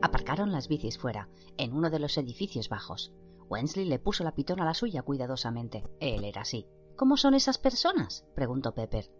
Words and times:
Aparcaron 0.00 0.52
las 0.52 0.68
bicis 0.68 0.98
fuera, 0.98 1.28
en 1.58 1.74
uno 1.74 1.90
de 1.90 1.98
los 1.98 2.16
edificios 2.18 2.68
bajos. 2.68 3.12
Wensley 3.48 3.84
le 3.84 3.98
puso 3.98 4.24
la 4.24 4.34
pitona 4.34 4.62
a 4.62 4.66
la 4.66 4.74
suya 4.74 5.02
cuidadosamente. 5.02 5.84
Él 6.00 6.24
era 6.24 6.42
así. 6.42 6.66
¿Cómo 6.96 7.16
son 7.16 7.34
esas 7.34 7.58
personas? 7.58 8.24
preguntó 8.34 8.74
Pepper. 8.74 9.10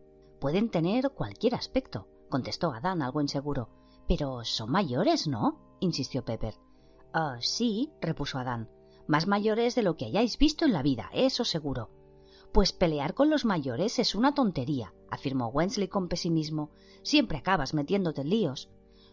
Pueden 0.41 0.70
tener 0.70 1.10
cualquier 1.10 1.55
aspecto, 1.55 2.09
contestó 2.30 2.73
Adán 2.73 3.02
algo 3.02 3.20
inseguro. 3.20 3.68
Pero 4.09 4.45
son 4.45 4.70
mayores, 4.70 5.27
¿no? 5.27 5.77
insistió 5.80 6.24
Pepper. 6.24 6.54
Ah, 7.12 7.37
sí, 7.41 7.93
repuso 8.01 8.38
Adán. 8.38 8.70
Más 9.06 9.27
mayores 9.27 9.74
de 9.74 9.82
lo 9.82 9.96
que 9.96 10.06
hayáis 10.06 10.38
visto 10.38 10.65
en 10.65 10.73
la 10.73 10.82
vida, 10.82 11.10
eso 11.12 11.45
seguro. 11.45 11.91
Pues 12.55 12.71
pelear 12.73 13.15
con 13.15 13.31
los 13.31 13.45
mayores 13.45 13.99
es 13.99 14.15
una 14.15 14.33
tontería, 14.33 14.93
afirmó 15.11 15.49
Wensley 15.49 15.89
con 15.89 16.07
pesimismo. 16.07 16.71
Siempre 17.03 17.39
acabas 17.39 17.75
metiéndote 17.75 18.21
en 18.21 18.30
líos. 18.30 18.69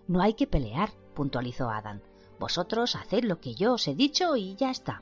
No 0.08 0.22
hay 0.22 0.36
que 0.36 0.46
pelear, 0.46 0.92
puntualizó 1.16 1.72
Adam. 1.72 2.02
Vosotros 2.40 2.96
haced 2.96 3.24
lo 3.24 3.40
que 3.40 3.56
yo 3.56 3.74
os 3.74 3.88
he 3.88 3.96
dicho 3.96 4.36
y 4.36 4.54
ya 4.58 4.70
está. 4.70 5.02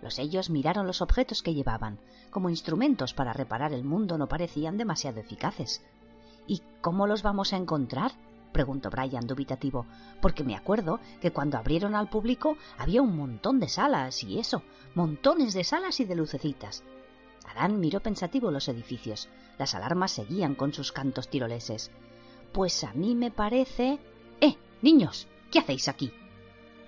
Los 0.00 0.18
ellos 0.18 0.48
miraron 0.48 0.86
los 0.86 1.02
objetos 1.02 1.42
que 1.42 1.52
llevaban. 1.52 1.98
Como 2.30 2.48
instrumentos 2.48 3.12
para 3.12 3.34
reparar 3.34 3.74
el 3.74 3.84
mundo 3.84 4.16
no 4.16 4.28
parecían 4.28 4.78
demasiado 4.78 5.20
eficaces. 5.20 5.84
¿Y 6.46 6.62
cómo 6.80 7.06
los 7.06 7.22
vamos 7.22 7.52
a 7.52 7.58
encontrar? 7.58 8.12
preguntó 8.52 8.88
Brian 8.88 9.26
dubitativo, 9.26 9.84
porque 10.22 10.42
me 10.42 10.56
acuerdo 10.56 11.00
que 11.20 11.32
cuando 11.32 11.58
abrieron 11.58 11.94
al 11.94 12.08
público 12.08 12.56
había 12.78 13.02
un 13.02 13.14
montón 13.14 13.60
de 13.60 13.68
salas 13.68 14.24
y 14.24 14.38
eso, 14.38 14.62
montones 14.94 15.52
de 15.52 15.64
salas 15.64 16.00
y 16.00 16.06
de 16.06 16.14
lucecitas. 16.14 16.82
Adán 17.44 17.80
miró 17.80 18.00
pensativo 18.00 18.50
los 18.50 18.68
edificios. 18.68 19.28
Las 19.58 19.74
alarmas 19.74 20.12
seguían 20.12 20.54
con 20.54 20.72
sus 20.72 20.92
cantos 20.92 21.28
tiroleses. 21.28 21.90
Pues 22.52 22.84
a 22.84 22.92
mí 22.94 23.14
me 23.14 23.30
parece. 23.30 23.98
¡Eh, 24.40 24.56
niños! 24.82 25.28
¿Qué 25.50 25.58
hacéis 25.58 25.88
aquí? 25.88 26.12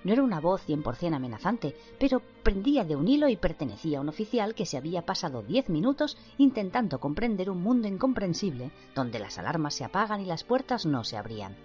No 0.04 0.12
era 0.12 0.22
una 0.22 0.40
voz 0.40 0.62
cien 0.62 0.84
por 0.84 0.94
cien 0.94 1.14
amenazante, 1.14 1.76
pero 1.98 2.22
prendía 2.44 2.84
de 2.84 2.94
un 2.94 3.08
hilo 3.08 3.28
y 3.28 3.36
pertenecía 3.36 3.98
a 3.98 4.00
un 4.00 4.08
oficial 4.08 4.54
que 4.54 4.64
se 4.64 4.76
había 4.76 5.04
pasado 5.04 5.42
diez 5.42 5.68
minutos 5.68 6.16
intentando 6.38 7.00
comprender 7.00 7.50
un 7.50 7.60
mundo 7.60 7.88
incomprensible, 7.88 8.70
donde 8.94 9.18
las 9.18 9.38
alarmas 9.38 9.74
se 9.74 9.84
apagan 9.84 10.20
y 10.20 10.26
las 10.26 10.44
puertas 10.44 10.86
no 10.86 11.02
se 11.02 11.16
abrían. 11.16 11.56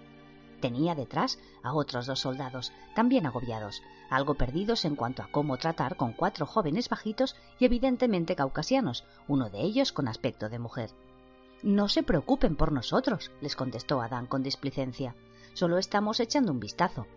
Tenía 0.62 0.94
detrás 0.94 1.40
a 1.64 1.74
otros 1.74 2.06
dos 2.06 2.20
soldados, 2.20 2.72
también 2.94 3.26
agobiados, 3.26 3.82
algo 4.08 4.34
perdidos 4.34 4.84
en 4.84 4.94
cuanto 4.94 5.24
a 5.24 5.26
cómo 5.26 5.56
tratar 5.56 5.96
con 5.96 6.12
cuatro 6.12 6.46
jóvenes 6.46 6.88
bajitos 6.88 7.34
y 7.58 7.64
evidentemente 7.64 8.36
caucasianos, 8.36 9.04
uno 9.26 9.50
de 9.50 9.60
ellos 9.60 9.90
con 9.90 10.06
aspecto 10.06 10.48
de 10.48 10.60
mujer. 10.60 10.90
No 11.64 11.88
se 11.88 12.04
preocupen 12.04 12.54
por 12.54 12.70
nosotros, 12.70 13.32
les 13.40 13.56
contestó 13.56 14.00
Adán 14.00 14.26
con 14.26 14.44
displicencia. 14.44 15.16
Solo 15.52 15.78
estamos 15.78 16.20
echando 16.20 16.52
un 16.52 16.60
vistazo. 16.60 17.08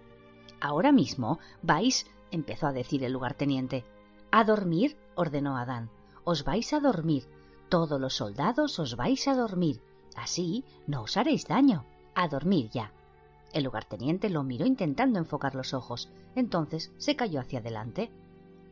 Ahora 0.59 0.91
mismo 0.91 1.37
vais, 1.61 2.07
empezó 2.31 2.65
a 2.65 2.73
decir 2.73 3.03
el 3.03 3.13
lugarteniente. 3.13 3.85
A 4.31 4.43
dormir, 4.43 4.97
ordenó 5.13 5.55
Adán. 5.55 5.91
Os 6.23 6.45
vais 6.45 6.73
a 6.73 6.79
dormir. 6.79 7.29
Todos 7.69 8.01
los 8.01 8.15
soldados 8.15 8.79
os 8.79 8.95
vais 8.95 9.27
a 9.27 9.35
dormir. 9.35 9.83
Así 10.15 10.65
no 10.87 11.03
os 11.03 11.15
haréis 11.15 11.47
daño. 11.47 11.85
A 12.15 12.27
dormir 12.27 12.71
ya. 12.71 12.91
El 13.55 13.63
lugarteniente 13.63 14.29
lo 14.29 14.43
miró 14.43 14.65
intentando 14.65 15.17
enfocar 15.17 15.55
los 15.55 15.73
ojos. 15.73 16.09
Entonces 16.35 16.91
se 16.97 17.15
cayó 17.15 17.39
hacia 17.39 17.59
adelante. 17.59 18.11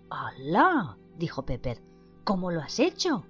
¡Alá! 0.10 0.98
dijo 1.18 1.46
Pepper. 1.46 1.82
¿Cómo 2.26 2.52
lo 2.52 2.60
has 2.60 2.82
hecho? 2.82 3.24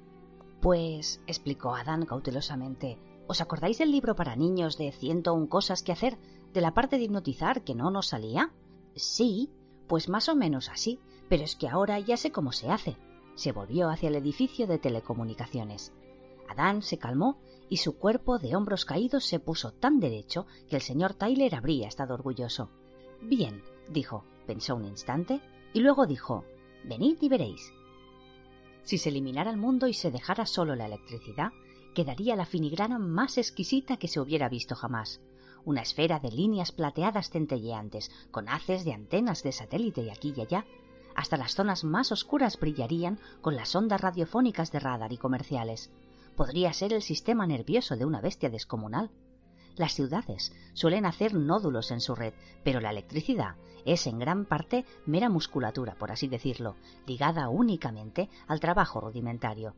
Pues, 0.62 1.22
explicó 1.28 1.76
Adán 1.76 2.08
cautelosamente. 2.08 2.98
¿Os 3.28 3.40
acordáis 3.40 3.78
del 3.78 3.92
libro 3.92 4.16
para 4.16 4.36
niños 4.36 4.80
de 4.80 4.92
ciento 4.92 5.36
un 5.36 5.46
cosas 5.46 5.84
que 5.84 5.92
hacer? 5.92 6.18
¿De 6.54 6.62
la 6.62 6.74
parte 6.74 6.98
de 6.98 7.04
hipnotizar 7.04 7.64
que 7.64 7.76
no 7.76 7.92
nos 7.92 8.08
salía? 8.08 8.52
Sí, 8.96 9.52
pues 9.88 10.10
más 10.10 10.30
o 10.30 10.36
menos 10.36 10.70
así, 10.70 11.00
pero 11.30 11.44
es 11.44 11.56
que 11.56 11.68
ahora 11.68 12.00
ya 12.00 12.18
sé 12.18 12.32
cómo 12.32 12.52
se 12.52 12.72
hace. 12.72 12.98
Se 13.36 13.52
volvió 13.52 13.90
hacia 13.90 14.10
el 14.10 14.16
edificio 14.16 14.66
de 14.66 14.80
telecomunicaciones. 14.80 15.94
Adán 16.50 16.82
se 16.82 16.98
calmó 16.98 17.38
y 17.70 17.78
su 17.78 17.98
cuerpo 17.98 18.40
de 18.40 18.56
hombros 18.56 18.86
caídos 18.86 19.26
se 19.26 19.40
puso 19.40 19.72
tan 19.72 20.00
derecho 20.00 20.46
que 20.70 20.76
el 20.76 20.82
señor 20.82 21.14
Tyler 21.14 21.56
habría 21.56 21.88
estado 21.88 22.14
orgulloso. 22.14 22.70
Bien, 23.22 23.64
dijo, 23.90 24.26
pensó 24.46 24.76
un 24.76 24.86
instante, 24.86 25.42
y 25.74 25.80
luego 25.80 26.06
dijo 26.06 26.46
Venid 26.84 27.18
y 27.22 27.30
veréis. 27.30 27.74
Si 28.84 28.98
se 28.98 29.10
eliminara 29.10 29.50
el 29.50 29.58
mundo 29.58 29.88
y 29.88 29.94
se 29.94 30.12
dejara 30.12 30.46
solo 30.46 30.76
la 30.76 30.86
electricidad, 30.86 31.52
quedaría 31.96 32.36
la 32.36 32.46
filigrana 32.46 33.00
más 33.00 33.38
exquisita 33.38 33.98
que 33.98 34.08
se 34.08 34.20
hubiera 34.20 34.50
visto 34.50 34.76
jamás. 34.76 35.22
Una 35.64 35.82
esfera 35.82 36.20
de 36.20 36.32
líneas 36.32 36.74
plateadas 36.74 37.30
centelleantes, 37.30 38.12
con 38.32 38.50
haces 38.50 38.84
de 38.84 38.94
antenas 38.94 39.44
de 39.44 39.54
satélite 39.54 40.02
y 40.04 40.10
aquí 40.10 40.34
y 40.36 40.42
allá. 40.42 40.66
Hasta 41.16 41.38
las 41.38 41.54
zonas 41.56 41.86
más 41.86 42.12
oscuras 42.12 42.60
brillarían 42.60 43.20
con 43.42 43.56
las 43.56 43.74
ondas 43.74 44.02
radiofónicas 44.02 44.72
de 44.72 44.80
radar 44.80 45.14
y 45.14 45.18
comerciales 45.18 45.90
podría 46.36 46.74
ser 46.74 46.94
el 46.94 47.02
sistema 47.02 47.48
nervioso 47.48 47.96
de 47.96 48.06
una 48.06 48.22
bestia 48.22 48.50
descomunal. 48.50 49.12
Las 49.76 49.94
ciudades 49.94 50.52
suelen 50.74 51.06
hacer 51.06 51.34
nódulos 51.34 51.92
en 51.92 52.00
su 52.00 52.14
red, 52.14 52.34
pero 52.64 52.80
la 52.80 52.92
electricidad 52.92 53.56
es 53.86 54.06
en 54.08 54.20
gran 54.20 54.46
parte 54.46 54.86
mera 55.06 55.30
musculatura, 55.30 55.96
por 55.96 56.12
así 56.12 56.28
decirlo, 56.28 56.76
ligada 57.08 57.50
únicamente 57.50 58.30
al 58.48 58.60
trabajo 58.60 59.02
rudimentario. 59.02 59.76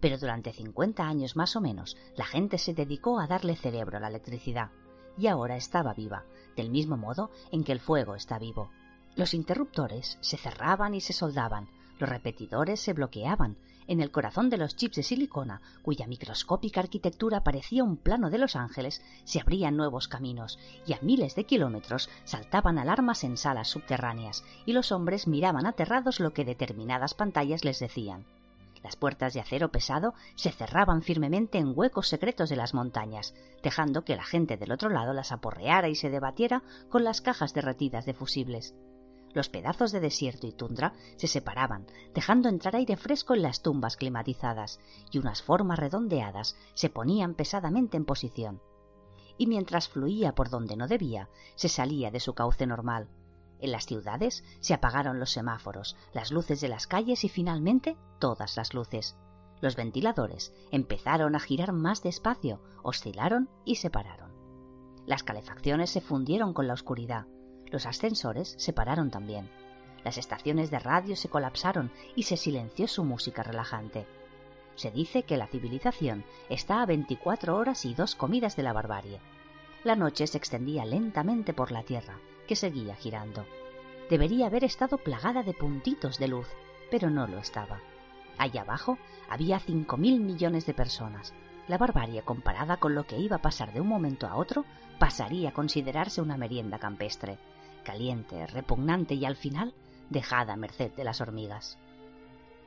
Pero 0.00 0.18
durante 0.18 0.52
50 0.52 1.06
años 1.06 1.36
más 1.36 1.56
o 1.56 1.60
menos, 1.60 1.96
la 2.16 2.24
gente 2.24 2.58
se 2.58 2.74
dedicó 2.74 3.18
a 3.18 3.26
darle 3.26 3.56
cerebro 3.56 3.98
a 3.98 4.00
la 4.00 4.08
electricidad, 4.08 4.70
y 5.18 5.26
ahora 5.26 5.56
estaba 5.56 5.94
viva, 5.94 6.24
del 6.56 6.70
mismo 6.70 6.96
modo 6.96 7.30
en 7.50 7.64
que 7.64 7.72
el 7.72 7.80
fuego 7.80 8.14
está 8.14 8.38
vivo. 8.38 8.70
Los 9.16 9.34
interruptores 9.34 10.18
se 10.20 10.36
cerraban 10.36 10.94
y 10.94 11.00
se 11.00 11.12
soldaban, 11.12 11.68
los 11.98 12.08
repetidores 12.08 12.80
se 12.80 12.92
bloqueaban 12.92 13.56
en 13.88 14.00
el 14.00 14.10
corazón 14.10 14.50
de 14.50 14.58
los 14.58 14.76
chips 14.76 14.96
de 14.96 15.02
silicona, 15.02 15.60
cuya 15.82 16.06
microscópica 16.06 16.80
arquitectura 16.80 17.42
parecía 17.44 17.84
un 17.84 17.96
plano 17.96 18.30
de 18.30 18.38
Los 18.38 18.56
Ángeles, 18.56 19.02
se 19.24 19.40
abrían 19.40 19.76
nuevos 19.76 20.08
caminos, 20.08 20.58
y 20.86 20.92
a 20.92 20.98
miles 21.02 21.34
de 21.34 21.44
kilómetros 21.44 22.08
saltaban 22.24 22.78
alarmas 22.78 23.24
en 23.24 23.36
salas 23.36 23.68
subterráneas, 23.68 24.44
y 24.64 24.72
los 24.72 24.92
hombres 24.92 25.26
miraban 25.26 25.66
aterrados 25.66 26.20
lo 26.20 26.32
que 26.32 26.44
determinadas 26.44 27.14
pantallas 27.14 27.64
les 27.64 27.78
decían. 27.78 28.24
Las 28.82 28.94
puertas 28.94 29.34
de 29.34 29.40
acero 29.40 29.72
pesado 29.72 30.14
se 30.36 30.52
cerraban 30.52 31.02
firmemente 31.02 31.58
en 31.58 31.72
huecos 31.74 32.08
secretos 32.08 32.48
de 32.48 32.56
las 32.56 32.72
montañas, 32.72 33.34
dejando 33.62 34.04
que 34.04 34.14
la 34.14 34.22
gente 34.22 34.56
del 34.56 34.70
otro 34.70 34.90
lado 34.90 35.12
las 35.12 35.32
aporreara 35.32 35.88
y 35.88 35.96
se 35.96 36.10
debatiera 36.10 36.62
con 36.88 37.02
las 37.02 37.20
cajas 37.20 37.52
derretidas 37.52 38.06
de 38.06 38.14
fusibles. 38.14 38.74
Los 39.36 39.50
pedazos 39.50 39.92
de 39.92 40.00
desierto 40.00 40.46
y 40.46 40.52
tundra 40.52 40.94
se 41.18 41.26
separaban, 41.26 41.84
dejando 42.14 42.48
entrar 42.48 42.74
aire 42.74 42.96
fresco 42.96 43.34
en 43.34 43.42
las 43.42 43.60
tumbas 43.60 43.98
climatizadas, 43.98 44.80
y 45.10 45.18
unas 45.18 45.42
formas 45.42 45.78
redondeadas 45.78 46.56
se 46.72 46.88
ponían 46.88 47.34
pesadamente 47.34 47.98
en 47.98 48.06
posición. 48.06 48.62
Y 49.36 49.46
mientras 49.46 49.90
fluía 49.90 50.34
por 50.34 50.48
donde 50.48 50.78
no 50.78 50.88
debía, 50.88 51.28
se 51.54 51.68
salía 51.68 52.10
de 52.10 52.18
su 52.18 52.32
cauce 52.32 52.66
normal. 52.66 53.10
En 53.58 53.72
las 53.72 53.84
ciudades 53.84 54.42
se 54.60 54.72
apagaron 54.72 55.20
los 55.20 55.32
semáforos, 55.32 55.98
las 56.14 56.30
luces 56.30 56.62
de 56.62 56.68
las 56.68 56.86
calles 56.86 57.22
y 57.22 57.28
finalmente 57.28 57.98
todas 58.18 58.56
las 58.56 58.72
luces. 58.72 59.18
Los 59.60 59.76
ventiladores 59.76 60.54
empezaron 60.70 61.36
a 61.36 61.40
girar 61.40 61.74
más 61.74 62.02
despacio, 62.02 62.62
oscilaron 62.82 63.50
y 63.66 63.74
se 63.74 63.90
pararon. 63.90 64.32
Las 65.04 65.22
calefacciones 65.22 65.90
se 65.90 66.00
fundieron 66.00 66.54
con 66.54 66.66
la 66.66 66.72
oscuridad, 66.72 67.26
los 67.70 67.86
ascensores 67.86 68.54
se 68.58 68.72
pararon 68.72 69.10
también. 69.10 69.48
Las 70.04 70.18
estaciones 70.18 70.70
de 70.70 70.78
radio 70.78 71.16
se 71.16 71.28
colapsaron 71.28 71.90
y 72.14 72.24
se 72.24 72.36
silenció 72.36 72.86
su 72.86 73.04
música 73.04 73.42
relajante. 73.42 74.06
Se 74.76 74.90
dice 74.90 75.24
que 75.24 75.36
la 75.36 75.46
civilización 75.46 76.24
está 76.48 76.82
a 76.82 76.86
24 76.86 77.56
horas 77.56 77.84
y 77.84 77.94
dos 77.94 78.14
comidas 78.14 78.56
de 78.56 78.62
la 78.62 78.72
barbarie. 78.72 79.20
La 79.84 79.96
noche 79.96 80.26
se 80.26 80.38
extendía 80.38 80.84
lentamente 80.84 81.52
por 81.54 81.72
la 81.72 81.82
Tierra, 81.82 82.18
que 82.46 82.56
seguía 82.56 82.94
girando. 82.94 83.46
Debería 84.10 84.46
haber 84.46 84.64
estado 84.64 84.98
plagada 84.98 85.42
de 85.42 85.54
puntitos 85.54 86.18
de 86.18 86.28
luz, 86.28 86.46
pero 86.90 87.10
no 87.10 87.26
lo 87.26 87.38
estaba. 87.38 87.80
Allá 88.38 88.62
abajo 88.62 88.98
había 89.28 89.58
cinco 89.58 89.96
mil 89.96 90.20
millones 90.20 90.66
de 90.66 90.74
personas. 90.74 91.34
La 91.68 91.78
barbarie, 91.78 92.22
comparada 92.22 92.76
con 92.76 92.94
lo 92.94 93.06
que 93.06 93.18
iba 93.18 93.36
a 93.36 93.42
pasar 93.42 93.72
de 93.72 93.80
un 93.80 93.88
momento 93.88 94.28
a 94.28 94.36
otro, 94.36 94.64
pasaría 94.98 95.48
a 95.48 95.52
considerarse 95.52 96.20
una 96.22 96.36
merienda 96.36 96.78
campestre, 96.78 97.38
caliente, 97.86 98.46
repugnante 98.48 99.14
y 99.14 99.24
al 99.24 99.36
final 99.36 99.72
dejada 100.10 100.56
merced 100.56 100.90
de 100.92 101.04
las 101.04 101.20
hormigas. 101.20 101.78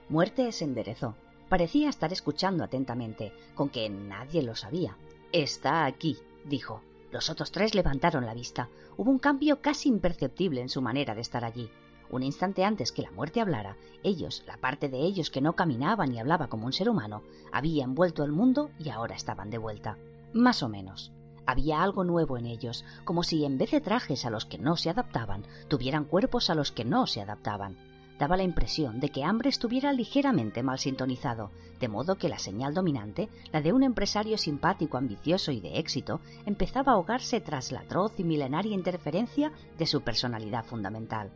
Muerte 0.07 0.51
se 0.53 0.63
enderezó. 0.63 1.15
Parecía 1.49 1.89
estar 1.89 2.13
escuchando 2.13 2.63
atentamente, 2.63 3.33
con 3.53 3.69
que 3.69 3.89
nadie 3.89 4.41
lo 4.41 4.55
sabía. 4.55 4.95
Está 5.33 5.85
aquí, 5.85 6.17
dijo. 6.45 6.81
Los 7.11 7.29
otros 7.29 7.51
tres 7.51 7.75
levantaron 7.75 8.25
la 8.25 8.33
vista. 8.33 8.69
Hubo 8.95 9.11
un 9.11 9.19
cambio 9.19 9.61
casi 9.61 9.89
imperceptible 9.89 10.61
en 10.61 10.69
su 10.69 10.81
manera 10.81 11.15
de 11.15 11.21
estar 11.21 11.43
allí. 11.43 11.69
Un 12.11 12.23
instante 12.23 12.63
antes 12.63 12.91
que 12.91 13.01
la 13.01 13.11
muerte 13.11 13.41
hablara, 13.41 13.75
ellos, 14.03 14.43
la 14.47 14.57
parte 14.57 14.89
de 14.89 14.99
ellos 14.99 15.29
que 15.29 15.41
no 15.41 15.53
caminaba 15.53 16.05
ni 16.05 16.19
hablaba 16.19 16.47
como 16.47 16.65
un 16.65 16.73
ser 16.73 16.89
humano, 16.89 17.23
habían 17.51 17.93
vuelto 17.93 18.23
al 18.23 18.31
mundo 18.31 18.69
y 18.79 18.89
ahora 18.89 19.15
estaban 19.15 19.49
de 19.49 19.57
vuelta. 19.57 19.97
Más 20.33 20.63
o 20.63 20.69
menos. 20.69 21.11
Había 21.49 21.81
algo 21.81 22.03
nuevo 22.03 22.37
en 22.37 22.45
ellos, 22.45 22.85
como 23.05 23.23
si 23.23 23.43
en 23.43 23.57
vez 23.57 23.71
de 23.71 23.81
trajes 23.81 24.23
a 24.23 24.29
los 24.29 24.45
que 24.45 24.59
no 24.59 24.77
se 24.77 24.91
adaptaban, 24.91 25.45
tuvieran 25.67 26.05
cuerpos 26.05 26.51
a 26.51 26.53
los 26.53 26.71
que 26.71 26.85
no 26.85 27.07
se 27.07 27.21
adaptaban. 27.21 27.75
Daba 28.19 28.37
la 28.37 28.43
impresión 28.43 28.99
de 28.99 29.09
que 29.09 29.23
Hambre 29.23 29.49
estuviera 29.49 29.91
ligeramente 29.91 30.61
mal 30.61 30.77
sintonizado, 30.77 31.49
de 31.79 31.87
modo 31.87 32.19
que 32.19 32.29
la 32.29 32.37
señal 32.37 32.75
dominante, 32.75 33.29
la 33.51 33.61
de 33.61 33.73
un 33.73 33.81
empresario 33.81 34.37
simpático, 34.37 34.97
ambicioso 34.97 35.51
y 35.51 35.59
de 35.59 35.79
éxito, 35.79 36.21
empezaba 36.45 36.91
a 36.91 36.95
ahogarse 36.95 37.41
tras 37.41 37.71
la 37.71 37.79
atroz 37.79 38.13
y 38.19 38.23
milenaria 38.23 38.75
interferencia 38.75 39.51
de 39.79 39.87
su 39.87 40.01
personalidad 40.01 40.65
fundamental. 40.65 41.31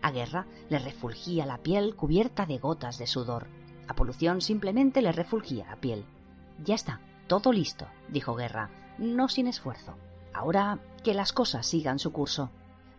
A 0.00 0.12
Guerra 0.12 0.46
le 0.70 0.78
refulgía 0.78 1.44
la 1.44 1.58
piel 1.58 1.94
cubierta 1.94 2.46
de 2.46 2.56
gotas 2.56 2.96
de 2.96 3.06
sudor. 3.06 3.48
A 3.86 3.92
Polución 3.92 4.40
simplemente 4.40 5.02
le 5.02 5.12
refulgía 5.12 5.66
la 5.66 5.76
piel. 5.76 6.06
Ya 6.64 6.74
está, 6.74 7.02
todo 7.26 7.52
listo, 7.52 7.86
dijo 8.08 8.34
Guerra, 8.34 8.70
no 8.98 9.28
sin 9.28 9.46
esfuerzo. 9.46 9.94
Ahora 10.32 10.78
que 11.02 11.14
las 11.14 11.32
cosas 11.32 11.66
sigan 11.66 11.98
su 11.98 12.12
curso. 12.12 12.50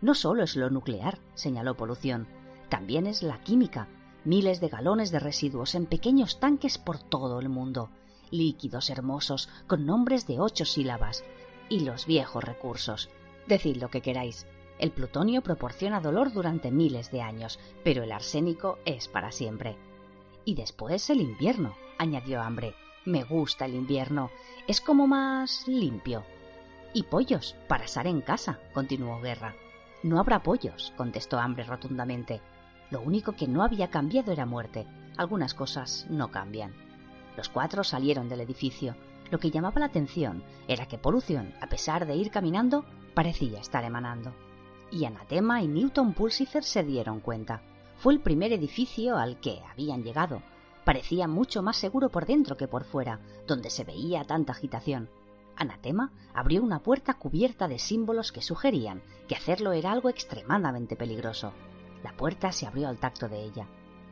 No 0.01 0.15
solo 0.15 0.43
es 0.43 0.55
lo 0.55 0.69
nuclear, 0.69 1.19
señaló 1.33 1.75
Polución, 1.75 2.27
también 2.69 3.07
es 3.07 3.23
la 3.23 3.39
química, 3.39 3.87
miles 4.25 4.59
de 4.59 4.67
galones 4.69 5.11
de 5.11 5.19
residuos 5.19 5.75
en 5.75 5.85
pequeños 5.85 6.39
tanques 6.39 6.77
por 6.77 6.99
todo 6.99 7.39
el 7.39 7.49
mundo, 7.49 7.89
líquidos 8.31 8.89
hermosos 8.89 9.49
con 9.67 9.85
nombres 9.85 10.27
de 10.27 10.39
ocho 10.39 10.65
sílabas, 10.65 11.23
y 11.69 11.81
los 11.81 12.05
viejos 12.05 12.43
recursos. 12.43 13.09
Decid 13.47 13.77
lo 13.77 13.89
que 13.89 14.01
queráis, 14.01 14.45
el 14.79 14.91
plutonio 14.91 15.41
proporciona 15.41 16.01
dolor 16.01 16.33
durante 16.33 16.71
miles 16.71 17.11
de 17.11 17.21
años, 17.21 17.59
pero 17.83 18.03
el 18.03 18.11
arsénico 18.11 18.79
es 18.85 19.07
para 19.07 19.31
siempre. 19.31 19.77
Y 20.45 20.55
después 20.55 21.09
el 21.09 21.21
invierno, 21.21 21.75
añadió 21.97 22.41
Hambre. 22.41 22.75
Me 23.05 23.23
gusta 23.23 23.65
el 23.65 23.75
invierno. 23.75 24.29
Es 24.67 24.81
como 24.81 25.07
más 25.07 25.67
limpio. 25.67 26.23
Y 26.93 27.03
pollos, 27.03 27.55
para 27.67 27.85
asar 27.85 28.07
en 28.07 28.21
casa, 28.21 28.59
continuó 28.73 29.19
Guerra. 29.21 29.55
No 30.03 30.19
habrá 30.19 30.43
pollos, 30.43 30.93
contestó 30.95 31.39
Hambre 31.39 31.63
rotundamente. 31.63 32.41
Lo 32.91 33.01
único 33.01 33.33
que 33.33 33.47
no 33.47 33.63
había 33.63 33.89
cambiado 33.89 34.31
era 34.31 34.45
muerte. 34.45 34.87
Algunas 35.17 35.53
cosas 35.53 36.05
no 36.09 36.31
cambian. 36.31 36.73
Los 37.35 37.49
cuatro 37.49 37.83
salieron 37.83 38.29
del 38.29 38.41
edificio. 38.41 38.95
Lo 39.31 39.39
que 39.39 39.51
llamaba 39.51 39.79
la 39.79 39.87
atención 39.87 40.43
era 40.67 40.87
que 40.87 40.97
Polución, 40.97 41.53
a 41.61 41.67
pesar 41.67 42.05
de 42.05 42.15
ir 42.15 42.29
caminando, 42.29 42.85
parecía 43.15 43.59
estar 43.59 43.83
emanando 43.83 44.33
y 44.93 45.05
Anatema 45.05 45.61
y 45.63 45.67
Newton 45.67 46.13
Pulsifer 46.13 46.63
se 46.63 46.83
dieron 46.83 47.19
cuenta. 47.19 47.61
Fue 47.97 48.13
el 48.13 48.21
primer 48.21 48.53
edificio 48.53 49.17
al 49.17 49.39
que 49.39 49.59
habían 49.71 50.03
llegado. 50.03 50.43
Parecía 50.83 51.27
mucho 51.27 51.61
más 51.61 51.77
seguro 51.77 52.09
por 52.09 52.25
dentro 52.25 52.57
que 52.57 52.67
por 52.67 52.83
fuera, 52.83 53.19
donde 53.47 53.69
se 53.69 53.83
veía 53.83 54.23
tanta 54.25 54.51
agitación. 54.51 55.09
Anatema 55.55 56.11
abrió 56.33 56.63
una 56.63 56.79
puerta 56.79 57.13
cubierta 57.13 57.67
de 57.67 57.79
símbolos 57.79 58.31
que 58.31 58.41
sugerían 58.41 59.01
que 59.27 59.35
hacerlo 59.35 59.71
era 59.71 59.91
algo 59.91 60.09
extremadamente 60.09 60.95
peligroso. 60.95 61.53
La 62.03 62.11
puerta 62.13 62.51
se 62.51 62.65
abrió 62.65 62.89
al 62.89 62.97
tacto 62.97 63.29
de 63.29 63.43
ella. 63.43 63.67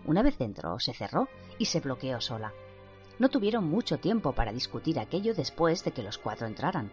Una 0.06 0.22
vez 0.22 0.38
dentro, 0.38 0.80
se 0.80 0.94
cerró 0.94 1.28
y 1.58 1.66
se 1.66 1.80
bloqueó 1.80 2.22
sola. 2.22 2.54
No 3.20 3.30
tuvieron 3.30 3.66
mucho 3.68 4.00
tiempo 4.00 4.34
para 4.34 4.54
discutir 4.54 5.00
aquello 5.00 5.34
después 5.34 5.84
de 5.84 5.92
que 5.92 6.04
los 6.04 6.18
cuatro 6.18 6.48
entraran. 6.48 6.92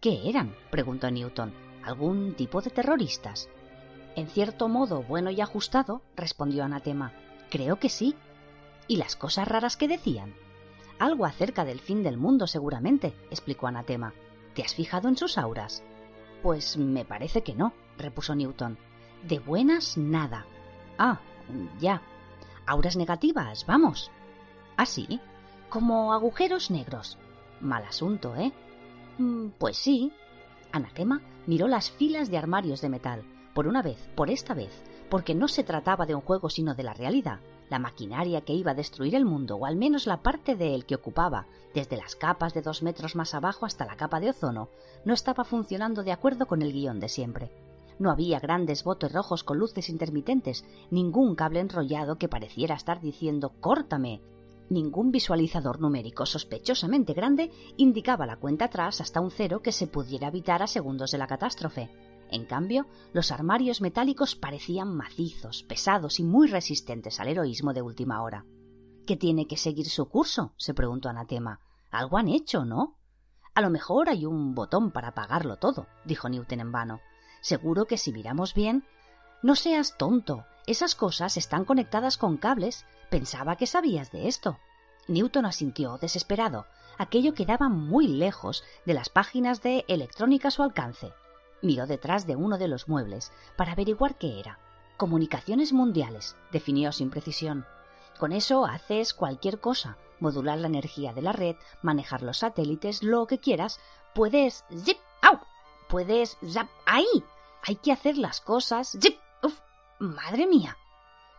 ¿Qué 0.00 0.28
eran? 0.28 0.54
preguntó 0.70 1.10
Newton 1.10 1.68
algún 1.88 2.34
tipo 2.34 2.60
de 2.60 2.70
terroristas. 2.70 3.48
En 4.14 4.28
cierto 4.28 4.68
modo 4.68 5.02
bueno 5.02 5.30
y 5.30 5.40
ajustado, 5.40 6.02
respondió 6.16 6.64
Anatema. 6.64 7.12
Creo 7.50 7.78
que 7.78 7.88
sí. 7.88 8.14
¿Y 8.88 8.96
las 8.96 9.16
cosas 9.16 9.46
raras 9.46 9.76
que 9.76 9.86
decían? 9.86 10.34
Algo 10.98 11.26
acerca 11.26 11.64
del 11.66 11.78
fin 11.78 12.02
del 12.02 12.16
mundo, 12.16 12.46
seguramente, 12.46 13.14
explicó 13.30 13.66
Anatema. 13.66 14.14
¿Te 14.54 14.62
has 14.62 14.74
fijado 14.74 15.08
en 15.08 15.16
sus 15.16 15.36
auras? 15.36 15.84
Pues 16.42 16.78
me 16.78 17.04
parece 17.04 17.42
que 17.42 17.54
no, 17.54 17.74
repuso 17.98 18.34
Newton. 18.34 18.78
De 19.22 19.38
buenas, 19.38 19.98
nada. 19.98 20.46
Ah, 20.96 21.20
ya. 21.78 22.02
Auras 22.66 22.96
negativas, 22.96 23.66
vamos. 23.66 24.10
¿Ah, 24.76 24.86
sí? 24.86 25.20
Como 25.68 26.14
agujeros 26.14 26.70
negros. 26.70 27.18
Mal 27.60 27.84
asunto, 27.84 28.34
¿eh? 28.36 28.52
Mm, 29.18 29.48
pues 29.58 29.76
sí. 29.76 30.12
Anatema 30.72 31.20
miró 31.46 31.68
las 31.68 31.90
filas 31.90 32.30
de 32.30 32.38
armarios 32.38 32.80
de 32.80 32.88
metal. 32.88 33.22
Por 33.54 33.66
una 33.66 33.82
vez, 33.82 34.08
por 34.14 34.30
esta 34.30 34.54
vez, 34.54 34.82
porque 35.10 35.34
no 35.34 35.46
se 35.46 35.64
trataba 35.64 36.06
de 36.06 36.14
un 36.14 36.20
juego 36.20 36.48
sino 36.48 36.74
de 36.74 36.84
la 36.84 36.94
realidad, 36.94 37.40
la 37.70 37.78
maquinaria 37.78 38.40
que 38.40 38.54
iba 38.54 38.72
a 38.72 38.74
destruir 38.74 39.14
el 39.14 39.24
mundo, 39.24 39.56
o 39.56 39.66
al 39.66 39.76
menos 39.76 40.06
la 40.06 40.22
parte 40.22 40.56
de 40.56 40.74
él 40.74 40.86
que 40.86 40.94
ocupaba, 40.94 41.46
desde 41.74 41.96
las 41.96 42.16
capas 42.16 42.54
de 42.54 42.62
dos 42.62 42.82
metros 42.82 43.16
más 43.16 43.34
abajo 43.34 43.66
hasta 43.66 43.84
la 43.84 43.96
capa 43.96 44.20
de 44.20 44.30
ozono, 44.30 44.68
no 45.04 45.14
estaba 45.14 45.44
funcionando 45.44 46.02
de 46.02 46.12
acuerdo 46.12 46.46
con 46.46 46.62
el 46.62 46.72
guion 46.72 47.00
de 47.00 47.08
siempre. 47.08 47.50
No 47.98 48.10
había 48.10 48.38
grandes 48.38 48.84
botes 48.84 49.12
rojos 49.12 49.44
con 49.44 49.58
luces 49.58 49.88
intermitentes, 49.88 50.64
ningún 50.90 51.34
cable 51.34 51.60
enrollado 51.60 52.16
que 52.16 52.28
pareciera 52.28 52.74
estar 52.74 53.00
diciendo 53.00 53.52
córtame, 53.60 54.20
Ningún 54.70 55.10
visualizador 55.10 55.80
numérico 55.80 56.26
sospechosamente 56.26 57.14
grande 57.14 57.50
indicaba 57.78 58.26
la 58.26 58.36
cuenta 58.36 58.66
atrás 58.66 59.00
hasta 59.00 59.20
un 59.20 59.30
cero 59.30 59.62
que 59.62 59.72
se 59.72 59.86
pudiera 59.86 60.28
evitar 60.28 60.62
a 60.62 60.66
segundos 60.66 61.10
de 61.10 61.18
la 61.18 61.26
catástrofe. 61.26 61.88
En 62.30 62.44
cambio, 62.44 62.86
los 63.12 63.32
armarios 63.32 63.80
metálicos 63.80 64.36
parecían 64.36 64.94
macizos, 64.94 65.62
pesados 65.62 66.20
y 66.20 66.24
muy 66.24 66.48
resistentes 66.48 67.20
al 67.20 67.28
heroísmo 67.28 67.72
de 67.72 67.82
última 67.82 68.22
hora. 68.22 68.44
¿Qué 69.06 69.16
tiene 69.16 69.46
que 69.46 69.56
seguir 69.56 69.88
su 69.88 70.08
curso? 70.08 70.52
se 70.56 70.74
preguntó 70.74 71.08
Anatema. 71.08 71.60
Algo 71.90 72.18
han 72.18 72.28
hecho, 72.28 72.64
¿no? 72.64 72.96
A 73.54 73.62
lo 73.62 73.70
mejor 73.70 74.08
hay 74.08 74.26
un 74.26 74.54
botón 74.54 74.90
para 74.90 75.08
apagarlo 75.08 75.56
todo, 75.56 75.86
dijo 76.04 76.28
Newton 76.28 76.60
en 76.60 76.72
vano. 76.72 77.00
Seguro 77.40 77.86
que 77.86 77.96
si 77.96 78.12
miramos 78.12 78.54
bien. 78.54 78.84
No 79.42 79.54
seas 79.54 79.96
tonto. 79.96 80.44
Esas 80.66 80.94
cosas 80.94 81.36
están 81.36 81.64
conectadas 81.64 82.18
con 82.18 82.36
cables. 82.36 82.84
Pensaba 83.10 83.56
que 83.56 83.66
sabías 83.66 84.12
de 84.12 84.28
esto. 84.28 84.58
Newton 85.06 85.46
asintió, 85.46 85.96
desesperado. 85.98 86.66
Aquello 86.98 87.32
quedaba 87.32 87.68
muy 87.68 88.08
lejos 88.08 88.62
de 88.84 88.94
las 88.94 89.08
páginas 89.08 89.62
de 89.62 89.84
electrónica 89.88 90.48
a 90.48 90.50
su 90.50 90.62
alcance. 90.62 91.12
Miró 91.62 91.86
detrás 91.86 92.26
de 92.26 92.36
uno 92.36 92.58
de 92.58 92.68
los 92.68 92.88
muebles 92.88 93.32
para 93.56 93.72
averiguar 93.72 94.16
qué 94.16 94.38
era. 94.38 94.58
Comunicaciones 94.96 95.72
mundiales, 95.72 96.36
definió 96.52 96.92
sin 96.92 97.10
precisión. 97.10 97.66
Con 98.18 98.32
eso 98.32 98.64
haces 98.66 99.14
cualquier 99.14 99.60
cosa, 99.60 99.96
modular 100.20 100.58
la 100.58 100.66
energía 100.66 101.12
de 101.12 101.22
la 101.22 101.32
red, 101.32 101.56
manejar 101.82 102.22
los 102.22 102.38
satélites, 102.38 103.02
lo 103.02 103.26
que 103.26 103.38
quieras. 103.38 103.80
Puedes... 104.14 104.64
¡Zip! 104.76 104.98
¡Au! 105.22 105.38
Puedes... 105.88 106.36
¡Zap! 106.48 106.68
¡Ahí! 106.86 107.24
Hay 107.66 107.76
que 107.76 107.92
hacer 107.92 108.18
las 108.18 108.40
cosas... 108.40 108.96
¡Zip! 109.00 109.18
¡Uf! 109.42 109.58
¡Madre 109.98 110.46
mía! 110.46 110.76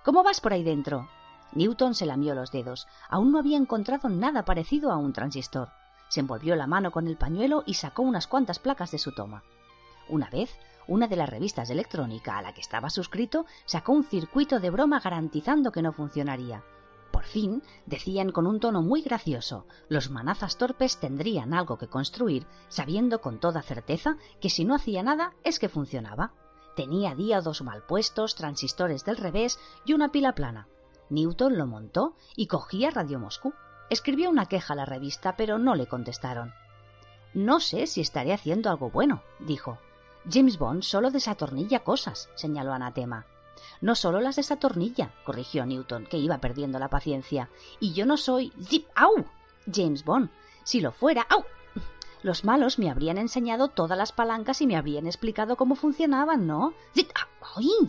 ¿Cómo 0.04 0.24
vas 0.24 0.40
por 0.42 0.54
ahí 0.54 0.64
dentro? 0.64 1.10
Newton 1.52 1.96
se 1.96 2.06
lamió 2.06 2.36
los 2.36 2.52
dedos. 2.52 2.88
Aún 3.10 3.32
no 3.32 3.40
había 3.40 3.58
encontrado 3.58 4.08
nada 4.10 4.46
parecido 4.46 4.92
a 4.92 4.98
un 4.98 5.14
transistor. 5.14 5.70
Se 6.08 6.20
envolvió 6.22 6.56
la 6.56 6.68
mano 6.68 6.92
con 6.92 7.08
el 7.08 7.18
pañuelo 7.18 7.64
y 7.66 7.76
sacó 7.76 8.04
unas 8.04 8.28
cuantas 8.28 8.60
placas 8.60 8.92
de 8.92 9.00
su 9.00 9.12
toma. 9.12 9.44
Una 10.10 10.30
vez, 10.30 10.50
una 10.88 11.08
de 11.08 11.16
las 11.16 11.30
revistas 11.30 11.68
de 11.68 11.76
electrónica 11.76 12.38
a 12.38 12.42
la 12.42 12.54
que 12.54 12.62
estaba 12.62 12.90
suscrito 12.90 13.46
sacó 13.66 13.94
un 13.94 14.04
circuito 14.04 14.60
de 14.60 14.72
broma 14.72 15.00
garantizando 15.00 15.72
que 15.72 15.84
no 15.84 15.94
funcionaría. 15.94 16.64
Por 17.12 17.24
fin, 17.26 17.62
decían 17.86 18.32
con 18.32 18.48
un 18.48 18.60
tono 18.60 18.82
muy 18.82 19.02
gracioso, 19.02 19.66
los 19.88 20.10
manazas 20.10 20.58
torpes 20.58 20.98
tendrían 21.00 21.54
algo 21.54 21.78
que 21.78 21.88
construir, 21.88 22.48
sabiendo 22.70 23.22
con 23.22 23.40
toda 23.40 23.62
certeza 23.62 24.18
que 24.42 24.50
si 24.50 24.66
no 24.66 24.76
hacía 24.76 25.04
nada 25.04 25.34
es 25.44 25.60
que 25.60 25.70
funcionaba. 25.70 26.34
Tenía 26.76 27.14
díodos 27.14 27.62
mal 27.62 27.84
puestos, 27.84 28.36
transistores 28.36 29.06
del 29.06 29.18
revés 29.18 29.60
y 29.86 29.94
una 29.94 30.12
pila 30.12 30.34
plana. 30.34 30.68
Newton 31.10 31.58
lo 31.58 31.68
montó 31.68 32.16
y 32.36 32.48
cogía 32.48 32.90
Radio 32.90 33.20
Moscú. 33.20 33.54
Escribió 33.90 34.30
una 34.30 34.46
queja 34.46 34.74
a 34.74 34.78
la 34.78 34.86
revista, 34.86 35.36
pero 35.36 35.58
no 35.58 35.76
le 35.76 35.88
contestaron. 35.88 36.54
No 37.34 37.60
sé 37.60 37.86
si 37.86 38.02
estaré 38.02 38.34
haciendo 38.34 38.70
algo 38.70 38.90
bueno, 38.90 39.22
dijo. 39.40 39.78
James 40.32 40.58
Bond 40.58 40.84
solo 40.84 41.12
desatornilla 41.12 41.84
cosas, 41.84 42.30
señaló 42.36 42.74
Anatema. 42.74 43.26
No 43.82 43.96
solo 43.96 44.20
las 44.20 44.36
desatornilla, 44.36 45.14
corrigió 45.24 45.66
Newton, 45.66 46.06
que 46.06 46.18
iba 46.18 46.40
perdiendo 46.40 46.80
la 46.80 46.90
paciencia. 46.90 47.50
Y 47.80 47.94
yo 47.94 48.06
no 48.06 48.18
soy. 48.18 48.52
¡Zip! 48.64 48.88
¡Au! 48.96 49.26
James 49.74 50.04
Bond. 50.04 50.30
Si 50.64 50.82
lo 50.82 50.92
fuera. 50.92 51.26
¡Au! 51.30 51.46
Los 52.22 52.44
malos 52.44 52.80
me 52.80 52.90
habrían 52.90 53.18
enseñado 53.18 53.70
todas 53.70 53.98
las 53.98 54.12
palancas 54.12 54.62
y 54.62 54.68
me 54.68 54.76
habrían 54.76 55.08
explicado 55.08 55.56
cómo 55.56 55.76
funcionaban, 55.76 56.48
¿no? 56.48 56.74
¡Ay! 57.56 57.88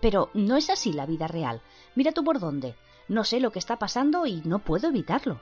Pero 0.00 0.30
no 0.34 0.56
es 0.56 0.68
así 0.68 0.92
la 0.92 1.06
vida 1.06 1.26
real. 1.26 1.62
Mira 1.94 2.12
tú 2.12 2.22
por 2.22 2.38
dónde. 2.38 2.76
No 3.08 3.24
sé 3.24 3.40
lo 3.40 3.50
que 3.50 3.58
está 3.58 3.78
pasando 3.78 4.26
y 4.26 4.42
no 4.44 4.58
puedo 4.58 4.88
evitarlo. 4.88 5.40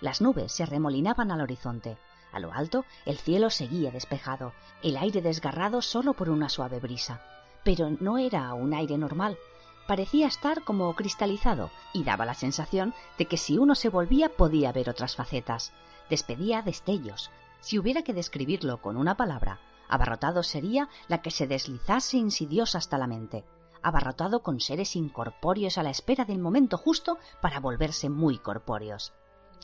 Las 0.00 0.20
nubes 0.20 0.52
se 0.52 0.62
arremolinaban 0.62 1.32
al 1.32 1.40
horizonte. 1.40 1.98
A 2.32 2.40
lo 2.40 2.52
alto, 2.52 2.84
el 3.06 3.18
cielo 3.18 3.50
seguía 3.50 3.90
despejado, 3.90 4.52
el 4.82 4.96
aire 4.96 5.22
desgarrado 5.22 5.82
solo 5.82 6.12
por 6.14 6.28
una 6.28 6.48
suave 6.48 6.80
brisa. 6.80 7.22
Pero 7.64 7.90
no 8.00 8.18
era 8.18 8.52
un 8.54 8.74
aire 8.74 8.98
normal. 8.98 9.38
Parecía 9.86 10.26
estar 10.26 10.64
como 10.64 10.94
cristalizado 10.94 11.70
y 11.94 12.04
daba 12.04 12.26
la 12.26 12.34
sensación 12.34 12.94
de 13.16 13.26
que 13.26 13.38
si 13.38 13.56
uno 13.56 13.74
se 13.74 13.88
volvía 13.88 14.28
podía 14.28 14.72
ver 14.72 14.90
otras 14.90 15.16
facetas. 15.16 15.72
Despedía 16.10 16.62
destellos, 16.62 17.30
si 17.60 17.78
hubiera 17.78 18.02
que 18.02 18.14
describirlo 18.14 18.80
con 18.80 18.96
una 18.96 19.16
palabra, 19.16 19.60
abarrotado 19.88 20.42
sería 20.42 20.88
la 21.08 21.22
que 21.22 21.30
se 21.30 21.46
deslizase 21.46 22.18
insidiosa 22.18 22.78
hasta 22.78 22.98
la 22.98 23.06
mente, 23.06 23.44
abarrotado 23.82 24.42
con 24.42 24.60
seres 24.60 24.96
incorpóreos 24.96 25.78
a 25.78 25.82
la 25.82 25.90
espera 25.90 26.24
del 26.24 26.38
momento 26.38 26.76
justo 26.76 27.18
para 27.40 27.60
volverse 27.60 28.08
muy 28.08 28.38
corpóreos. 28.38 29.12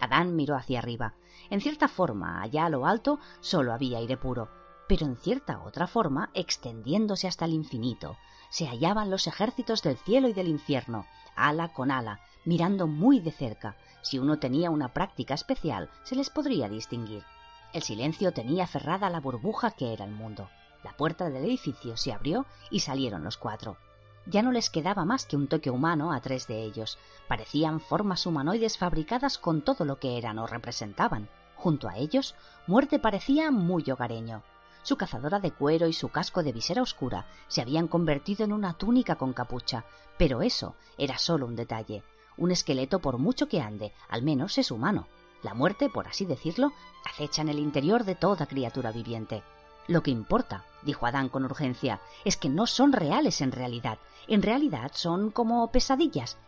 Adán 0.00 0.36
miró 0.36 0.56
hacia 0.56 0.78
arriba. 0.78 1.14
En 1.50 1.60
cierta 1.60 1.88
forma, 1.88 2.42
allá 2.42 2.66
a 2.66 2.70
lo 2.70 2.86
alto, 2.86 3.18
solo 3.40 3.72
había 3.72 3.98
aire 3.98 4.16
puro, 4.16 4.48
pero 4.88 5.06
en 5.06 5.16
cierta 5.16 5.62
otra 5.62 5.86
forma, 5.86 6.30
extendiéndose 6.34 7.26
hasta 7.26 7.44
el 7.44 7.52
infinito, 7.52 8.16
se 8.50 8.66
hallaban 8.66 9.10
los 9.10 9.26
ejércitos 9.26 9.82
del 9.82 9.96
cielo 9.96 10.28
y 10.28 10.32
del 10.32 10.48
infierno, 10.48 11.06
ala 11.36 11.72
con 11.72 11.90
ala, 11.90 12.20
mirando 12.44 12.86
muy 12.86 13.20
de 13.20 13.32
cerca. 13.32 13.76
Si 14.02 14.18
uno 14.18 14.38
tenía 14.38 14.70
una 14.70 14.92
práctica 14.92 15.34
especial, 15.34 15.90
se 16.04 16.14
les 16.14 16.30
podría 16.30 16.68
distinguir. 16.68 17.24
El 17.72 17.82
silencio 17.82 18.32
tenía 18.32 18.66
cerrada 18.66 19.10
la 19.10 19.20
burbuja 19.20 19.72
que 19.72 19.92
era 19.92 20.04
el 20.04 20.12
mundo. 20.12 20.48
La 20.84 20.96
puerta 20.96 21.30
del 21.30 21.44
edificio 21.44 21.96
se 21.96 22.12
abrió 22.12 22.46
y 22.70 22.80
salieron 22.80 23.24
los 23.24 23.38
cuatro. 23.38 23.78
Ya 24.26 24.42
no 24.42 24.52
les 24.52 24.70
quedaba 24.70 25.04
más 25.04 25.26
que 25.26 25.36
un 25.36 25.48
toque 25.48 25.70
humano 25.70 26.12
a 26.12 26.20
tres 26.20 26.46
de 26.46 26.62
ellos. 26.62 26.98
Parecían 27.28 27.80
formas 27.80 28.26
humanoides 28.26 28.78
fabricadas 28.78 29.38
con 29.38 29.60
todo 29.62 29.84
lo 29.84 29.98
que 29.98 30.16
eran 30.16 30.38
o 30.38 30.46
representaban. 30.46 31.28
Junto 31.56 31.88
a 31.88 31.96
ellos, 31.96 32.34
Muerte 32.66 32.98
parecía 32.98 33.50
muy 33.50 33.90
hogareño. 33.90 34.42
Su 34.82 34.96
cazadora 34.96 35.40
de 35.40 35.50
cuero 35.50 35.86
y 35.86 35.92
su 35.92 36.08
casco 36.08 36.42
de 36.42 36.52
visera 36.52 36.82
oscura 36.82 37.26
se 37.48 37.62
habían 37.62 37.88
convertido 37.88 38.44
en 38.44 38.52
una 38.52 38.74
túnica 38.74 39.16
con 39.16 39.32
capucha, 39.32 39.84
pero 40.18 40.42
eso 40.42 40.74
era 40.98 41.18
solo 41.18 41.46
un 41.46 41.56
detalle. 41.56 42.02
Un 42.36 42.50
esqueleto, 42.50 42.98
por 43.00 43.18
mucho 43.18 43.48
que 43.48 43.60
ande, 43.60 43.92
al 44.08 44.22
menos 44.22 44.58
es 44.58 44.70
humano. 44.70 45.06
La 45.42 45.54
muerte, 45.54 45.90
por 45.90 46.08
así 46.08 46.24
decirlo, 46.24 46.72
acecha 47.04 47.42
en 47.42 47.50
el 47.50 47.58
interior 47.58 48.04
de 48.04 48.14
toda 48.14 48.46
criatura 48.46 48.92
viviente. 48.92 49.42
Lo 49.86 50.02
que 50.02 50.10
importa, 50.10 50.64
dijo 50.82 51.06
Adán 51.06 51.28
con 51.28 51.44
urgencia, 51.44 52.00
es 52.24 52.36
que 52.36 52.48
no 52.48 52.66
son 52.66 52.92
reales 52.92 53.40
en 53.40 53.52
realidad. 53.52 53.98
En 54.28 54.42
realidad 54.42 54.92
son 54.94 55.30
como 55.30 55.70
pesadillas. 55.70 56.38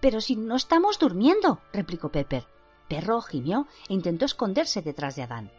pero 0.00 0.20
si 0.20 0.36
no 0.36 0.56
estamos 0.56 0.98
durmiendo, 0.98 1.60
replicó 1.72 2.10
Pepper. 2.10 2.46
Perro 2.88 3.20
gimió 3.20 3.66
e 3.88 3.94
intentó 3.94 4.24
esconderse 4.24 4.82
detrás 4.82 5.16
de 5.16 5.22
Adán. 5.22 5.50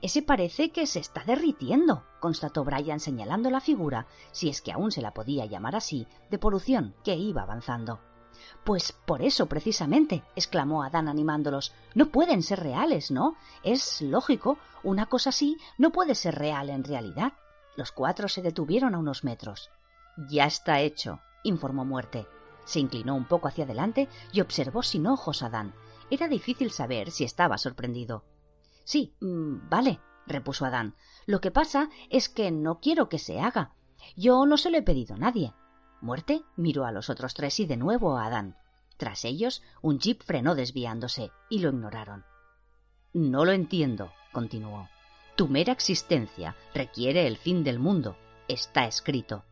Ese 0.00 0.22
parece 0.22 0.70
que 0.70 0.86
se 0.86 1.00
está 1.00 1.22
derritiendo, 1.24 2.04
constató 2.20 2.64
Brian 2.64 3.00
señalando 3.00 3.50
la 3.50 3.60
figura, 3.60 4.06
si 4.32 4.48
es 4.48 4.60
que 4.60 4.72
aún 4.72 4.90
se 4.90 5.02
la 5.02 5.14
podía 5.14 5.46
llamar 5.46 5.76
así, 5.76 6.06
de 6.30 6.38
polución 6.38 6.94
que 7.04 7.14
iba 7.14 7.42
avanzando. 7.42 8.00
Pues 8.64 8.92
por 8.92 9.22
eso, 9.22 9.46
precisamente, 9.46 10.22
exclamó 10.36 10.82
Adán 10.82 11.08
animándolos. 11.08 11.72
No 11.94 12.06
pueden 12.06 12.42
ser 12.42 12.60
reales, 12.60 13.10
¿no? 13.10 13.36
Es 13.62 14.00
lógico. 14.02 14.58
Una 14.82 15.06
cosa 15.06 15.30
así 15.30 15.56
no 15.78 15.90
puede 15.90 16.14
ser 16.14 16.36
real 16.36 16.70
en 16.70 16.84
realidad. 16.84 17.32
Los 17.76 17.92
cuatro 17.92 18.28
se 18.28 18.42
detuvieron 18.42 18.94
a 18.94 18.98
unos 18.98 19.24
metros. 19.24 19.70
Ya 20.30 20.44
está 20.44 20.80
hecho, 20.80 21.20
informó 21.42 21.84
Muerte. 21.84 22.26
Se 22.64 22.80
inclinó 22.80 23.14
un 23.14 23.24
poco 23.24 23.48
hacia 23.48 23.64
adelante 23.64 24.08
y 24.32 24.40
observó 24.40 24.82
sin 24.82 25.06
ojos 25.06 25.42
a 25.42 25.46
Adán. 25.46 25.74
Era 26.10 26.28
difícil 26.28 26.70
saber 26.70 27.10
si 27.10 27.24
estaba 27.24 27.58
sorprendido. 27.58 28.24
Sí, 28.84 29.14
mm, 29.20 29.68
vale, 29.68 30.00
repuso 30.26 30.64
Adán. 30.64 30.94
Lo 31.26 31.40
que 31.40 31.50
pasa 31.50 31.88
es 32.10 32.28
que 32.28 32.50
no 32.50 32.80
quiero 32.80 33.08
que 33.08 33.18
se 33.18 33.40
haga. 33.40 33.74
Yo 34.16 34.44
no 34.46 34.56
se 34.56 34.70
lo 34.70 34.78
he 34.78 34.82
pedido 34.82 35.14
a 35.14 35.18
nadie. 35.18 35.54
Muerte 36.02 36.42
miró 36.56 36.84
a 36.84 36.90
los 36.90 37.10
otros 37.10 37.32
tres 37.32 37.60
y 37.60 37.66
de 37.66 37.76
nuevo 37.76 38.18
a 38.18 38.26
Adán. 38.26 38.56
Tras 38.96 39.24
ellos, 39.24 39.62
un 39.82 40.00
jeep 40.00 40.20
frenó 40.24 40.56
desviándose 40.56 41.30
y 41.48 41.60
lo 41.60 41.70
ignoraron. 41.70 42.24
No 43.12 43.44
lo 43.44 43.52
entiendo, 43.52 44.12
continuó. 44.32 44.88
Tu 45.36 45.46
mera 45.46 45.72
existencia 45.72 46.56
requiere 46.74 47.28
el 47.28 47.36
fin 47.36 47.62
del 47.62 47.78
mundo. 47.78 48.16
Está 48.48 48.86
escrito. 48.86 49.44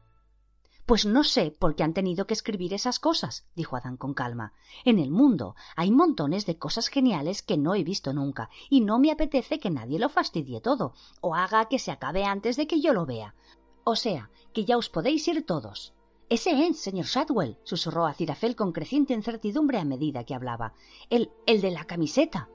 Pues 0.86 1.06
no 1.06 1.22
sé 1.22 1.52
por 1.52 1.76
qué 1.76 1.84
han 1.84 1.94
tenido 1.94 2.26
que 2.26 2.34
escribir 2.34 2.74
esas 2.74 2.98
cosas, 2.98 3.46
dijo 3.54 3.76
Adán 3.76 3.96
con 3.96 4.12
calma. 4.12 4.52
En 4.84 4.98
el 4.98 5.12
mundo 5.12 5.54
hay 5.76 5.92
montones 5.92 6.46
de 6.46 6.58
cosas 6.58 6.88
geniales 6.88 7.42
que 7.42 7.58
no 7.58 7.76
he 7.76 7.84
visto 7.84 8.12
nunca, 8.12 8.50
y 8.68 8.80
no 8.80 8.98
me 8.98 9.12
apetece 9.12 9.60
que 9.60 9.70
nadie 9.70 10.00
lo 10.00 10.08
fastidie 10.08 10.60
todo, 10.60 10.94
o 11.20 11.36
haga 11.36 11.66
que 11.66 11.78
se 11.78 11.92
acabe 11.92 12.24
antes 12.24 12.56
de 12.56 12.66
que 12.66 12.80
yo 12.80 12.92
lo 12.92 13.06
vea. 13.06 13.36
O 13.84 13.94
sea, 13.94 14.30
que 14.52 14.64
ya 14.64 14.76
os 14.76 14.88
podéis 14.88 15.28
ir 15.28 15.46
todos. 15.46 15.94
Ese 16.30 16.64
es, 16.64 16.78
señor 16.78 17.06
Shadwell, 17.06 17.58
susurró 17.64 18.06
a 18.06 18.14
Cirafel 18.14 18.54
con 18.54 18.70
creciente 18.70 19.14
incertidumbre 19.14 19.80
a 19.80 19.84
medida 19.84 20.22
que 20.22 20.36
hablaba. 20.36 20.74
El, 21.10 21.32
el 21.44 21.60
de 21.60 21.72
la 21.72 21.86
camiseta. 21.86 22.48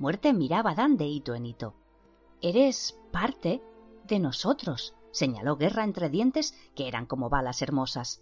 Muerte 0.00 0.32
miraba 0.32 0.72
a 0.72 0.74
Dan 0.74 0.96
de 0.96 1.06
hito 1.06 1.36
en 1.36 1.46
hito. 1.46 1.74
Eres 2.42 2.98
parte 3.12 3.62
de 4.08 4.18
nosotros, 4.18 4.96
señaló 5.12 5.56
Guerra 5.56 5.84
entre 5.84 6.10
dientes 6.10 6.56
que 6.74 6.88
eran 6.88 7.06
como 7.06 7.30
balas 7.30 7.62
hermosas. 7.62 8.20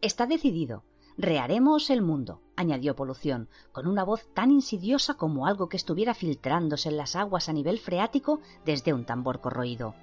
Está 0.00 0.26
decidido. 0.26 0.82
Reharemos 1.16 1.88
el 1.88 2.02
mundo, 2.02 2.40
añadió 2.56 2.96
Polución, 2.96 3.48
con 3.70 3.86
una 3.86 4.02
voz 4.02 4.26
tan 4.34 4.50
insidiosa 4.50 5.14
como 5.14 5.46
algo 5.46 5.68
que 5.68 5.76
estuviera 5.76 6.14
filtrándose 6.14 6.88
en 6.88 6.96
las 6.96 7.14
aguas 7.14 7.48
a 7.48 7.52
nivel 7.52 7.78
freático 7.78 8.40
desde 8.64 8.92
un 8.92 9.04
tambor 9.04 9.40
corroído. 9.40 9.94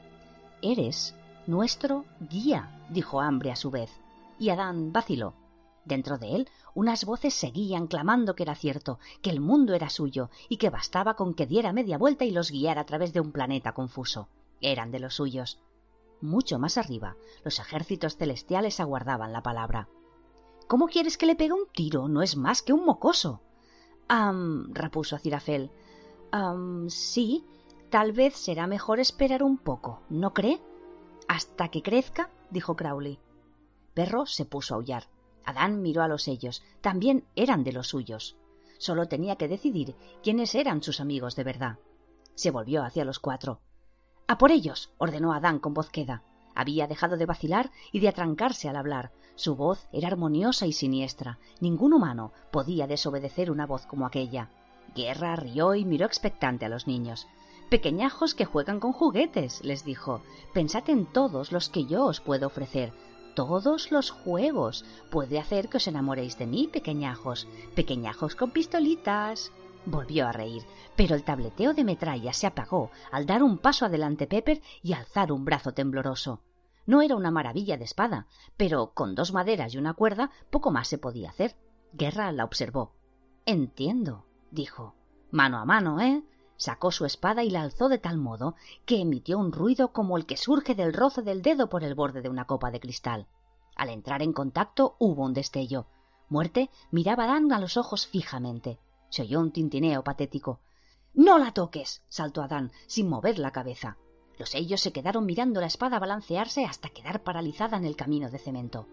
Eres 0.62 1.14
nuestro 1.46 2.06
guía, 2.30 2.86
dijo 2.90 3.20
Hambre 3.20 3.52
a 3.52 3.58
su 3.58 3.70
vez 3.70 4.00
y 4.40 4.50
Adán 4.50 4.92
vaciló. 4.92 5.36
Dentro 5.86 6.18
de 6.18 6.36
él 6.36 6.50
unas 6.74 7.06
voces 7.06 7.34
seguían 7.34 7.88
clamando 7.88 8.36
que 8.36 8.44
era 8.44 8.56
cierto, 8.56 9.00
que 9.22 9.30
el 9.30 9.42
mundo 9.42 9.74
era 9.74 9.90
suyo 9.90 10.30
y 10.48 10.58
que 10.58 10.70
bastaba 10.70 11.16
con 11.16 11.34
que 11.34 11.46
diera 11.46 11.74
media 11.74 11.98
vuelta 11.98 12.26
y 12.26 12.32
los 12.32 12.52
guiara 12.52 12.82
a 12.82 12.86
través 12.86 13.12
de 13.14 13.20
un 13.20 13.32
planeta 13.32 13.74
confuso. 13.74 14.30
Eran 14.62 14.92
de 14.92 15.00
los 15.00 15.16
suyos. 15.16 15.60
Mucho 16.22 16.60
más 16.60 16.78
arriba, 16.78 17.16
los 17.44 17.60
ejércitos 17.60 18.18
celestiales 18.18 18.80
aguardaban 18.80 19.34
la 19.34 19.42
palabra. 19.42 19.88
¿Cómo 20.68 20.88
quieres 20.88 21.18
que 21.18 21.26
le 21.26 21.36
pegue 21.36 21.54
un 21.54 21.68
tiro? 21.74 22.08
No 22.08 22.22
es 22.22 22.36
más 22.36 22.62
que 22.62 22.74
un 22.74 22.86
mocoso. 22.86 23.42
Am, 24.08 24.74
repuso 24.74 25.18
Cirafel. 25.18 25.72
Am, 26.32 26.90
sí, 26.90 27.46
tal 27.90 28.12
vez 28.12 28.36
será 28.36 28.68
mejor 28.68 29.00
esperar 29.00 29.44
un 29.44 29.58
poco, 29.58 30.02
¿no 30.10 30.34
cree? 30.34 30.62
Hasta 31.28 31.70
que 31.70 31.82
crezca, 31.82 32.30
dijo 32.52 32.76
Crowley 32.76 33.20
perro 33.90 34.26
se 34.26 34.46
puso 34.46 34.74
a 34.74 34.78
aullar. 34.78 35.08
Adán 35.46 35.82
miró 35.82 36.04
a 36.04 36.08
los 36.08 36.24
sellos. 36.24 36.64
También 36.82 37.26
eran 37.36 37.64
de 37.64 37.74
los 37.74 37.88
suyos. 37.88 38.38
Solo 38.78 39.08
tenía 39.08 39.36
que 39.36 39.48
decidir 39.48 39.96
quiénes 40.24 40.56
eran 40.56 40.84
sus 40.84 41.00
amigos 41.00 41.36
de 41.36 41.44
verdad. 41.44 41.80
Se 42.36 42.52
volvió 42.52 42.84
hacia 42.84 43.04
los 43.04 43.20
cuatro. 43.20 43.60
A 44.28 44.38
por 44.38 44.52
ellos. 44.52 44.92
ordenó 44.98 45.34
Adán 45.34 45.60
con 45.60 45.74
voz 45.74 45.90
queda. 45.90 46.24
Había 46.56 46.88
dejado 46.88 47.18
de 47.18 47.26
vacilar 47.26 47.72
y 47.92 48.00
de 48.00 48.10
atrancarse 48.10 48.70
al 48.70 48.76
hablar. 48.76 49.12
Su 49.36 49.56
voz 49.56 49.88
era 49.92 50.08
armoniosa 50.08 50.68
y 50.68 50.74
siniestra. 50.74 51.40
Ningún 51.60 51.94
humano 51.94 52.32
podía 52.52 52.88
desobedecer 52.88 53.50
una 53.50 53.66
voz 53.66 53.86
como 53.86 54.06
aquella. 54.06 54.50
Guerra 54.96 55.36
rió 55.36 55.76
y 55.76 55.86
miró 55.86 56.06
expectante 56.06 56.66
a 56.66 56.70
los 56.70 56.88
niños. 56.88 57.28
Pequeñajos 57.70 58.36
que 58.36 58.46
juegan 58.46 58.80
con 58.80 58.94
juguetes, 58.94 59.64
les 59.64 59.84
dijo. 59.84 60.22
Pensad 60.54 60.90
en 60.90 61.06
todos 61.06 61.52
los 61.52 61.70
que 61.70 61.86
yo 61.86 62.06
os 62.06 62.20
puedo 62.20 62.48
ofrecer 62.48 62.94
todos 63.36 63.92
los 63.92 64.12
juegos. 64.12 64.86
Puede 65.10 65.40
hacer 65.40 65.70
que 65.70 65.78
os 65.78 65.88
enamoréis 65.88 66.38
de 66.38 66.48
mí, 66.48 66.68
pequeñajos. 66.68 67.48
Pequeñajos 67.76 68.36
con 68.36 68.52
pistolitas. 68.52 69.52
Volvió 69.86 70.28
a 70.28 70.32
reír, 70.32 70.64
pero 70.96 71.16
el 71.16 71.24
tableteo 71.24 71.74
de 71.74 71.84
metralla 71.84 72.34
se 72.34 72.48
apagó 72.48 72.92
al 73.12 73.26
dar 73.26 73.44
un 73.44 73.58
paso 73.58 73.86
adelante 73.86 74.28
Pepper 74.28 74.62
y 74.84 74.94
alzar 74.94 75.32
un 75.32 75.46
brazo 75.46 75.74
tembloroso. 75.74 76.42
No 76.86 77.02
era 77.02 77.16
una 77.16 77.32
maravilla 77.32 77.78
de 77.78 77.86
espada, 77.86 78.28
pero 78.58 78.94
con 78.94 79.16
dos 79.16 79.32
maderas 79.32 79.74
y 79.74 79.78
una 79.78 79.94
cuerda 79.94 80.32
poco 80.50 80.72
más 80.72 80.88
se 80.88 80.98
podía 80.98 81.30
hacer. 81.30 81.56
Guerra 81.94 82.32
la 82.32 82.44
observó. 82.44 82.94
Entiendo, 83.46 84.26
dijo. 84.52 84.96
Mano 85.32 85.60
a 85.60 85.66
mano, 85.66 86.02
¿eh? 86.02 86.24
Sacó 86.60 86.92
su 86.92 87.06
espada 87.06 87.42
y 87.46 87.50
la 87.50 87.62
alzó 87.62 87.88
de 87.88 88.00
tal 88.00 88.18
modo 88.18 88.56
que 88.86 89.00
emitió 89.00 89.40
un 89.40 89.54
ruido 89.54 89.94
como 89.94 90.18
el 90.18 90.26
que 90.26 90.36
surge 90.36 90.76
del 90.76 90.92
roce 90.92 91.22
del 91.22 91.42
dedo 91.42 91.70
por 91.70 91.86
el 91.86 91.96
borde 91.96 92.22
de 92.22 92.28
una 92.28 92.48
copa 92.48 92.70
de 92.70 92.82
cristal. 92.82 93.28
Al 93.78 93.88
entrar 93.88 94.22
en 94.22 94.34
contacto 94.34 94.98
hubo 95.00 95.24
un 95.24 95.34
destello. 95.34 95.88
Muerte 96.28 96.70
miraba 96.92 97.24
a 97.24 97.28
Dan 97.28 97.54
a 97.54 97.60
los 97.60 97.78
ojos 97.78 98.08
fijamente. 98.08 98.78
Se 99.08 99.22
oyó 99.22 99.40
un 99.40 99.54
tintineo 99.54 100.04
patético. 100.04 100.60
No 101.14 101.38
la 101.38 101.54
toques. 101.54 102.04
saltó 102.10 102.42
Adán, 102.42 102.74
sin 102.88 103.08
mover 103.08 103.40
la 103.40 103.52
cabeza. 103.52 103.96
Los 104.38 104.54
ellos 104.54 104.82
se 104.82 104.92
quedaron 104.92 105.26
mirando 105.26 105.62
la 105.62 105.68
espada 105.68 105.98
balancearse 105.98 106.66
hasta 106.66 106.90
quedar 106.90 107.24
paralizada 107.24 107.78
en 107.78 107.86
el 107.86 107.96
camino 107.96 108.30
de 108.30 108.38
cemento. 108.38 108.86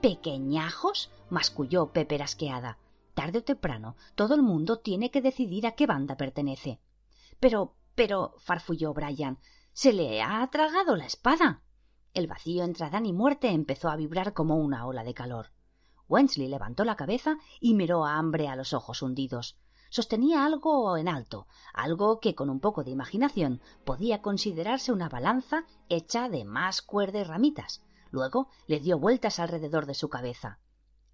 ¿Pequeñajos? 0.00 1.10
masculló 1.28 1.92
Pepe 1.92 2.22
asqueada. 2.22 2.78
Tarde 3.18 3.40
o 3.40 3.42
temprano, 3.42 3.96
todo 4.14 4.36
el 4.36 4.42
mundo 4.42 4.78
tiene 4.78 5.10
que 5.10 5.20
decidir 5.20 5.66
a 5.66 5.72
qué 5.72 5.88
banda 5.88 6.16
pertenece. 6.16 6.78
Pero, 7.40 7.74
pero, 7.96 8.36
farfulló 8.38 8.94
Brian, 8.94 9.40
se 9.72 9.92
le 9.92 10.22
ha 10.22 10.48
tragado 10.52 10.94
la 10.94 11.06
espada. 11.06 11.64
El 12.14 12.28
vacío 12.28 12.62
entre 12.62 12.86
Adán 12.86 13.06
y 13.06 13.12
muerte 13.12 13.48
empezó 13.48 13.88
a 13.88 13.96
vibrar 13.96 14.34
como 14.34 14.54
una 14.58 14.86
ola 14.86 15.02
de 15.02 15.14
calor. 15.14 15.46
Wensley 16.08 16.46
levantó 16.46 16.84
la 16.84 16.94
cabeza 16.94 17.38
y 17.58 17.74
miró 17.74 18.06
a 18.06 18.18
Hambre 18.18 18.46
a 18.46 18.54
los 18.54 18.72
ojos 18.72 19.02
hundidos. 19.02 19.58
Sostenía 19.90 20.46
algo 20.46 20.96
en 20.96 21.08
alto, 21.08 21.48
algo 21.74 22.20
que 22.20 22.36
con 22.36 22.48
un 22.48 22.60
poco 22.60 22.84
de 22.84 22.92
imaginación 22.92 23.60
podía 23.84 24.22
considerarse 24.22 24.92
una 24.92 25.08
balanza 25.08 25.64
hecha 25.88 26.28
de 26.28 26.44
más 26.44 26.82
cuerda 26.82 27.18
y 27.18 27.24
ramitas. 27.24 27.82
Luego 28.12 28.48
le 28.68 28.78
dio 28.78 28.96
vueltas 28.96 29.40
alrededor 29.40 29.86
de 29.86 29.94
su 29.94 30.08
cabeza. 30.08 30.60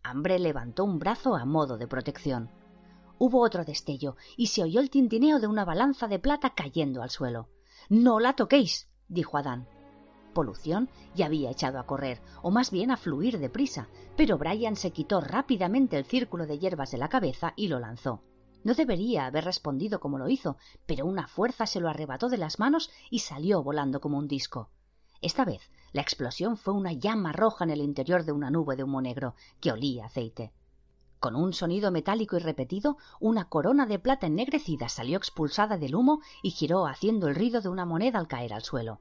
Hambre 0.06 0.38
levantó 0.38 0.84
un 0.84 0.98
brazo 0.98 1.34
a 1.34 1.46
modo 1.46 1.78
de 1.78 1.88
protección. 1.88 2.50
Hubo 3.18 3.40
otro 3.40 3.64
destello 3.64 4.16
y 4.36 4.48
se 4.48 4.62
oyó 4.62 4.80
el 4.80 4.90
tintineo 4.90 5.40
de 5.40 5.46
una 5.46 5.64
balanza 5.64 6.08
de 6.08 6.18
plata 6.18 6.50
cayendo 6.50 7.02
al 7.02 7.08
suelo. 7.08 7.48
No 7.88 8.20
la 8.20 8.34
toquéis, 8.34 8.90
dijo 9.08 9.38
Adán. 9.38 9.66
Polución 10.34 10.90
ya 11.14 11.24
había 11.24 11.50
echado 11.50 11.78
a 11.78 11.86
correr, 11.86 12.20
o 12.42 12.50
más 12.50 12.70
bien 12.70 12.90
a 12.90 12.98
fluir 12.98 13.38
deprisa, 13.38 13.88
pero 14.14 14.36
Brian 14.36 14.76
se 14.76 14.90
quitó 14.90 15.22
rápidamente 15.22 15.96
el 15.96 16.04
círculo 16.04 16.46
de 16.46 16.58
hierbas 16.58 16.90
de 16.90 16.98
la 16.98 17.08
cabeza 17.08 17.54
y 17.56 17.68
lo 17.68 17.80
lanzó. 17.80 18.22
No 18.62 18.74
debería 18.74 19.24
haber 19.24 19.46
respondido 19.46 20.00
como 20.00 20.18
lo 20.18 20.28
hizo, 20.28 20.58
pero 20.84 21.06
una 21.06 21.28
fuerza 21.28 21.66
se 21.66 21.80
lo 21.80 21.88
arrebató 21.88 22.28
de 22.28 22.38
las 22.38 22.58
manos 22.58 22.90
y 23.08 23.20
salió 23.20 23.62
volando 23.62 24.02
como 24.02 24.18
un 24.18 24.28
disco. 24.28 24.68
Esta 25.22 25.46
vez 25.46 25.70
la 25.94 26.02
explosión 26.02 26.56
fue 26.56 26.74
una 26.74 26.92
llama 26.92 27.32
roja 27.32 27.62
en 27.62 27.70
el 27.70 27.80
interior 27.80 28.24
de 28.24 28.32
una 28.32 28.50
nube 28.50 28.74
de 28.74 28.82
humo 28.82 29.00
negro 29.00 29.36
que 29.60 29.70
olía 29.70 30.06
aceite. 30.06 30.52
Con 31.20 31.36
un 31.36 31.52
sonido 31.52 31.92
metálico 31.92 32.36
y 32.36 32.40
repetido, 32.40 32.98
una 33.20 33.48
corona 33.48 33.86
de 33.86 34.00
plata 34.00 34.26
ennegrecida 34.26 34.88
salió 34.88 35.16
expulsada 35.16 35.78
del 35.78 35.94
humo 35.94 36.20
y 36.42 36.50
giró 36.50 36.88
haciendo 36.88 37.28
el 37.28 37.36
ruido 37.36 37.60
de 37.60 37.68
una 37.68 37.84
moneda 37.84 38.18
al 38.18 38.26
caer 38.26 38.52
al 38.52 38.64
suelo. 38.64 39.00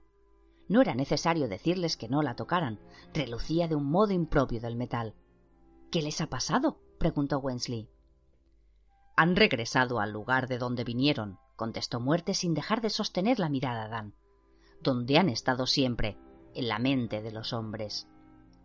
No 0.69 0.81
era 0.81 0.93
necesario 0.93 1.47
decirles 1.47 1.97
que 1.97 2.07
no 2.07 2.21
la 2.21 2.35
tocaran. 2.35 2.79
Relucía 3.11 3.67
de 3.67 3.73
un 3.73 3.89
modo 3.89 4.13
impropio 4.13 4.61
del 4.61 4.75
metal. 4.75 5.15
¿Qué 5.89 6.03
les 6.03 6.21
ha 6.21 6.27
pasado? 6.27 6.79
preguntó 6.99 7.39
Wensley. 7.39 7.89
Han 9.15 9.35
regresado 9.35 9.99
al 9.99 10.11
lugar 10.11 10.47
de 10.47 10.59
donde 10.59 10.83
vinieron, 10.83 11.39
contestó 11.55 11.99
Muerte 11.99 12.35
sin 12.35 12.53
dejar 12.53 12.81
de 12.81 12.91
sostener 12.91 13.39
la 13.39 13.49
mirada 13.49 13.85
a 13.85 13.89
Dan. 13.89 14.13
Donde 14.79 15.17
han 15.17 15.29
estado 15.29 15.65
siempre, 15.65 16.17
en 16.55 16.67
la 16.67 16.79
mente 16.79 17.21
de 17.21 17.31
los 17.31 17.53
hombres. 17.53 18.07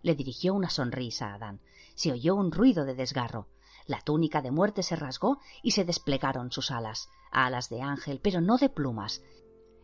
Le 0.03 0.15
dirigió 0.15 0.55
una 0.55 0.71
sonrisa 0.71 1.31
a 1.31 1.35
Adán. 1.35 1.61
Se 1.95 2.13
oyó 2.13 2.35
un 2.35 2.53
ruido 2.53 2.85
de 2.85 2.95
desgarro. 2.95 3.49
La 3.87 4.01
túnica 4.01 4.43
de 4.43 4.51
muerte 4.51 4.83
se 4.83 4.97
rasgó 4.97 5.39
y 5.63 5.73
se 5.73 5.85
desplegaron 5.85 6.53
sus 6.53 6.71
alas, 6.71 7.09
alas 7.31 7.69
de 7.69 7.83
ángel, 7.83 8.21
pero 8.23 8.41
no 8.41 8.59
de 8.59 8.69
plumas. 8.69 9.23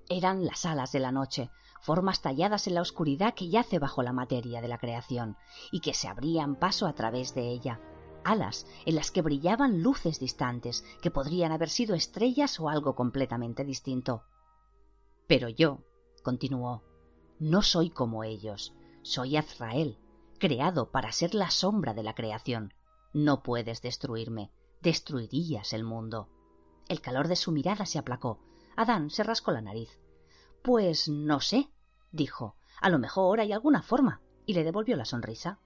Eran 0.09 0.45
las 0.45 0.67
alas 0.67 0.93
de 0.93 1.01
la 1.01 1.11
noche, 1.11 1.51
formas 1.81 2.21
talladas 2.21 2.67
en 2.67 2.75
la 2.75 2.83
oscuridad 2.83 3.35
que 3.35 3.49
yace 3.49 3.79
bajo 3.79 4.03
la 4.03 4.13
materia 4.13 4.61
de 4.61 4.69
la 4.69 4.79
creación, 4.79 5.37
y 5.73 5.81
que 5.81 5.95
se 5.95 6.09
abrían 6.09 6.57
paso 6.57 6.87
a 6.87 6.95
través 6.95 7.35
de 7.35 7.49
ella, 7.49 7.81
alas 8.25 8.67
en 8.85 8.95
las 8.95 9.11
que 9.11 9.23
brillaban 9.23 9.83
luces 9.83 10.21
distantes, 10.21 10.85
que 11.01 11.11
podrían 11.11 11.53
haber 11.53 11.71
sido 11.71 11.95
estrellas 11.95 12.59
o 12.61 12.69
algo 12.69 12.95
completamente 12.95 13.65
distinto. 13.65 14.23
Pero 15.27 15.49
yo, 15.49 15.81
continuó, 16.23 16.83
no 17.39 17.63
soy 17.63 17.91
como 17.91 18.25
ellos, 18.25 18.75
soy 19.03 19.37
Azrael, 19.37 19.99
creado 20.39 20.91
para 20.91 21.13
ser 21.13 21.35
la 21.35 21.51
sombra 21.51 21.95
de 21.95 22.03
la 22.03 22.15
creación. 22.15 22.73
No 23.13 23.43
puedes 23.43 23.83
destruirme, 23.83 24.51
destruirías 24.83 25.73
el 25.73 25.85
mundo. 25.85 26.29
El 26.89 27.01
calor 27.01 27.29
de 27.29 27.37
su 27.37 27.53
mirada 27.53 27.87
se 27.87 27.99
aplacó. 27.99 28.41
Adán 28.77 29.11
se 29.11 29.23
rascó 29.23 29.53
la 29.53 29.63
nariz. 29.63 29.99
Pues 30.63 31.09
no 31.09 31.41
sé, 31.41 31.71
dijo. 32.13 32.57
A 32.81 32.91
lo 32.91 32.99
mejor 32.99 33.41
hay 33.41 33.53
alguna 33.53 33.83
forma. 33.83 34.21
y 34.47 34.53
le 34.53 34.63
devolvió 34.63 34.95
la 34.97 35.07
sonrisa. 35.07 35.59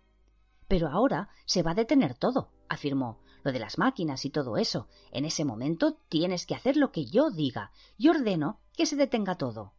Pero 0.68 0.88
ahora 0.88 1.30
se 1.46 1.64
va 1.64 1.72
a 1.72 1.74
detener 1.74 2.14
todo, 2.14 2.52
afirmó. 2.68 3.18
Lo 3.42 3.50
de 3.50 3.58
las 3.58 3.78
máquinas 3.78 4.24
y 4.24 4.30
todo 4.30 4.56
eso. 4.56 4.86
En 5.10 5.24
ese 5.24 5.44
momento 5.44 5.94
tienes 6.08 6.46
que 6.46 6.54
hacer 6.54 6.76
lo 6.76 6.92
que 6.92 7.06
yo 7.06 7.30
diga. 7.30 7.72
y 7.96 8.08
ordeno 8.08 8.60
que 8.76 8.86
se 8.86 8.94
detenga 8.94 9.36
todo. 9.36 9.72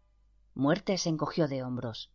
Muerte 0.60 0.98
se 0.98 1.08
encogió 1.08 1.48
de 1.48 1.63
hombros. 1.63 2.12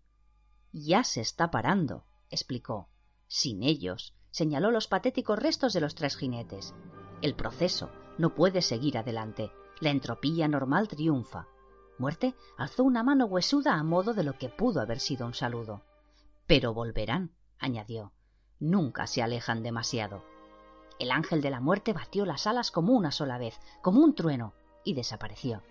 Ya 0.70 1.02
se 1.02 1.22
está 1.22 1.50
parando, 1.50 2.04
explicó. 2.28 2.90
Sin 3.26 3.62
ellos, 3.62 4.14
señaló 4.33 4.70
los 4.70 4.87
patéticos 4.87 5.38
restos 5.38 5.72
de 5.72 5.80
los 5.80 5.94
tres 5.94 6.14
jinetes. 6.14 6.74
El 7.22 7.37
proceso 7.37 7.90
no 8.18 8.35
puede 8.35 8.61
seguir 8.61 8.98
adelante. 8.98 9.50
La 9.80 9.88
entropía 9.88 10.46
normal 10.46 10.88
triunfa. 10.88 11.48
Muerte 11.96 12.35
alzó 12.59 12.85
una 12.85 13.02
mano 13.02 13.24
huesuda 13.24 13.76
a 13.76 13.83
modo 13.83 14.12
de 14.12 14.24
lo 14.24 14.37
que 14.37 14.50
pudo 14.50 14.83
haber 14.83 15.00
sido 15.00 15.26
un 15.26 15.33
saludo. 15.33 15.83
Pero 16.46 16.74
volverán, 16.74 17.30
añadió. 17.59 18.12
Nunca 18.61 19.07
se 19.07 19.22
alejan 19.22 19.62
demasiado. 19.62 20.22
El 20.98 21.12
ángel 21.12 21.40
de 21.40 21.48
la 21.48 21.61
muerte 21.61 21.94
batió 21.94 22.26
las 22.26 22.46
alas 22.46 22.70
como 22.70 22.92
una 22.92 23.11
sola 23.11 23.38
vez, 23.38 23.59
como 23.80 24.02
un 24.02 24.14
trueno, 24.14 24.52
y 24.85 24.92
desapareció. 24.92 25.62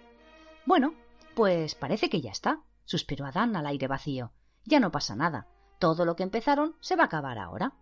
Bueno, 0.65 0.95
pues 1.35 1.75
parece 1.75 2.09
que 2.09 2.21
ya 2.21 2.31
está, 2.31 2.63
suspiró 2.85 3.25
Adán 3.25 3.55
al 3.55 3.65
aire 3.65 3.87
vacío. 3.87 4.31
Ya 4.65 4.79
no 4.79 4.91
pasa 4.91 5.15
nada. 5.15 5.47
Todo 5.79 6.05
lo 6.05 6.15
que 6.15 6.23
empezaron 6.23 6.75
se 6.79 6.95
va 6.95 7.03
a 7.03 7.05
acabar 7.07 7.37
ahora. 7.37 7.73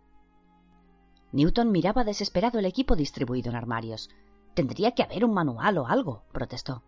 Newton 1.32 1.70
miraba 1.70 2.04
desesperado 2.04 2.58
el 2.58 2.66
equipo 2.66 2.96
distribuido 2.96 3.50
en 3.50 3.56
armarios. 3.56 4.10
Tendría 4.54 4.92
que 4.92 5.02
haber 5.02 5.24
un 5.24 5.32
manual 5.32 5.78
o 5.78 5.86
algo, 5.86 6.24
protestó. 6.32 6.82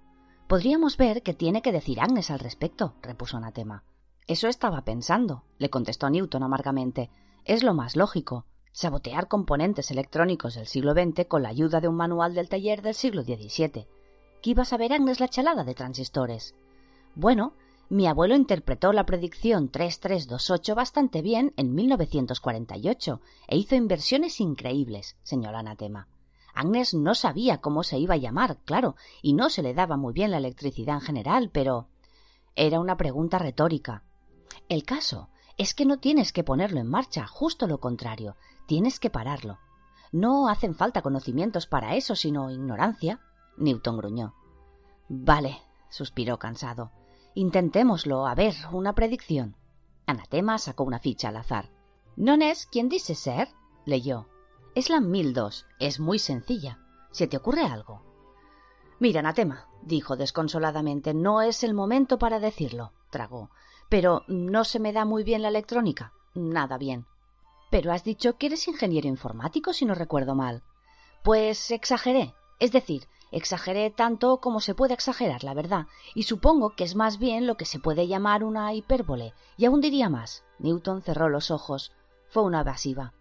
Podríamos 0.46 0.98
ver 0.98 1.22
qué 1.22 1.32
tiene 1.32 1.62
que 1.62 1.72
decir 1.72 2.00
Agnes 2.00 2.30
al 2.30 2.40
respecto, 2.40 2.94
repuso 3.00 3.38
Anatema. 3.38 3.84
Eso 4.26 4.48
estaba 4.48 4.84
pensando, 4.84 5.44
le 5.58 5.70
contestó 5.70 6.10
Newton 6.10 6.42
amargamente. 6.42 7.10
Es 7.44 7.62
lo 7.62 7.74
más 7.74 7.96
lógico. 7.96 8.46
Sabotear 8.72 9.28
componentes 9.28 9.90
electrónicos 9.90 10.56
del 10.56 10.66
siglo 10.66 10.92
XX 10.92 11.26
con 11.26 11.42
la 11.42 11.50
ayuda 11.50 11.80
de 11.80 11.88
un 11.88 11.94
manual 11.94 12.34
del 12.34 12.48
taller 12.48 12.82
del 12.82 12.94
siglo 12.94 13.22
XVII. 13.22 13.86
¿Qué 14.44 14.50
iba 14.50 14.64
a 14.64 14.66
saber 14.66 14.92
Agnes 14.92 15.20
la 15.20 15.28
chalada 15.28 15.64
de 15.64 15.72
transistores? 15.72 16.54
Bueno, 17.14 17.54
mi 17.88 18.06
abuelo 18.06 18.36
interpretó 18.36 18.92
la 18.92 19.06
predicción 19.06 19.70
3328 19.70 20.74
bastante 20.74 21.22
bien 21.22 21.54
en 21.56 21.74
1948 21.74 23.22
e 23.48 23.56
hizo 23.56 23.74
inversiones 23.74 24.40
increíbles, 24.42 25.16
señor 25.22 25.54
Anatema. 25.54 26.08
Agnes 26.54 26.92
no 26.92 27.14
sabía 27.14 27.62
cómo 27.62 27.84
se 27.84 27.96
iba 27.98 28.16
a 28.16 28.18
llamar, 28.18 28.58
claro, 28.66 28.96
y 29.22 29.32
no 29.32 29.48
se 29.48 29.62
le 29.62 29.72
daba 29.72 29.96
muy 29.96 30.12
bien 30.12 30.30
la 30.30 30.36
electricidad 30.36 30.96
en 30.96 31.00
general, 31.00 31.48
pero 31.50 31.88
era 32.54 32.80
una 32.80 32.98
pregunta 32.98 33.38
retórica. 33.38 34.02
El 34.68 34.84
caso 34.84 35.30
es 35.56 35.72
que 35.72 35.86
no 35.86 36.00
tienes 36.00 36.34
que 36.34 36.44
ponerlo 36.44 36.80
en 36.80 36.90
marcha, 36.90 37.26
justo 37.26 37.66
lo 37.66 37.80
contrario, 37.80 38.36
tienes 38.66 39.00
que 39.00 39.08
pararlo. 39.08 39.58
No 40.12 40.48
hacen 40.48 40.74
falta 40.74 41.00
conocimientos 41.00 41.66
para 41.66 41.94
eso, 41.96 42.14
sino 42.14 42.50
ignorancia. 42.50 43.22
Newton 43.56 43.96
gruñó. 43.96 44.34
Vale, 45.08 45.60
suspiró 45.90 46.38
cansado. 46.38 46.92
Intentémoslo. 47.34 48.26
A 48.26 48.34
ver, 48.34 48.54
una 48.72 48.94
predicción. 48.94 49.56
Anatema 50.06 50.58
sacó 50.58 50.84
una 50.84 50.98
ficha 50.98 51.28
al 51.28 51.36
azar. 51.36 51.70
¿No 52.16 52.34
es 52.34 52.66
quien 52.66 52.88
dice 52.88 53.14
ser? 53.14 53.48
leyó. 53.84 54.28
Es 54.74 54.90
la 54.90 55.00
dos. 55.00 55.66
Es 55.78 56.00
muy 56.00 56.18
sencilla. 56.18 56.78
¿Se 57.10 57.26
te 57.26 57.36
ocurre 57.36 57.64
algo? 57.64 58.02
Mira, 58.98 59.20
Anatema, 59.20 59.68
dijo 59.82 60.16
desconsoladamente, 60.16 61.14
no 61.14 61.42
es 61.42 61.64
el 61.64 61.74
momento 61.74 62.18
para 62.18 62.40
decirlo. 62.40 62.92
Tragó. 63.10 63.50
Pero 63.88 64.22
no 64.28 64.64
se 64.64 64.80
me 64.80 64.92
da 64.92 65.04
muy 65.04 65.24
bien 65.24 65.42
la 65.42 65.48
electrónica. 65.48 66.12
Nada 66.34 66.78
bien. 66.78 67.06
Pero 67.70 67.92
has 67.92 68.04
dicho 68.04 68.36
que 68.36 68.46
eres 68.46 68.68
ingeniero 68.68 69.08
informático, 69.08 69.72
si 69.72 69.84
no 69.84 69.94
recuerdo 69.94 70.34
mal. 70.34 70.62
Pues 71.22 71.70
exageré. 71.70 72.34
Es 72.60 72.72
decir, 72.72 73.08
exageré 73.36 73.90
tanto 73.90 74.38
como 74.38 74.60
se 74.60 74.74
puede 74.74 74.94
exagerar, 74.94 75.44
la 75.44 75.54
verdad, 75.54 75.86
y 76.14 76.24
supongo 76.24 76.70
que 76.70 76.84
es 76.84 76.94
más 76.94 77.18
bien 77.18 77.46
lo 77.46 77.56
que 77.56 77.66
se 77.66 77.78
puede 77.78 78.08
llamar 78.08 78.44
una 78.44 78.72
hipérbole, 78.72 79.34
y 79.56 79.66
aún 79.66 79.80
diría 79.80 80.08
más. 80.08 80.44
Newton 80.58 81.02
cerró 81.02 81.28
los 81.28 81.50
ojos. 81.50 81.92
Fue 82.28 82.42
una 82.42 82.60
evasiva. 82.60 83.12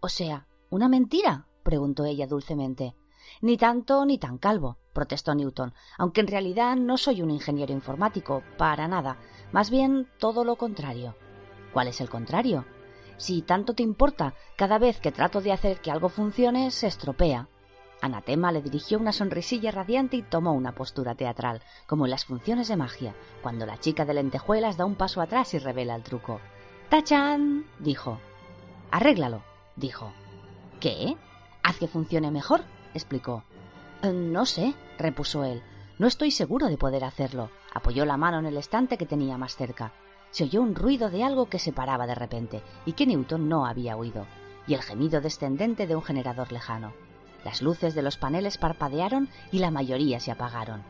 O 0.00 0.08
sea, 0.08 0.46
¿Una 0.74 0.88
mentira? 0.88 1.46
preguntó 1.62 2.04
ella 2.04 2.26
dulcemente. 2.26 2.96
Ni 3.40 3.56
tanto 3.56 4.04
ni 4.04 4.18
tan 4.18 4.38
calvo, 4.38 4.78
protestó 4.92 5.32
Newton, 5.32 5.72
aunque 5.98 6.20
en 6.20 6.26
realidad 6.26 6.74
no 6.74 6.96
soy 6.96 7.22
un 7.22 7.30
ingeniero 7.30 7.72
informático, 7.72 8.42
para 8.58 8.88
nada, 8.88 9.18
más 9.52 9.70
bien 9.70 10.08
todo 10.18 10.42
lo 10.42 10.56
contrario. 10.56 11.14
¿Cuál 11.72 11.86
es 11.86 12.00
el 12.00 12.10
contrario? 12.10 12.66
Si 13.18 13.42
tanto 13.42 13.74
te 13.74 13.84
importa, 13.84 14.34
cada 14.56 14.78
vez 14.78 14.98
que 14.98 15.12
trato 15.12 15.40
de 15.40 15.52
hacer 15.52 15.80
que 15.80 15.92
algo 15.92 16.08
funcione, 16.08 16.72
se 16.72 16.88
estropea. 16.88 17.48
Anatema 18.04 18.52
le 18.52 18.60
dirigió 18.60 18.98
una 18.98 19.12
sonrisilla 19.12 19.70
radiante 19.70 20.18
y 20.18 20.22
tomó 20.22 20.52
una 20.52 20.72
postura 20.72 21.14
teatral, 21.14 21.62
como 21.86 22.04
en 22.04 22.10
las 22.10 22.26
funciones 22.26 22.68
de 22.68 22.76
magia, 22.76 23.14
cuando 23.42 23.64
la 23.64 23.80
chica 23.80 24.04
de 24.04 24.12
lentejuelas 24.12 24.76
da 24.76 24.84
un 24.84 24.94
paso 24.94 25.22
atrás 25.22 25.54
y 25.54 25.58
revela 25.58 25.94
el 25.94 26.02
truco. 26.02 26.38
¡Tachan! 26.90 27.64
dijo. 27.78 28.20
Arréglalo, 28.90 29.40
dijo. 29.76 30.12
¿Qué? 30.80 31.16
Haz 31.62 31.78
que 31.78 31.88
funcione 31.88 32.30
mejor, 32.30 32.60
explicó. 32.92 33.42
Eh, 34.02 34.12
no 34.12 34.44
sé, 34.44 34.74
repuso 34.98 35.42
él. 35.42 35.62
No 35.98 36.06
estoy 36.06 36.30
seguro 36.30 36.66
de 36.66 36.76
poder 36.76 37.04
hacerlo. 37.04 37.48
Apoyó 37.72 38.04
la 38.04 38.18
mano 38.18 38.38
en 38.38 38.44
el 38.44 38.58
estante 38.58 38.98
que 38.98 39.06
tenía 39.06 39.38
más 39.38 39.56
cerca. 39.56 39.94
Se 40.30 40.44
oyó 40.44 40.60
un 40.60 40.74
ruido 40.74 41.08
de 41.08 41.24
algo 41.24 41.48
que 41.48 41.58
se 41.58 41.72
paraba 41.72 42.06
de 42.06 42.14
repente 42.14 42.62
y 42.84 42.92
que 42.92 43.06
Newton 43.06 43.48
no 43.48 43.64
había 43.64 43.96
oído, 43.96 44.26
y 44.66 44.74
el 44.74 44.82
gemido 44.82 45.22
descendente 45.22 45.86
de 45.86 45.96
un 45.96 46.02
generador 46.02 46.52
lejano. 46.52 46.92
Las 47.44 47.60
luces 47.60 47.94
de 47.94 48.02
los 48.02 48.16
paneles 48.16 48.58
parpadearon 48.58 49.28
y 49.52 49.58
la 49.58 49.70
mayoría 49.70 50.18
se 50.18 50.30
apagaron. 50.30 50.82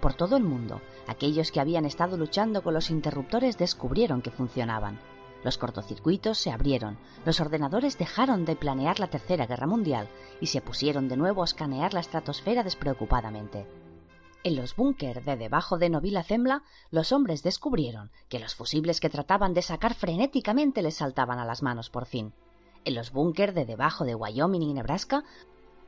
Por 0.00 0.14
todo 0.14 0.36
el 0.36 0.44
mundo, 0.44 0.80
aquellos 1.06 1.52
que 1.52 1.60
habían 1.60 1.84
estado 1.84 2.16
luchando 2.16 2.62
con 2.62 2.74
los 2.74 2.90
interruptores 2.90 3.58
descubrieron 3.58 4.22
que 4.22 4.30
funcionaban. 4.30 4.98
Los 5.44 5.58
cortocircuitos 5.58 6.38
se 6.38 6.50
abrieron, 6.50 6.98
los 7.24 7.40
ordenadores 7.40 7.98
dejaron 7.98 8.44
de 8.44 8.56
planear 8.56 8.98
la 9.00 9.08
Tercera 9.08 9.46
Guerra 9.46 9.66
Mundial 9.66 10.08
y 10.40 10.46
se 10.46 10.60
pusieron 10.60 11.08
de 11.08 11.16
nuevo 11.16 11.42
a 11.42 11.44
escanear 11.44 11.94
la 11.94 12.00
estratosfera 12.00 12.62
despreocupadamente. 12.64 13.66
En 14.44 14.56
los 14.56 14.76
búnker 14.76 15.24
de 15.24 15.36
debajo 15.36 15.78
de 15.78 15.90
Novila 15.90 16.22
Zembla, 16.22 16.62
los 16.90 17.12
hombres 17.12 17.42
descubrieron 17.42 18.10
que 18.28 18.38
los 18.38 18.54
fusibles 18.54 19.00
que 19.00 19.10
trataban 19.10 19.52
de 19.52 19.62
sacar 19.62 19.94
frenéticamente 19.94 20.80
les 20.80 20.94
saltaban 20.94 21.38
a 21.38 21.44
las 21.44 21.62
manos 21.62 21.90
por 21.90 22.06
fin. 22.06 22.32
En 22.84 22.94
los 22.94 23.12
búnker 23.12 23.52
de 23.52 23.66
debajo 23.66 24.04
de 24.04 24.14
Wyoming 24.14 24.62
y 24.62 24.72
Nebraska, 24.72 25.24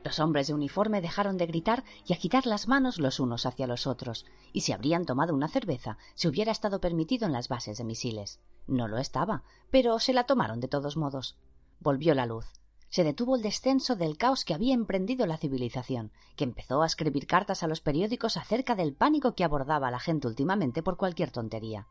los 0.03 0.19
hombres 0.19 0.47
de 0.47 0.53
uniforme 0.53 1.01
dejaron 1.01 1.37
de 1.37 1.45
gritar 1.45 1.83
y 2.05 2.13
agitar 2.13 2.45
las 2.45 2.67
manos 2.67 2.97
los 2.97 3.19
unos 3.19 3.45
hacia 3.45 3.67
los 3.67 3.87
otros, 3.87 4.25
y 4.51 4.61
si 4.61 4.71
habrían 4.71 5.05
tomado 5.05 5.33
una 5.33 5.47
cerveza, 5.47 5.97
se 6.15 6.27
hubiera 6.27 6.51
estado 6.51 6.81
permitido 6.81 7.25
en 7.25 7.33
las 7.33 7.47
bases 7.47 7.77
de 7.77 7.83
misiles. 7.83 8.39
No 8.67 8.87
lo 8.87 8.97
estaba, 8.97 9.43
pero 9.69 9.99
se 9.99 10.13
la 10.13 10.25
tomaron 10.25 10.59
de 10.59 10.67
todos 10.67 10.97
modos. 10.97 11.37
Volvió 11.79 12.15
la 12.15 12.25
luz. 12.25 12.45
Se 12.89 13.03
detuvo 13.03 13.35
el 13.35 13.41
descenso 13.41 13.95
del 13.95 14.17
caos 14.17 14.43
que 14.43 14.53
había 14.53 14.73
emprendido 14.73 15.25
la 15.25 15.37
civilización, 15.37 16.11
que 16.35 16.43
empezó 16.43 16.81
a 16.81 16.85
escribir 16.85 17.25
cartas 17.25 17.63
a 17.63 17.67
los 17.67 17.79
periódicos 17.79 18.35
acerca 18.35 18.75
del 18.75 18.93
pánico 18.93 19.33
que 19.33 19.43
abordaba 19.45 19.87
a 19.87 19.91
la 19.91 19.99
gente 19.99 20.27
últimamente 20.27 20.83
por 20.83 20.97
cualquier 20.97 21.31
tontería. 21.31 21.87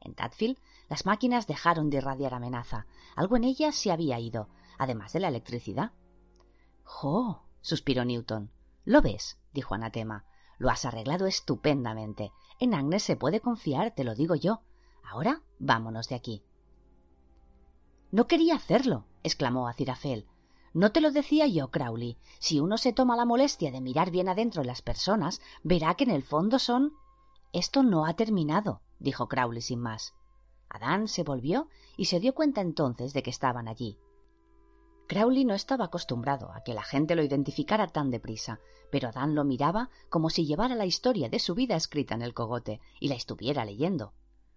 En 0.00 0.14
Tadfield, 0.14 0.58
las 0.90 1.06
máquinas 1.06 1.46
dejaron 1.46 1.88
de 1.88 1.98
irradiar 1.98 2.34
amenaza. 2.34 2.86
Algo 3.16 3.36
en 3.36 3.44
ellas 3.44 3.76
se 3.76 3.92
había 3.92 4.18
ido, 4.18 4.48
además 4.78 5.12
de 5.12 5.20
la 5.20 5.28
electricidad. 5.28 5.92
¡Jo! 6.82 7.44
Suspiró 7.62 8.04
Newton. 8.04 8.50
¿Lo 8.84 9.00
ves? 9.00 9.38
dijo 9.52 9.74
Anatema. 9.74 10.26
Lo 10.58 10.68
has 10.70 10.84
arreglado 10.84 11.26
estupendamente. 11.26 12.32
En 12.58 12.74
Agnes 12.74 13.02
se 13.02 13.16
puede 13.16 13.40
confiar, 13.40 13.94
te 13.94 14.04
lo 14.04 14.14
digo 14.14 14.34
yo. 14.34 14.60
Ahora 15.02 15.42
vámonos 15.58 16.08
de 16.08 16.14
aquí. 16.14 16.44
No 18.10 18.26
quería 18.26 18.54
hacerlo, 18.54 19.06
exclamó 19.22 19.68
Acirafel. 19.68 20.26
No 20.74 20.92
te 20.92 21.00
lo 21.00 21.10
decía 21.10 21.46
yo, 21.46 21.70
Crowley. 21.70 22.18
Si 22.38 22.60
uno 22.60 22.78
se 22.78 22.92
toma 22.92 23.16
la 23.16 23.24
molestia 23.24 23.70
de 23.70 23.80
mirar 23.80 24.10
bien 24.10 24.28
adentro 24.28 24.62
de 24.62 24.68
las 24.68 24.82
personas, 24.82 25.40
verá 25.62 25.94
que 25.94 26.04
en 26.04 26.10
el 26.10 26.22
fondo 26.22 26.58
son. 26.58 26.92
Esto 27.52 27.82
no 27.82 28.06
ha 28.06 28.14
terminado, 28.14 28.80
dijo 28.98 29.28
Crowley 29.28 29.60
sin 29.60 29.80
más. 29.80 30.14
Adán 30.68 31.08
se 31.08 31.22
volvió 31.22 31.68
y 31.96 32.06
se 32.06 32.20
dio 32.20 32.34
cuenta 32.34 32.62
entonces 32.62 33.12
de 33.12 33.22
que 33.22 33.30
estaban 33.30 33.68
allí. 33.68 33.98
Crowley 35.12 35.44
no 35.44 35.52
estaba 35.52 35.84
acostumbrado 35.84 36.50
a 36.52 36.62
que 36.62 36.72
la 36.72 36.82
gente 36.82 37.14
lo 37.14 37.22
identificara 37.22 37.86
tan 37.86 38.10
deprisa, 38.10 38.60
pero 38.90 39.10
Adán 39.10 39.34
lo 39.34 39.44
miraba 39.44 39.90
como 40.08 40.30
si 40.30 40.46
llevara 40.46 40.74
la 40.74 40.86
historia 40.86 41.28
de 41.28 41.38
su 41.38 41.54
vida 41.54 41.76
escrita 41.76 42.14
en 42.14 42.22
el 42.22 42.32
cogote 42.32 42.80
y 42.98 43.08
la 43.08 43.14
estuviera 43.14 43.66
leyendo. 43.66 44.14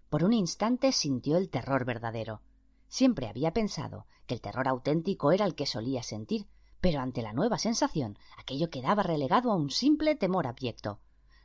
Por 0.08 0.24
un 0.24 0.32
instante 0.32 0.92
sintió 0.92 1.36
el 1.36 1.50
terror 1.50 1.84
verdadero. 1.84 2.40
Siempre 2.88 3.28
había 3.28 3.52
pensado 3.52 4.06
que 4.26 4.32
el 4.32 4.40
terror 4.40 4.66
auténtico 4.66 5.30
era 5.30 5.44
el 5.44 5.54
que 5.54 5.66
solía 5.66 6.02
sentir, 6.02 6.46
pero 6.80 7.00
ante 7.00 7.20
la 7.20 7.34
nueva 7.34 7.58
sensación 7.58 8.18
aquello 8.38 8.70
quedaba 8.70 9.02
relegado 9.02 9.52
a 9.52 9.56
un 9.56 9.68
simple 9.68 10.16
temor 10.16 10.46
abyecto. 10.46 11.00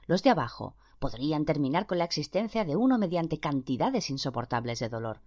Los 0.08 0.24
de 0.24 0.30
abajo 0.30 0.78
podrían 1.00 1.44
terminar 1.44 1.86
con 1.86 1.98
la 1.98 2.06
existencia 2.06 2.64
de 2.64 2.78
uno 2.78 2.98
mediante 2.98 3.42
cantidades 3.42 4.10
insoportables 4.10 4.80
de 4.80 4.88
dolor. 4.88 5.20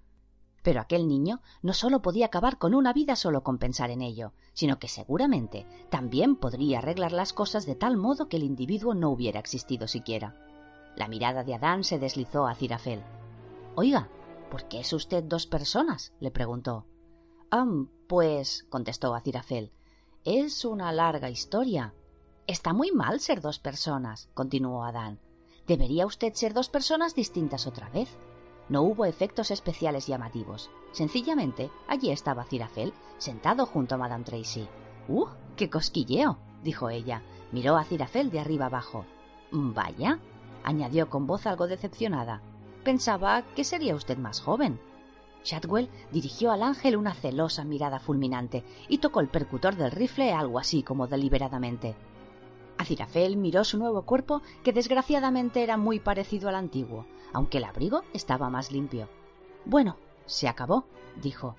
Pero 0.65 0.81
aquel 0.81 1.07
niño 1.07 1.43
no 1.63 1.75
sólo 1.75 2.01
podía 2.01 2.27
acabar 2.27 2.57
con 2.57 2.75
una 2.75 2.95
vida 2.95 3.17
solo 3.17 3.43
con 3.43 3.59
pensar 3.59 3.91
en 3.91 4.01
ello, 4.01 4.33
sino 4.55 4.79
que 4.79 4.89
seguramente 4.89 5.67
también 5.91 6.37
podría 6.37 6.79
arreglar 6.79 7.13
las 7.13 7.35
cosas 7.35 7.67
de 7.67 7.75
tal 7.75 7.99
modo 7.99 8.29
que 8.29 8.39
el 8.39 8.45
individuo 8.45 8.95
no 8.95 9.11
hubiera 9.11 9.39
existido 9.39 9.87
siquiera. 9.87 10.35
La 10.97 11.07
mirada 11.07 11.45
de 11.45 11.55
Adán 11.55 11.85
se 11.85 11.99
deslizó 11.99 12.47
a 12.47 12.55
Cirafel. 12.55 13.03
Oiga, 13.75 14.09
¿por 14.51 14.67
qué 14.67 14.81
es 14.81 14.93
usted 14.95 15.23
dos 15.23 15.47
personas? 15.47 16.15
le 16.19 16.31
preguntó. 16.31 16.87
Ah, 17.51 17.67
pues, 18.09 18.65
contestó 18.71 19.15
Acirafel, 19.15 19.71
es 20.25 20.65
una 20.65 20.91
larga 20.93 21.29
historia. 21.29 21.93
Está 22.47 22.73
muy 22.73 22.91
mal 22.91 23.21
ser 23.21 23.43
dos 23.43 23.59
personas, 23.59 24.31
continuó 24.33 24.85
Adán. 24.85 25.21
Debería 25.67 26.07
usted 26.07 26.33
ser 26.33 26.55
dos 26.55 26.71
personas 26.71 27.15
distintas 27.15 27.67
otra 27.67 27.91
vez. 27.91 28.09
No 28.69 28.83
hubo 28.83 29.05
efectos 29.05 29.51
especiales 29.51 30.07
llamativos. 30.07 30.71
Sencillamente, 30.93 31.71
allí 31.87 32.11
estaba 32.11 32.45
Cirafel, 32.45 32.95
sentado 33.19 33.67
junto 33.67 33.95
a 33.95 33.99
Madame 33.99 34.25
Tracy. 34.25 34.67
¡Uh! 35.09 35.27
¡Qué 35.57 35.69
cosquilleo! 35.69 36.39
dijo 36.63 36.89
ella. 36.89 37.23
Miró 37.53 37.77
a 37.77 37.85
Cirafel 37.85 38.31
de 38.31 38.41
arriba 38.41 38.67
abajo. 38.67 39.05
Vaya, 39.51 40.19
añadió 40.65 41.11
con 41.11 41.27
voz 41.27 41.47
algo 41.47 41.67
decepcionada. 41.67 42.41
Pensaba 42.85 43.43
que 43.55 43.65
sería 43.65 43.95
usted 43.95 44.19
más 44.19 44.41
joven. 44.41 44.81
Shadwell 45.45 45.91
dirigió 46.11 46.51
al 46.53 46.63
ángel 46.63 46.97
una 46.97 47.15
celosa 47.15 47.65
mirada 47.65 48.01
fulminante 48.01 48.65
y 48.89 48.99
tocó 48.99 49.21
el 49.21 49.29
percutor 49.29 49.77
del 49.77 49.91
rifle 49.91 50.33
algo 50.33 50.59
así 50.59 50.83
como 50.83 51.07
deliberadamente. 51.07 51.95
Acirafel 52.79 53.37
miró 53.37 53.65
su 53.65 53.79
nuevo 53.79 54.03
cuerpo, 54.03 54.43
que 54.63 54.73
desgraciadamente 54.73 55.63
era 55.63 55.77
muy 55.77 56.01
parecido 56.01 56.49
al 56.49 56.57
antiguo, 56.57 57.07
aunque 57.33 57.59
el 57.59 57.65
abrigo 57.65 58.03
estaba 58.13 58.51
más 58.51 58.73
limpio. 58.73 59.09
Bueno, 59.65 59.97
se 60.27 60.49
acabó, 60.49 60.85
dijo. 61.21 61.57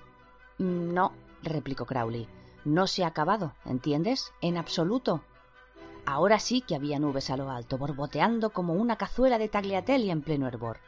No, 0.58 1.12
replicó 1.42 1.86
Crowley. 1.86 2.28
No 2.64 2.86
se 2.86 3.04
ha 3.04 3.08
acabado, 3.08 3.54
¿entiendes? 3.64 4.32
En 4.40 4.56
absoluto. 4.56 5.22
Ahora 6.04 6.38
sí 6.38 6.60
que 6.60 6.74
había 6.74 6.98
nubes 6.98 7.30
a 7.30 7.36
lo 7.36 7.50
alto, 7.50 7.78
borboteando 7.78 8.50
como 8.50 8.74
una 8.74 8.96
cazuela 8.96 9.38
de 9.38 9.48
tagliatelli 9.48 10.10
en 10.10 10.22
pleno 10.22 10.46
hervor. 10.46 10.78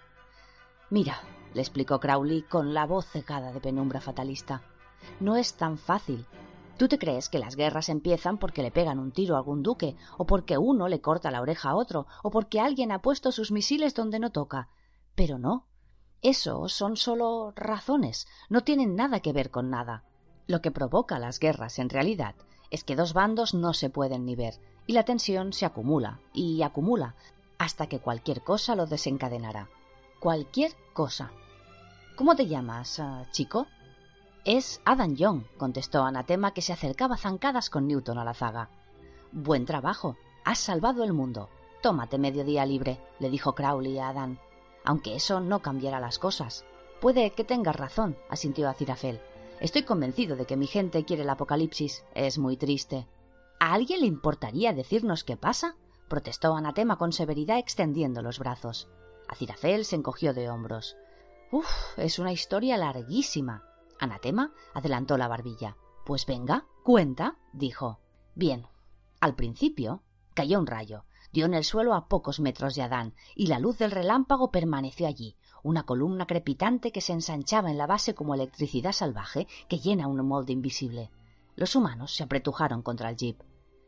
Mira, 0.90 1.20
le 1.54 1.60
explicó 1.60 2.00
Crowley 2.00 2.42
con 2.42 2.74
la 2.74 2.86
voz 2.86 3.06
cegada 3.06 3.52
de 3.52 3.60
penumbra 3.60 4.00
fatalista. 4.00 4.62
No 5.20 5.36
es 5.36 5.54
tan 5.54 5.78
fácil. 5.78 6.26
¿Tú 6.78 6.86
te 6.86 6.98
crees 6.98 7.28
que 7.28 7.40
las 7.40 7.56
guerras 7.56 7.88
empiezan 7.88 8.38
porque 8.38 8.62
le 8.62 8.70
pegan 8.70 9.00
un 9.00 9.10
tiro 9.10 9.34
a 9.34 9.38
algún 9.38 9.64
duque, 9.64 9.96
o 10.16 10.26
porque 10.26 10.58
uno 10.58 10.86
le 10.86 11.00
corta 11.00 11.32
la 11.32 11.40
oreja 11.40 11.70
a 11.70 11.74
otro, 11.74 12.06
o 12.22 12.30
porque 12.30 12.60
alguien 12.60 12.92
ha 12.92 13.02
puesto 13.02 13.32
sus 13.32 13.50
misiles 13.50 13.94
donde 13.94 14.20
no 14.20 14.30
toca? 14.30 14.68
Pero 15.16 15.40
no. 15.40 15.66
Eso 16.22 16.68
son 16.68 16.96
solo 16.96 17.52
razones, 17.56 18.28
no 18.48 18.62
tienen 18.62 18.94
nada 18.94 19.18
que 19.18 19.32
ver 19.32 19.50
con 19.50 19.70
nada. 19.70 20.04
Lo 20.46 20.62
que 20.62 20.70
provoca 20.70 21.18
las 21.18 21.40
guerras, 21.40 21.80
en 21.80 21.90
realidad, 21.90 22.36
es 22.70 22.84
que 22.84 22.94
dos 22.94 23.12
bandos 23.12 23.54
no 23.54 23.74
se 23.74 23.90
pueden 23.90 24.24
ni 24.24 24.36
ver, 24.36 24.54
y 24.86 24.92
la 24.92 25.04
tensión 25.04 25.52
se 25.52 25.66
acumula 25.66 26.20
y 26.32 26.62
acumula, 26.62 27.16
hasta 27.58 27.88
que 27.88 27.98
cualquier 27.98 28.42
cosa 28.42 28.76
lo 28.76 28.86
desencadenará. 28.86 29.68
Cualquier 30.20 30.72
cosa. 30.92 31.32
¿Cómo 32.14 32.36
te 32.36 32.46
llamas, 32.46 33.00
ah, 33.00 33.26
chico? 33.32 33.66
Es 34.50 34.80
Adam 34.86 35.14
Young, 35.14 35.42
contestó 35.58 36.04
Anatema, 36.04 36.54
que 36.54 36.62
se 36.62 36.72
acercaba 36.72 37.18
zancadas 37.18 37.68
con 37.68 37.86
Newton 37.86 38.16
a 38.16 38.24
la 38.24 38.32
zaga. 38.32 38.70
Buen 39.30 39.66
trabajo. 39.66 40.16
Has 40.42 40.58
salvado 40.58 41.04
el 41.04 41.12
mundo. 41.12 41.50
Tómate 41.82 42.16
medio 42.16 42.44
día 42.44 42.64
libre, 42.64 42.98
le 43.18 43.28
dijo 43.28 43.54
Crowley 43.54 43.98
a 43.98 44.08
Adán. 44.08 44.38
Aunque 44.86 45.14
eso 45.14 45.40
no 45.40 45.60
cambiará 45.60 46.00
las 46.00 46.18
cosas. 46.18 46.64
Puede 46.98 47.32
que 47.32 47.44
tengas 47.44 47.76
razón, 47.76 48.16
asintió 48.30 48.70
Acirafel. 48.70 49.20
Estoy 49.60 49.82
convencido 49.82 50.34
de 50.34 50.46
que 50.46 50.56
mi 50.56 50.66
gente 50.66 51.04
quiere 51.04 51.24
el 51.24 51.28
apocalipsis. 51.30 52.06
Es 52.14 52.38
muy 52.38 52.56
triste. 52.56 53.06
¿A 53.60 53.74
alguien 53.74 54.00
le 54.00 54.06
importaría 54.06 54.72
decirnos 54.72 55.24
qué 55.24 55.36
pasa? 55.36 55.76
protestó 56.08 56.56
Anatema 56.56 56.96
con 56.96 57.12
severidad 57.12 57.58
extendiendo 57.58 58.22
los 58.22 58.38
brazos. 58.38 58.88
Acirafel 59.28 59.84
se 59.84 59.96
encogió 59.96 60.32
de 60.32 60.48
hombros. 60.48 60.96
Uf, 61.52 61.68
es 61.98 62.18
una 62.18 62.32
historia 62.32 62.78
larguísima. 62.78 63.67
Anatema 63.98 64.52
adelantó 64.74 65.16
la 65.16 65.28
barbilla. 65.28 65.76
Pues 66.04 66.26
venga, 66.26 66.66
cuenta, 66.84 67.36
dijo. 67.52 68.00
Bien. 68.34 68.66
Al 69.20 69.34
principio 69.34 70.02
cayó 70.34 70.60
un 70.60 70.66
rayo, 70.66 71.04
dio 71.32 71.46
en 71.46 71.54
el 71.54 71.64
suelo 71.64 71.94
a 71.94 72.08
pocos 72.08 72.40
metros 72.40 72.74
de 72.74 72.82
Adán, 72.82 73.14
y 73.34 73.48
la 73.48 73.58
luz 73.58 73.78
del 73.78 73.90
relámpago 73.90 74.50
permaneció 74.50 75.06
allí, 75.06 75.36
una 75.62 75.82
columna 75.82 76.26
crepitante 76.26 76.92
que 76.92 77.00
se 77.00 77.12
ensanchaba 77.12 77.70
en 77.70 77.78
la 77.78 77.86
base 77.86 78.14
como 78.14 78.34
electricidad 78.34 78.92
salvaje 78.92 79.46
que 79.68 79.78
llena 79.78 80.06
un 80.06 80.24
molde 80.26 80.52
invisible. 80.52 81.10
Los 81.56 81.74
humanos 81.74 82.14
se 82.14 82.22
apretujaron 82.22 82.82
contra 82.82 83.10
el 83.10 83.16
jeep. 83.16 83.42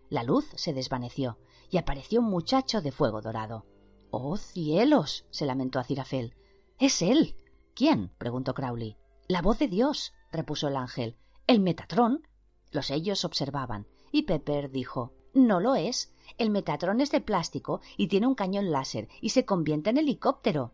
La 0.09 0.25
luz 0.25 0.45
se 0.57 0.73
desvaneció 0.73 1.39
y 1.71 1.79
apareció 1.79 2.21
un 2.21 2.27
muchacho 2.27 2.81
de 2.81 2.91
fuego 2.91 3.23
dorado. 3.23 3.65
¡Oh, 4.11 4.37
cielos! 4.37 5.25
se 5.31 5.47
lamentó 5.47 5.79
Azirafel. 5.79 6.35
¡Es 6.81 7.01
él! 7.01 7.37
¿Quién? 7.75 8.11
preguntó 8.19 8.55
Crowley. 8.55 8.97
La 9.31 9.43
voz 9.43 9.61
de 9.61 9.69
Dios, 9.69 10.13
repuso 10.33 10.67
el 10.67 10.75
ángel. 10.75 11.15
El 11.47 11.61
Metatrón. 11.61 12.27
Los 12.73 12.91
ellos 12.91 13.25
observaban, 13.25 13.87
y 14.11 14.23
Pepper 14.23 14.73
dijo 14.73 15.13
No 15.35 15.61
lo 15.61 15.77
es. 15.77 16.13
El 16.37 16.51
Metatrón 16.51 17.01
es 17.01 17.13
de 17.13 17.21
plástico 17.21 17.81
y 17.97 18.09
tiene 18.09 18.27
un 18.27 18.35
cañón 18.35 18.73
láser 18.73 19.07
y 19.21 19.29
se 19.29 19.45
convierte 19.45 19.91
en 19.91 19.99
helicóptero. 19.99 20.73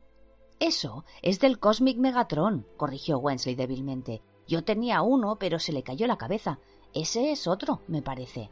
Eso 0.58 1.04
es 1.20 1.38
del 1.38 1.58
Cosmic 1.58 1.98
Megatron, 1.98 2.66
corrigió 2.78 3.18
Wensley 3.18 3.56
débilmente. 3.56 4.22
Yo 4.48 4.64
tenía 4.64 5.02
uno, 5.02 5.36
pero 5.36 5.58
se 5.58 5.72
le 5.72 5.82
cayó 5.82 6.06
la 6.06 6.16
cabeza. 6.16 6.58
Ese 6.94 7.32
es 7.32 7.46
otro, 7.46 7.82
me 7.88 8.00
parece. 8.00 8.48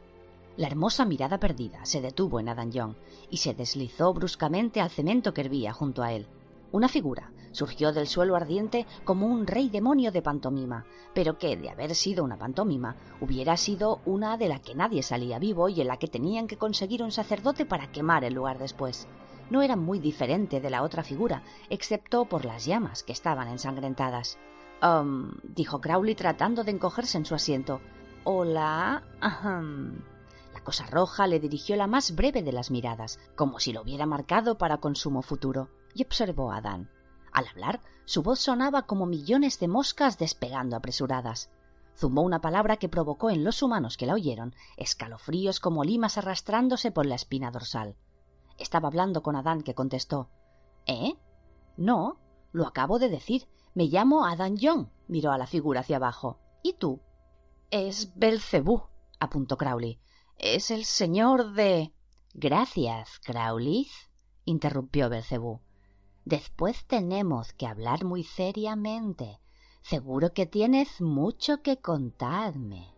La 0.55 0.67
hermosa 0.67 1.05
mirada 1.05 1.39
perdida 1.39 1.83
se 1.83 2.01
detuvo 2.01 2.39
en 2.39 2.49
Adam 2.49 2.69
Young 2.69 2.93
y 3.31 3.37
se 3.37 3.55
deslizó 3.55 4.13
bruscamente 4.13 4.81
al 4.81 4.91
cemento 4.91 5.33
que 5.33 5.41
hervía 5.41 5.73
junto 5.73 6.03
a 6.03 6.13
él. 6.13 6.27
Una 6.71 6.89
figura 6.89 7.31
surgió 7.55 7.91
del 7.91 8.07
suelo 8.07 8.35
ardiente 8.35 8.85
como 9.03 9.25
un 9.25 9.47
rey 9.47 9.69
demonio 9.69 10.11
de 10.11 10.21
pantomima, 10.21 10.85
pero 11.13 11.39
que, 11.39 11.57
de 11.57 11.69
haber 11.69 11.95
sido 11.95 12.23
una 12.23 12.37
pantomima, 12.37 12.95
hubiera 13.21 13.57
sido 13.57 14.01
una 14.05 14.37
de 14.37 14.49
la 14.49 14.59
que 14.59 14.75
nadie 14.75 15.01
salía 15.01 15.39
vivo 15.39 15.69
y 15.69 15.81
en 15.81 15.87
la 15.87 15.97
que 15.97 16.07
tenían 16.07 16.47
que 16.47 16.57
conseguir 16.57 17.01
un 17.01 17.11
sacerdote 17.11 17.65
para 17.65 17.91
quemar 17.91 18.23
el 18.23 18.35
lugar 18.35 18.59
después. 18.59 19.07
No 19.49 19.61
era 19.61 19.75
muy 19.75 19.99
diferente 19.99 20.59
de 20.59 20.69
la 20.69 20.83
otra 20.83 21.03
figura, 21.03 21.43
excepto 21.69 22.25
por 22.25 22.45
las 22.45 22.65
llamas 22.65 23.03
que 23.03 23.13
estaban 23.13 23.47
ensangrentadas. 23.47 24.37
Um, 24.81 25.31
dijo 25.43 25.79
Crowley 25.81 26.15
tratando 26.15 26.63
de 26.63 26.71
encogerse 26.71 27.17
en 27.17 27.25
su 27.25 27.35
asiento. 27.35 27.79
Hola. 28.23 29.03
La 30.53 30.63
cosa 30.63 30.85
roja 30.87 31.27
le 31.27 31.39
dirigió 31.39 31.75
la 31.75 31.87
más 31.87 32.15
breve 32.15 32.41
de 32.41 32.51
las 32.51 32.71
miradas, 32.71 33.19
como 33.35 33.59
si 33.59 33.71
lo 33.71 33.81
hubiera 33.81 34.05
marcado 34.05 34.57
para 34.57 34.77
consumo 34.77 35.21
futuro, 35.21 35.69
y 35.93 36.03
observó 36.03 36.51
a 36.51 36.61
Dan. 36.61 36.89
Al 37.35 37.49
hablar, 37.49 37.81
su 38.05 38.23
voz 38.23 38.39
sonaba 38.39 38.83
como 38.83 39.05
millones 39.05 39.59
de 39.59 39.67
moscas 39.67 40.17
despegando 40.17 40.77
apresuradas. 40.77 41.49
Zumbó 41.97 42.21
una 42.21 42.39
palabra 42.39 42.77
que 42.77 42.87
provocó 42.87 43.29
en 43.29 43.43
los 43.43 43.61
humanos 43.61 43.97
que 43.97 44.05
la 44.05 44.13
oyeron 44.13 44.55
escalofríos 44.77 45.59
como 45.59 45.83
limas 45.83 46.17
arrastrándose 46.17 46.91
por 46.91 47.05
la 47.05 47.15
espina 47.15 47.51
dorsal. 47.51 47.97
Estaba 48.57 48.87
hablando 48.87 49.21
con 49.21 49.35
Adán, 49.35 49.63
que 49.63 49.75
contestó 49.75 50.29
¿Eh? 50.85 51.17
No, 51.75 52.21
lo 52.53 52.65
acabo 52.65 52.99
de 52.99 53.09
decir. 53.09 53.49
Me 53.73 53.87
llamo 53.87 54.25
Adán 54.25 54.55
Young. 54.55 54.87
Miró 55.09 55.33
a 55.33 55.37
la 55.37 55.45
figura 55.45 55.81
hacia 55.81 55.97
abajo. 55.97 56.39
¿Y 56.63 56.75
tú? 56.75 57.01
Es 57.69 58.13
Belcebú, 58.15 58.83
apuntó 59.19 59.57
Crowley. 59.57 59.99
Es 60.37 60.71
el 60.71 60.85
señor 60.85 61.51
de. 61.51 61.91
Gracias, 62.33 63.19
Crowley, 63.25 63.89
interrumpió 64.45 65.09
Belcebú. 65.09 65.64
Después 66.25 66.85
tenemos 66.85 67.53
que 67.53 67.67
hablar 67.67 68.03
muy 68.03 68.23
seriamente. 68.23 69.39
Seguro 69.83 70.33
que 70.33 70.47
tienes 70.47 70.99
mucho 70.99 71.61
que 71.61 71.77
contarme. 71.77 72.91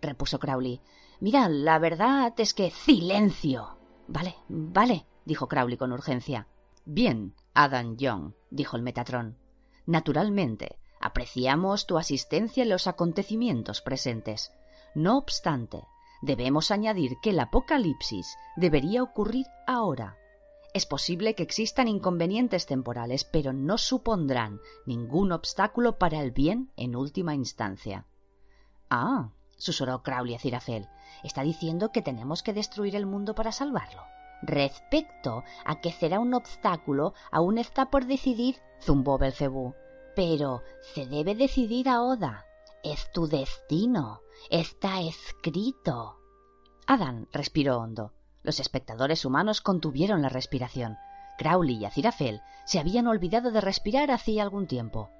repuso 0.00 0.38
Crowley. 0.38 0.80
Mira, 1.20 1.50
la 1.50 1.78
verdad 1.78 2.32
es 2.38 2.54
que. 2.54 2.70
¡Silencio! 2.70 3.76
Vale, 4.08 4.34
vale, 4.48 5.06
dijo 5.26 5.46
Crowley 5.46 5.76
con 5.76 5.92
urgencia. 5.92 6.48
Bien, 6.86 7.34
Adam 7.52 7.96
Young, 7.96 8.32
dijo 8.50 8.76
el 8.76 8.82
Metatrón. 8.82 9.36
Naturalmente, 9.84 10.78
apreciamos 11.00 11.86
tu 11.86 11.98
asistencia 11.98 12.62
en 12.62 12.70
los 12.70 12.86
acontecimientos 12.86 13.82
presentes. 13.82 14.52
No 14.94 15.18
obstante, 15.18 15.84
debemos 16.22 16.70
añadir 16.70 17.18
que 17.22 17.30
el 17.30 17.40
apocalipsis 17.40 18.36
debería 18.56 19.02
ocurrir 19.02 19.46
ahora. 19.66 20.16
Es 20.74 20.86
posible 20.86 21.36
que 21.36 21.44
existan 21.44 21.86
inconvenientes 21.86 22.66
temporales, 22.66 23.22
pero 23.22 23.52
no 23.52 23.78
supondrán 23.78 24.60
ningún 24.86 25.30
obstáculo 25.30 25.98
para 25.98 26.20
el 26.20 26.32
bien 26.32 26.72
en 26.76 26.96
última 26.96 27.32
instancia. 27.36 28.06
Ah, 28.90 29.30
susurró 29.56 30.02
Crowley 30.02 30.34
a 30.34 30.40
Cirafel. 30.40 30.88
Está 31.22 31.42
diciendo 31.44 31.92
que 31.92 32.02
tenemos 32.02 32.42
que 32.42 32.52
destruir 32.52 32.96
el 32.96 33.06
mundo 33.06 33.36
para 33.36 33.52
salvarlo. 33.52 34.02
Respecto 34.42 35.44
a 35.64 35.80
que 35.80 35.92
será 35.92 36.18
un 36.18 36.34
obstáculo, 36.34 37.14
aún 37.30 37.58
está 37.58 37.88
por 37.88 38.06
decidir, 38.06 38.56
zumbó 38.82 39.16
Belcebú. 39.16 39.74
Pero 40.16 40.62
se 40.92 41.06
debe 41.06 41.36
decidir 41.36 41.88
ahora. 41.88 42.46
Es 42.82 43.12
tu 43.12 43.28
destino. 43.28 44.22
Está 44.50 45.00
escrito. 45.00 46.18
Adán 46.88 47.28
respiró 47.30 47.78
hondo. 47.78 48.12
Los 48.44 48.60
espectadores 48.60 49.24
humanos 49.24 49.60
contuvieron 49.60 50.22
la 50.22 50.28
respiración. 50.28 50.96
Crowley 51.38 51.78
y 51.78 51.84
Azirafel 51.84 52.42
se 52.64 52.78
habían 52.78 53.08
olvidado 53.08 53.50
de 53.50 53.60
respirar 53.60 54.12
hacía 54.12 54.44
algún 54.44 54.68
tiempo. 54.68 55.10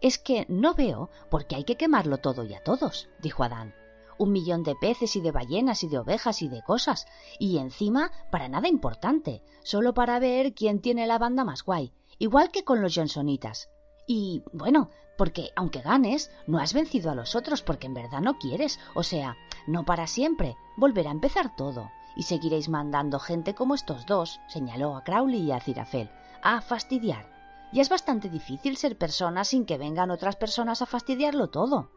Es 0.00 0.16
que 0.16 0.46
no 0.48 0.72
veo 0.74 1.10
por 1.30 1.46
qué 1.46 1.56
hay 1.56 1.64
que 1.64 1.76
quemarlo 1.76 2.18
todo 2.18 2.44
y 2.44 2.54
a 2.54 2.62
todos, 2.62 3.10
dijo 3.20 3.44
Adán 3.44 3.74
un 4.20 4.32
millón 4.32 4.62
de 4.64 4.74
peces 4.74 5.16
y 5.16 5.22
de 5.22 5.32
ballenas 5.32 5.82
y 5.82 5.88
de 5.88 5.98
ovejas 5.98 6.42
y 6.42 6.48
de 6.48 6.62
cosas, 6.62 7.06
y 7.38 7.56
encima 7.56 8.12
para 8.30 8.50
nada 8.50 8.68
importante, 8.68 9.42
solo 9.62 9.94
para 9.94 10.18
ver 10.18 10.52
quién 10.52 10.82
tiene 10.82 11.06
la 11.06 11.18
banda 11.18 11.42
más 11.42 11.64
guay, 11.64 11.94
igual 12.18 12.50
que 12.50 12.62
con 12.62 12.82
los 12.82 12.94
Johnsonitas. 12.94 13.70
Y 14.06 14.42
bueno, 14.52 14.90
porque 15.16 15.52
aunque 15.56 15.80
ganes, 15.80 16.30
no 16.46 16.58
has 16.58 16.74
vencido 16.74 17.10
a 17.10 17.14
los 17.14 17.34
otros 17.34 17.62
porque 17.62 17.86
en 17.86 17.94
verdad 17.94 18.20
no 18.20 18.38
quieres, 18.38 18.78
o 18.94 19.02
sea, 19.02 19.38
no 19.66 19.86
para 19.86 20.06
siempre, 20.06 20.54
volverá 20.76 21.08
a 21.08 21.14
empezar 21.14 21.56
todo, 21.56 21.88
y 22.16 22.24
seguiréis 22.24 22.68
mandando 22.68 23.18
gente 23.18 23.54
como 23.54 23.74
estos 23.74 24.06
dos, 24.06 24.40
señaló 24.48 24.96
a 24.96 25.04
Crowley 25.04 25.42
y 25.42 25.52
a 25.52 25.60
Cirafel, 25.60 26.10
a 26.42 26.60
fastidiar. 26.60 27.30
Y 27.72 27.80
es 27.80 27.88
bastante 27.88 28.28
difícil 28.28 28.76
ser 28.76 28.98
persona 28.98 29.44
sin 29.44 29.64
que 29.64 29.78
vengan 29.78 30.10
otras 30.10 30.36
personas 30.36 30.82
a 30.82 30.86
fastidiarlo 30.86 31.50
todo. 31.50 31.90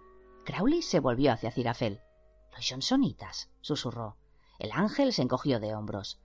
Crowley 0.46 0.82
se 0.82 1.00
volvió 1.00 1.32
hacia 1.32 1.52
Cirafel. 1.52 2.02
Los 2.56 2.70
Johnsonitas, 2.70 3.50
susurró. 3.62 4.18
El 4.60 4.72
ángel 4.72 5.14
se 5.14 5.24
encogió 5.24 5.60
de 5.60 5.74
hombros. 5.74 6.20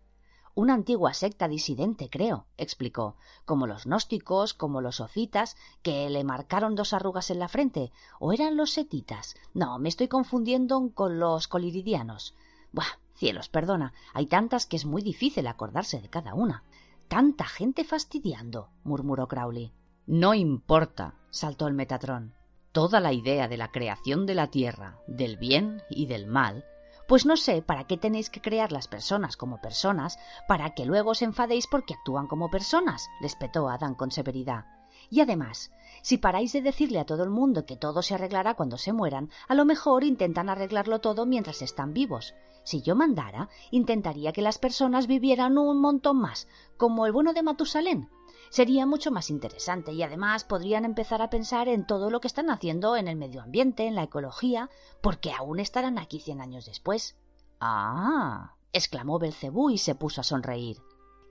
Una 0.55 0.75
antigua 0.75 1.15
secta 1.15 1.47
disidente, 1.47 2.11
creo, 2.11 2.47
explicó, 2.57 3.15
como 3.45 3.69
los 3.69 3.85
gnósticos, 3.85 4.55
como 4.55 4.81
los 4.81 5.01
ofitas, 5.01 5.57
que 5.83 6.11
le 6.11 6.25
marcaron 6.25 6.75
dos 6.75 6.93
arrugas 6.93 7.31
en 7.31 7.39
la 7.39 7.47
frente, 7.47 7.93
o 8.19 8.33
eran 8.33 8.57
los 8.57 8.73
setitas. 8.73 9.37
No, 9.55 9.79
me 9.79 9.89
estoy 9.89 10.09
confundiendo 10.09 10.91
con 10.95 11.21
los 11.21 11.47
coliridianos. 11.47 12.35
Buah, 12.73 12.99
cielos, 13.19 13.49
perdona, 13.49 13.93
hay 14.15 14.27
tantas 14.27 14.67
que 14.67 14.77
es 14.77 14.87
muy 14.87 15.03
difícil 15.03 15.47
acordarse 15.47 16.01
de 16.01 16.09
cada 16.09 16.35
una. 16.35 16.65
Tanta 17.09 17.45
gente 17.45 17.85
fastidiando, 17.85 18.71
murmuró 18.85 19.29
Crowley. 19.29 19.73
No 20.07 20.35
importa, 20.35 21.15
saltó 21.31 21.69
el 21.69 21.75
Metatrón 21.75 22.35
toda 22.79 23.01
la 23.01 23.13
idea 23.13 23.49
de 23.49 23.57
la 23.57 23.73
creación 23.73 24.25
de 24.25 24.37
la 24.37 24.53
tierra, 24.53 24.99
del 25.09 25.37
bien 25.37 25.83
y 25.91 26.07
del 26.07 26.29
mal, 26.29 26.65
pues 27.09 27.27
no 27.27 27.37
sé 27.37 27.61
para 27.61 27.89
qué 27.89 27.97
tenéis 27.97 28.31
que 28.31 28.41
crear 28.41 28.71
las 28.71 28.87
personas 28.87 29.37
como 29.37 29.61
personas 29.61 30.19
para 30.47 30.75
que 30.75 30.85
luego 30.85 31.11
os 31.11 31.23
enfadéis 31.23 31.67
porque 31.67 31.95
actúan 31.95 32.29
como 32.29 32.51
personas, 32.51 33.09
les 33.21 33.35
petó 33.35 33.69
Adán 33.69 33.97
con 33.97 34.13
severidad. 34.13 34.78
Y 35.11 35.21
además, 35.21 35.71
si 36.03 36.19
paráis 36.19 36.53
de 36.53 36.63
decirle 36.63 37.01
a 37.01 37.07
todo 37.07 37.25
el 37.25 37.31
mundo 37.31 37.67
que 37.67 37.77
todo 37.77 38.03
se 38.03 38.15
arreglará 38.15 38.55
cuando 38.55 38.79
se 38.79 38.93
mueran, 38.93 39.31
a 39.49 39.55
lo 39.55 39.65
mejor 39.65 40.05
intentan 40.05 40.49
arreglarlo 40.49 41.01
todo 41.01 41.27
mientras 41.27 41.63
están 41.63 41.93
vivos. 41.93 42.35
Si 42.63 42.83
yo 42.83 42.95
mandara, 42.95 43.49
intentaría 43.71 44.33
que 44.33 44.43
las 44.43 44.59
personas 44.59 45.07
vivieran 45.07 45.57
un 45.57 45.81
montón 45.81 46.19
más, 46.19 46.49
como 46.77 47.07
el 47.07 47.13
bueno 47.13 47.33
de 47.33 47.43
Matusalén, 47.43 48.11
sería 48.51 48.87
mucho 48.87 49.11
más 49.11 49.31
interesante 49.31 49.93
y 49.93 50.03
además 50.03 50.45
podrían 50.45 50.85
empezar 50.85 51.23
a 51.23 51.31
pensar 51.31 51.69
en 51.69 51.87
todo 51.87 52.11
lo 52.11 52.21
que 52.21 52.29
están 52.29 52.51
haciendo 52.51 52.97
en 52.97 53.09
el 53.09 53.17
medio 53.17 53.43
ambiente, 53.43 53.87
en 53.87 53.95
la 53.95 54.03
ecología, 54.03 54.69
porque 55.03 55.33
aún 55.33 55.61
estarán 55.61 55.99
aquí 55.99 56.21
cien 56.21 56.41
años 56.41 56.67
después. 56.67 57.17
Ah, 57.61 58.55
exclamó 58.73 59.19
Belcebú 59.19 59.71
y 59.71 59.79
se 59.79 59.95
puso 59.95 60.21
a 60.21 60.25
sonreír. 60.25 60.79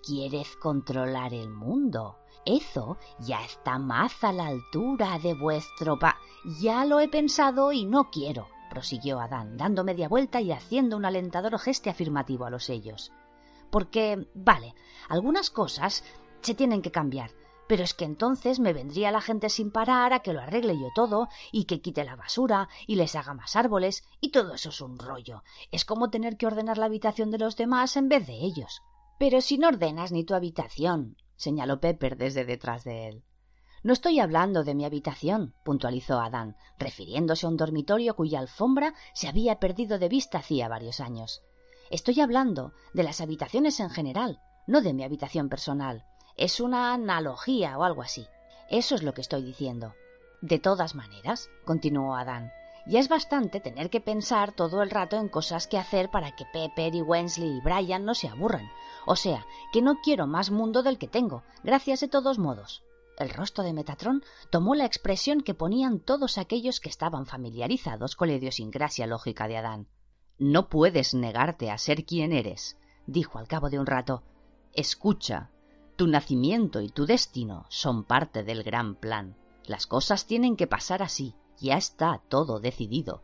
¿Quieres 0.04 0.56
controlar 0.58 1.34
el 1.34 1.50
mundo? 1.50 2.18
Eso 2.46 2.98
ya 3.20 3.44
está 3.44 3.78
más 3.78 4.24
a 4.24 4.32
la 4.32 4.48
altura 4.48 5.20
de 5.20 5.34
vuestro 5.34 6.00
pa. 6.00 6.18
Ya 6.62 6.86
lo 6.86 7.00
he 7.00 7.08
pensado 7.08 7.72
y 7.72 7.86
no 7.86 8.10
quiero, 8.10 8.48
prosiguió 8.70 9.20
Adán, 9.20 9.58
dando 9.58 9.84
media 9.84 10.08
vuelta 10.08 10.40
y 10.42 10.52
haciendo 10.52 10.96
un 10.98 11.06
alentador 11.06 11.58
gesto 11.60 11.90
afirmativo 11.90 12.46
a 12.46 12.50
los 12.50 12.66
sellos. 12.66 13.12
Porque, 13.70 14.28
vale, 14.34 14.76
algunas 15.10 15.50
cosas 15.50 16.04
se 16.42 16.56
tienen 16.56 16.82
que 16.82 16.92
cambiar. 16.92 17.32
Pero 17.68 17.84
es 17.84 17.94
que 17.94 18.06
entonces 18.06 18.60
me 18.60 18.72
vendría 18.72 19.12
la 19.12 19.20
gente 19.20 19.50
sin 19.50 19.72
parar 19.72 20.14
a 20.14 20.20
que 20.20 20.32
lo 20.32 20.40
arregle 20.40 20.80
yo 20.80 20.88
todo 20.96 21.28
y 21.52 21.66
que 21.66 21.82
quite 21.82 22.06
la 22.06 22.16
basura 22.16 22.70
y 22.88 22.96
les 22.96 23.14
haga 23.16 23.34
más 23.34 23.58
árboles 23.58 24.06
y 24.22 24.32
todo 24.32 24.54
eso 24.54 24.70
es 24.70 24.80
un 24.80 24.98
rollo. 24.98 25.44
Es 25.72 25.84
como 25.84 26.10
tener 26.10 26.38
que 26.38 26.48
ordenar 26.48 26.78
la 26.78 26.86
habitación 26.86 27.30
de 27.30 27.40
los 27.40 27.58
demás 27.58 27.98
en 27.98 28.08
vez 28.08 28.26
de 28.26 28.36
ellos. 28.36 28.82
Pero 29.20 29.42
si 29.42 29.58
no 29.58 29.68
ordenas 29.68 30.14
ni 30.14 30.24
tu 30.24 30.34
habitación, 30.34 31.18
señaló 31.38 31.80
Pepper 31.80 32.18
desde 32.18 32.44
detrás 32.44 32.84
de 32.84 33.08
él. 33.08 33.24
No 33.84 33.94
estoy 33.94 34.20
hablando 34.20 34.64
de 34.64 34.76
mi 34.76 34.84
habitación, 34.84 35.54
puntualizó 35.64 36.20
Adán, 36.20 36.58
refiriéndose 36.78 37.46
a 37.46 37.50
un 37.50 37.58
dormitorio 37.58 38.16
cuya 38.16 38.40
alfombra 38.40 38.94
se 39.14 39.28
había 39.28 39.60
perdido 39.60 40.00
de 40.00 40.10
vista 40.10 40.40
hacía 40.40 40.68
varios 40.68 41.00
años. 41.00 41.44
Estoy 41.90 42.20
hablando 42.20 42.74
de 42.94 43.04
las 43.04 43.22
habitaciones 43.22 43.80
en 43.80 43.90
general, 43.90 44.42
no 44.66 44.82
de 44.82 44.94
mi 44.94 45.04
habitación 45.04 45.48
personal. 45.48 46.06
Es 46.36 46.60
una 46.60 46.94
analogía 46.94 47.78
o 47.78 47.84
algo 47.84 48.02
así. 48.02 48.28
Eso 48.70 48.96
es 48.96 49.04
lo 49.04 49.14
que 49.14 49.22
estoy 49.22 49.44
diciendo. 49.44 49.94
De 50.42 50.60
todas 50.60 50.94
maneras, 50.94 51.50
continuó 51.64 52.16
Adán, 52.16 52.52
ya 52.88 53.00
es 53.00 53.10
bastante 53.10 53.60
tener 53.60 53.90
que 53.90 54.02
pensar 54.02 54.54
todo 54.54 54.82
el 54.82 54.90
rato 54.90 55.18
en 55.18 55.28
cosas 55.30 55.68
que 55.68 55.78
hacer 55.78 56.10
para 56.10 56.36
que 56.36 56.46
Pepper 56.46 56.96
y 56.96 57.02
Wensley 57.02 57.58
y 57.58 57.62
Brian 57.62 58.06
no 58.06 58.16
se 58.16 58.28
aburran. 58.28 58.70
O 59.06 59.16
sea, 59.16 59.46
que 59.72 59.82
no 59.82 60.00
quiero 60.02 60.28
más 60.28 60.52
mundo 60.52 60.84
del 60.84 60.98
que 60.98 61.08
tengo, 61.08 61.44
gracias 61.64 62.00
de 62.00 62.08
todos 62.08 62.40
modos. 62.40 62.84
El 63.18 63.30
rostro 63.30 63.64
de 63.64 63.74
Metatron 63.74 64.24
tomó 64.52 64.76
la 64.76 64.86
expresión 64.86 65.42
que 65.42 65.54
ponían 65.54 66.00
todos 66.00 66.38
aquellos 66.38 66.80
que 66.80 66.90
estaban 66.90 67.26
familiarizados 67.26 68.16
con 68.16 68.28
la 68.28 68.36
idiosincrasia 68.36 69.08
lógica 69.08 69.48
de 69.48 69.58
Adán. 69.58 69.88
No 70.38 70.70
puedes 70.70 71.14
negarte 71.14 71.72
a 71.72 71.78
ser 71.78 72.06
quien 72.06 72.32
eres, 72.32 72.78
dijo 73.08 73.40
al 73.40 73.48
cabo 73.48 73.70
de 73.70 73.80
un 73.80 73.88
rato. 73.88 74.24
Escucha, 74.74 75.50
tu 75.96 76.06
nacimiento 76.06 76.80
y 76.80 76.90
tu 76.90 77.08
destino 77.08 77.66
son 77.70 78.04
parte 78.04 78.44
del 78.44 78.62
gran 78.62 78.94
plan. 78.96 79.36
Las 79.66 79.88
cosas 79.88 80.28
tienen 80.28 80.56
que 80.56 80.68
pasar 80.68 81.02
así. 81.02 81.34
Ya 81.60 81.78
está 81.78 82.22
todo 82.30 82.60
decidido. 82.60 83.24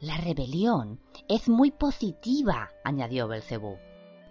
La 0.00 0.16
rebelión 0.16 1.00
es 1.28 1.48
muy 1.48 1.70
positiva, 1.70 2.70
añadió 2.84 3.28
Belcebú. 3.28 3.78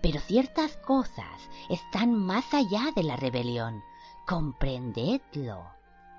Pero 0.02 0.20
ciertas 0.20 0.76
cosas 0.78 1.50
están 1.70 2.14
más 2.14 2.54
allá 2.54 2.92
de 2.96 3.04
la 3.04 3.16
rebelión. 3.16 3.82
Comprendedlo. 4.28 5.64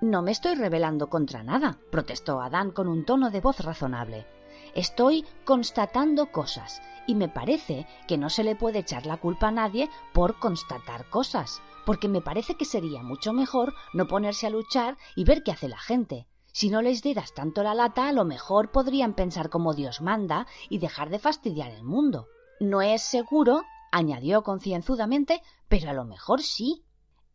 No 0.01 0.23
me 0.23 0.31
estoy 0.31 0.55
rebelando 0.55 1.09
contra 1.09 1.43
nada, 1.43 1.77
protestó 1.91 2.41
Adán 2.41 2.71
con 2.71 2.87
un 2.87 3.05
tono 3.05 3.29
de 3.29 3.41
voz 3.41 3.59
razonable. 3.59 4.25
Estoy 4.73 5.25
constatando 5.45 6.31
cosas, 6.31 6.81
y 7.07 7.15
me 7.15 7.29
parece 7.29 7.87
que 8.07 8.17
no 8.17 8.29
se 8.29 8.43
le 8.43 8.55
puede 8.55 8.79
echar 8.79 9.05
la 9.05 9.17
culpa 9.17 9.49
a 9.49 9.51
nadie 9.51 9.89
por 10.11 10.39
constatar 10.39 11.09
cosas, 11.09 11.61
porque 11.85 12.07
me 12.07 12.21
parece 12.21 12.55
que 12.55 12.65
sería 12.65 13.03
mucho 13.03 13.31
mejor 13.31 13.73
no 13.93 14.07
ponerse 14.07 14.47
a 14.47 14.49
luchar 14.49 14.97
y 15.15 15.23
ver 15.23 15.43
qué 15.43 15.51
hace 15.51 15.69
la 15.69 15.77
gente. 15.77 16.27
Si 16.55 16.69
no 16.69 16.81
les 16.81 17.03
dieras 17.03 17.33
tanto 17.33 17.63
la 17.63 17.75
lata, 17.75 18.07
a 18.07 18.13
lo 18.13 18.23
mejor 18.23 18.71
podrían 18.71 19.13
pensar 19.13 19.49
como 19.49 19.73
Dios 19.73 19.99
manda 19.99 20.47
y 20.69 20.77
dejar 20.77 21.09
de 21.09 21.19
fastidiar 21.19 21.69
el 21.71 21.83
mundo. 21.83 22.29
No 22.61 22.81
es 22.81 23.01
seguro, 23.01 23.63
añadió 23.91 24.41
concienzudamente, 24.43 25.41
pero 25.67 25.89
a 25.89 25.93
lo 25.93 26.05
mejor 26.05 26.41
sí. 26.41 26.85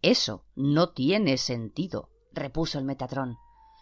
Eso 0.01 0.47
no 0.55 0.93
tiene 0.93 1.37
sentido, 1.37 2.09
repuso 2.33 2.79
el 2.79 2.87
Metatrón. 2.87 3.37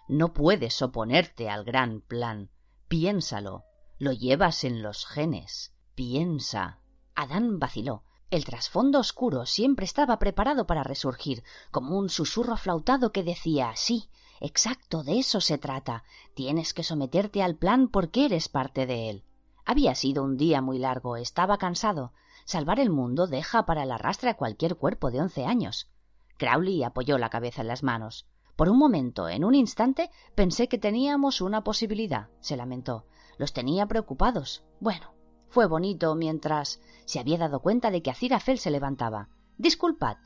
No 0.09 0.33
puedes 0.33 0.83
oponerte 0.83 1.49
al 1.49 1.63
gran 1.63 2.01
plan. 2.01 2.51
Piénsalo. 2.89 3.63
Lo 3.97 4.11
llevas 4.11 4.65
en 4.65 4.83
los 4.83 5.07
genes. 5.07 5.73
Piensa. 5.95 6.81
Adán 7.15 7.61
vaciló. 7.61 8.03
El 8.31 8.45
trasfondo 8.45 8.99
oscuro 8.99 9.47
siempre 9.47 9.85
estaba 9.85 10.19
preparado 10.19 10.67
para 10.67 10.83
resurgir, 10.83 11.45
como 11.71 11.97
un 11.97 12.09
susurro 12.09 12.57
flautado 12.57 13.13
que 13.13 13.23
decía 13.23 13.73
sí, 13.77 14.11
exacto, 14.41 15.03
de 15.03 15.19
eso 15.19 15.41
se 15.41 15.59
trata. 15.59 16.05
Tienes 16.35 16.75
que 16.75 16.83
someterte 16.83 17.43
al 17.43 17.57
plan 17.57 17.89
porque 17.89 18.27
eres 18.27 18.49
parte 18.49 18.87
de 18.87 19.11
él. 19.11 19.25
Había 19.65 19.95
sido 19.95 20.25
un 20.25 20.37
día 20.37 20.63
muy 20.63 20.79
largo, 20.79 21.17
estaba 21.17 21.59
cansado. 21.59 22.13
Salvar 22.45 22.81
el 22.81 22.91
mundo 22.91 23.27
deja 23.27 23.67
para 23.67 23.83
el 23.83 23.93
arrastre 23.93 24.31
a 24.31 24.37
cualquier 24.37 24.77
cuerpo 24.77 25.11
de 25.11 25.21
once 25.21 25.45
años. 25.45 25.91
Crowley 26.39 26.83
apoyó 26.85 27.19
la 27.19 27.29
cabeza 27.29 27.61
en 27.61 27.69
las 27.69 27.83
manos. 27.83 28.27
Por 28.57 28.69
un 28.71 28.79
momento, 28.79 29.29
en 29.29 29.45
un 29.45 29.55
instante, 29.55 30.11
pensé 30.35 30.69
que 30.69 30.79
teníamos 30.79 31.41
una 31.41 31.63
posibilidad, 31.63 32.29
se 32.41 32.57
lamentó. 32.57 33.05
Los 33.37 33.53
tenía 33.53 33.87
preocupados. 33.87 34.65
Bueno, 34.81 35.13
fue 35.49 35.67
bonito 35.67 36.15
mientras 36.15 36.81
se 37.05 37.21
había 37.21 37.39
dado 37.39 37.61
cuenta 37.61 37.91
de 37.91 38.03
que 38.03 38.11
Azirafel 38.11 38.59
se 38.59 38.71
levantaba. 38.71 39.29
Disculpad, 39.59 40.17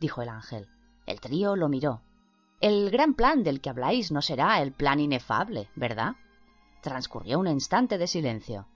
dijo 0.00 0.22
el 0.22 0.28
ángel. 0.28 0.68
El 1.06 1.20
trío 1.20 1.56
lo 1.56 1.68
miró. 1.68 2.02
El 2.62 2.92
gran 2.92 3.14
plan 3.14 3.42
del 3.42 3.60
que 3.60 3.70
habláis 3.70 4.12
no 4.12 4.22
será 4.22 4.62
el 4.62 4.70
plan 4.70 5.00
inefable, 5.00 5.68
¿verdad? 5.74 6.12
Transcurrió 6.80 7.40
un 7.40 7.48
instante 7.48 7.98
de 7.98 8.06
silencio. 8.06 8.68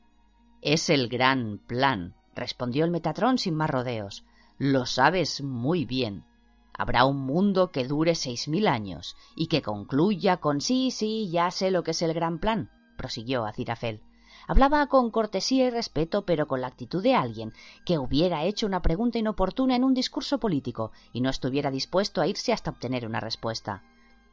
Es 0.61 0.91
el 0.91 1.09
gran 1.09 1.59
plan, 1.69 2.17
respondió 2.35 2.85
el 2.85 2.91
Metatrón 2.91 3.39
sin 3.39 3.55
más 3.55 3.71
rodeos. 3.71 4.25
Lo 4.59 4.87
sabes 4.87 5.41
muy 5.41 5.85
bien. 5.85 6.25
Habrá 6.77 7.05
un 7.05 7.21
mundo 7.21 7.71
que 7.71 7.87
dure 7.87 8.17
seis 8.17 8.49
mil 8.49 8.67
años 8.67 9.15
y 9.37 9.47
que 9.47 9.63
concluya 9.63 10.39
con 10.39 10.61
sí, 10.61 10.91
sí, 10.91 11.31
ya 11.31 11.53
sé 11.53 11.71
lo 11.71 11.85
que 11.85 11.93
es 11.93 12.03
el 12.03 12.13
gran 12.13 12.41
plan, 12.41 12.73
prosiguió 12.97 13.45
Azirafel. 13.45 14.03
Hablaba 14.49 14.87
con 14.87 15.11
cortesía 15.11 15.67
y 15.67 15.71
respeto, 15.71 16.25
pero 16.25 16.47
con 16.47 16.61
la 16.61 16.69
actitud 16.69 17.03
de 17.03 17.15
alguien 17.15 17.53
que 17.85 17.99
hubiera 17.99 18.45
hecho 18.45 18.67
una 18.67 18.81
pregunta 18.81 19.19
inoportuna 19.19 19.75
en 19.75 19.83
un 19.83 19.95
discurso 19.95 20.39
político 20.39 20.93
y 21.13 21.21
no 21.21 21.31
estuviera 21.31 21.71
dispuesto 21.71 22.21
a 22.21 22.29
irse 22.29 22.53
hasta 22.53 22.71
obtener 22.71 23.07
una 23.07 23.21
respuesta. 23.21 23.83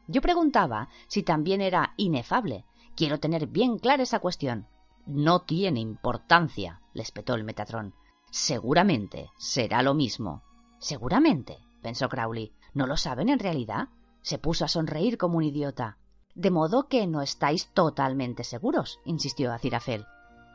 Yo 0.07 0.21
preguntaba 0.21 0.89
si 1.07 1.23
también 1.23 1.61
era 1.61 1.93
inefable. 1.97 2.65
Quiero 2.95 3.19
tener 3.19 3.47
bien 3.47 3.79
clara 3.79 4.03
esa 4.03 4.19
cuestión. 4.19 4.67
No 5.05 5.41
tiene 5.41 5.79
importancia, 5.79 6.81
le 6.93 7.01
espetó 7.01 7.33
el 7.33 7.43
Metatrón. 7.43 7.95
Seguramente 8.29 9.31
será 9.37 9.81
lo 9.81 9.93
mismo. 9.93 10.43
Seguramente 10.77 11.57
pensó 11.81 12.07
Crowley. 12.07 12.53
¿No 12.73 12.87
lo 12.87 12.97
saben 12.97 13.29
en 13.29 13.39
realidad? 13.39 13.89
Se 14.21 14.37
puso 14.37 14.65
a 14.65 14.67
sonreír 14.67 15.17
como 15.17 15.37
un 15.37 15.43
idiota. 15.43 15.97
De 16.35 16.51
modo 16.51 16.87
que 16.87 17.05
no 17.07 17.21
estáis 17.21 17.67
totalmente 17.67 18.43
seguros, 18.43 18.99
insistió 19.05 19.53
Azirafel. 19.53 20.05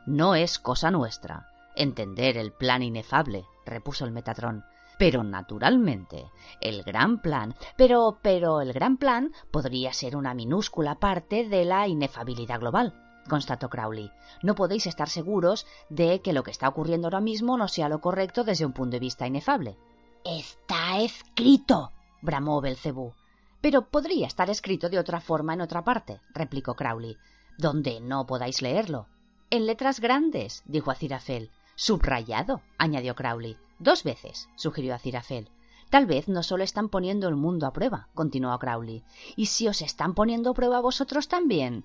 No 0.05 0.35
es 0.35 0.59
cosa 0.59 0.91
nuestra 0.91 1.49
entender 1.79 2.37
el 2.37 2.51
plan 2.51 2.83
inefable, 2.83 3.45
repuso 3.65 4.05
el 4.05 4.11
Metatrón. 4.11 4.65
Pero 4.97 5.23
naturalmente, 5.23 6.29
el 6.59 6.83
gran 6.83 7.21
plan. 7.21 7.55
Pero, 7.77 8.19
pero 8.21 8.59
el 8.59 8.73
gran 8.73 8.97
plan 8.97 9.31
podría 9.49 9.93
ser 9.93 10.17
una 10.17 10.33
minúscula 10.33 10.95
parte 10.95 11.47
de 11.47 11.63
la 11.63 11.87
inefabilidad 11.87 12.59
global, 12.59 12.93
constató 13.29 13.69
Crowley. 13.69 14.11
No 14.43 14.55
podéis 14.55 14.87
estar 14.87 15.07
seguros 15.07 15.65
de 15.89 16.21
que 16.21 16.33
lo 16.33 16.43
que 16.43 16.51
está 16.51 16.67
ocurriendo 16.67 17.07
ahora 17.07 17.21
mismo 17.21 17.57
no 17.57 17.69
sea 17.69 17.87
lo 17.87 18.01
correcto 18.01 18.43
desde 18.43 18.65
un 18.65 18.73
punto 18.73 18.91
de 18.91 18.99
vista 18.99 19.25
inefable. 19.25 19.77
Está 20.25 20.99
escrito, 20.99 21.93
bramó 22.21 22.59
Belcebú. 22.59 23.13
Pero 23.61 23.89
podría 23.89 24.27
estar 24.27 24.49
escrito 24.49 24.89
de 24.89 24.99
otra 24.99 25.21
forma 25.21 25.53
en 25.53 25.61
otra 25.61 25.83
parte, 25.83 26.21
replicó 26.33 26.75
Crowley, 26.75 27.17
donde 27.57 27.99
no 27.99 28.25
podáis 28.25 28.61
leerlo. 28.61 29.07
En 29.49 29.65
letras 29.65 29.99
grandes, 29.99 30.63
dijo 30.65 30.91
Azirafel. 30.91 31.49
Subrayado, 31.75 32.61
añadió 32.77 33.15
Crowley. 33.15 33.57
Dos 33.79 34.03
veces, 34.03 34.49
sugirió 34.55 34.93
Azirafel. 34.95 35.49
Tal 35.89 36.05
vez 36.05 36.27
no 36.27 36.43
solo 36.43 36.63
están 36.63 36.89
poniendo 36.89 37.27
el 37.27 37.35
mundo 37.35 37.65
a 37.65 37.73
prueba, 37.73 38.09
continuó 38.13 38.57
Crowley. 38.59 39.03
¿Y 39.35 39.47
si 39.47 39.67
os 39.67 39.81
están 39.81 40.13
poniendo 40.13 40.51
a 40.51 40.53
prueba 40.53 40.81
vosotros 40.81 41.27
también? 41.27 41.83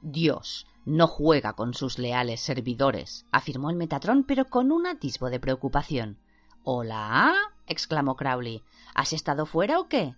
Dios 0.00 0.66
no 0.86 1.06
juega 1.06 1.52
con 1.52 1.74
sus 1.74 1.98
leales 1.98 2.40
servidores, 2.40 3.26
afirmó 3.30 3.68
el 3.68 3.76
Metatrón, 3.76 4.24
pero 4.24 4.46
con 4.46 4.72
un 4.72 4.86
atisbo 4.86 5.28
de 5.28 5.40
preocupación. 5.40 6.18
Hola. 6.64 7.34
Exclamó 7.68 8.16
Crowley. 8.16 8.62
¿Has 8.94 9.12
estado 9.12 9.46
fuera 9.46 9.78
o 9.78 9.88
qué? 9.88 10.14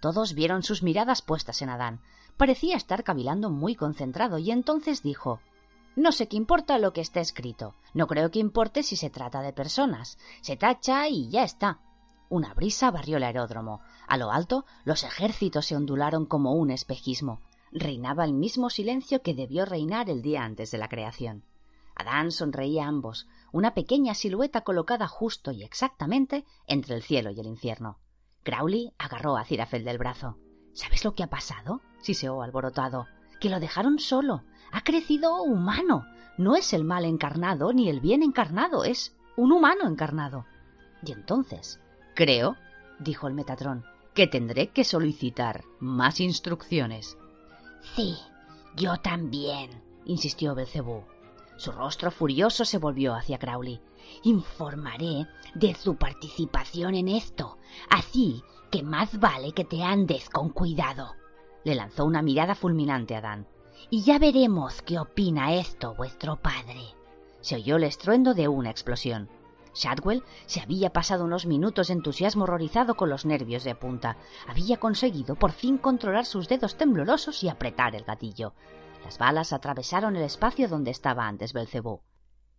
Todos 0.00 0.34
vieron 0.34 0.62
sus 0.62 0.82
miradas 0.82 1.22
puestas 1.22 1.62
en 1.62 1.68
Adán. 1.68 2.00
Parecía 2.36 2.76
estar 2.76 3.04
cavilando 3.04 3.50
muy 3.50 3.74
concentrado 3.74 4.38
y 4.38 4.50
entonces 4.50 5.02
dijo 5.02 5.40
No 5.94 6.12
sé 6.12 6.28
qué 6.28 6.36
importa 6.36 6.78
lo 6.78 6.92
que 6.92 7.00
esté 7.00 7.20
escrito. 7.20 7.74
No 7.94 8.06
creo 8.06 8.30
que 8.30 8.38
importe 8.38 8.82
si 8.82 8.96
se 8.96 9.10
trata 9.10 9.42
de 9.42 9.52
personas. 9.52 10.18
Se 10.40 10.56
tacha 10.56 11.08
y 11.08 11.28
ya 11.28 11.44
está. 11.44 11.78
Una 12.28 12.54
brisa 12.54 12.90
barrió 12.90 13.18
el 13.18 13.24
aeródromo. 13.24 13.80
A 14.08 14.16
lo 14.16 14.32
alto, 14.32 14.64
los 14.84 15.04
ejércitos 15.04 15.66
se 15.66 15.76
ondularon 15.76 16.26
como 16.26 16.54
un 16.54 16.70
espejismo. 16.70 17.40
Reinaba 17.70 18.24
el 18.24 18.32
mismo 18.32 18.70
silencio 18.70 19.22
que 19.22 19.34
debió 19.34 19.66
reinar 19.66 20.10
el 20.10 20.22
día 20.22 20.42
antes 20.42 20.70
de 20.70 20.78
la 20.78 20.88
creación. 20.88 21.44
Adán 21.94 22.32
sonreía 22.32 22.84
a 22.84 22.88
ambos, 22.88 23.26
una 23.52 23.74
pequeña 23.74 24.14
silueta 24.14 24.62
colocada 24.62 25.06
justo 25.08 25.52
y 25.52 25.62
exactamente 25.62 26.44
entre 26.66 26.94
el 26.94 27.02
cielo 27.02 27.30
y 27.30 27.40
el 27.40 27.46
infierno. 27.46 27.98
Crowley 28.42 28.92
agarró 28.98 29.36
a 29.36 29.44
Cirafel 29.44 29.84
del 29.84 29.98
brazo. 29.98 30.38
¿Sabes 30.72 31.04
lo 31.04 31.14
que 31.14 31.22
ha 31.22 31.28
pasado? 31.28 31.80
siseó 32.00 32.42
alborotado. 32.42 33.06
Que 33.40 33.50
lo 33.50 33.60
dejaron 33.60 33.98
solo. 33.98 34.42
Ha 34.72 34.82
crecido 34.82 35.42
humano. 35.42 36.06
No 36.38 36.56
es 36.56 36.72
el 36.72 36.84
mal 36.84 37.04
encarnado 37.04 37.72
ni 37.72 37.88
el 37.88 38.00
bien 38.00 38.22
encarnado, 38.22 38.84
es 38.84 39.14
un 39.36 39.52
humano 39.52 39.86
encarnado. 39.86 40.46
Y 41.04 41.12
entonces, 41.12 41.80
creo, 42.14 42.56
dijo 42.98 43.28
el 43.28 43.34
Metatrón, 43.34 43.84
que 44.14 44.26
tendré 44.26 44.68
que 44.68 44.84
solicitar 44.84 45.64
más 45.78 46.20
instrucciones. 46.20 47.18
Sí, 47.94 48.16
yo 48.76 48.96
también, 48.98 49.82
insistió 50.04 50.54
Belcebú. 50.54 51.04
Su 51.56 51.72
rostro 51.72 52.10
furioso 52.10 52.64
se 52.64 52.78
volvió 52.78 53.14
hacia 53.14 53.38
Crowley. 53.38 53.80
Informaré 54.24 55.26
de 55.54 55.74
su 55.74 55.96
participación 55.96 56.94
en 56.94 57.08
esto. 57.08 57.58
Así 57.90 58.42
que 58.70 58.82
más 58.82 59.20
vale 59.20 59.52
que 59.52 59.64
te 59.64 59.82
andes 59.82 60.28
con 60.30 60.50
cuidado. 60.50 61.14
Le 61.64 61.74
lanzó 61.74 62.04
una 62.04 62.22
mirada 62.22 62.54
fulminante 62.54 63.14
a 63.14 63.20
Dan. 63.20 63.46
Y 63.90 64.02
ya 64.02 64.18
veremos 64.18 64.82
qué 64.82 64.98
opina 64.98 65.54
esto 65.54 65.94
vuestro 65.94 66.36
padre. 66.36 66.94
Se 67.40 67.56
oyó 67.56 67.76
el 67.76 67.84
estruendo 67.84 68.34
de 68.34 68.48
una 68.48 68.70
explosión. 68.70 69.28
Shadwell 69.74 70.22
se 70.46 70.60
había 70.60 70.92
pasado 70.92 71.24
unos 71.24 71.46
minutos 71.46 71.88
de 71.88 71.94
entusiasmo 71.94 72.44
horrorizado 72.44 72.94
con 72.94 73.08
los 73.08 73.24
nervios 73.24 73.64
de 73.64 73.74
punta. 73.74 74.16
Había 74.46 74.78
conseguido 74.78 75.34
por 75.34 75.52
fin 75.52 75.78
controlar 75.78 76.26
sus 76.26 76.48
dedos 76.48 76.76
temblorosos 76.76 77.42
y 77.42 77.48
apretar 77.48 77.94
el 77.94 78.04
gatillo. 78.04 78.54
Las 79.04 79.18
balas 79.18 79.52
atravesaron 79.52 80.16
el 80.16 80.22
espacio 80.22 80.68
donde 80.68 80.90
estaba 80.90 81.26
antes 81.26 81.52
Belcebú. 81.52 82.00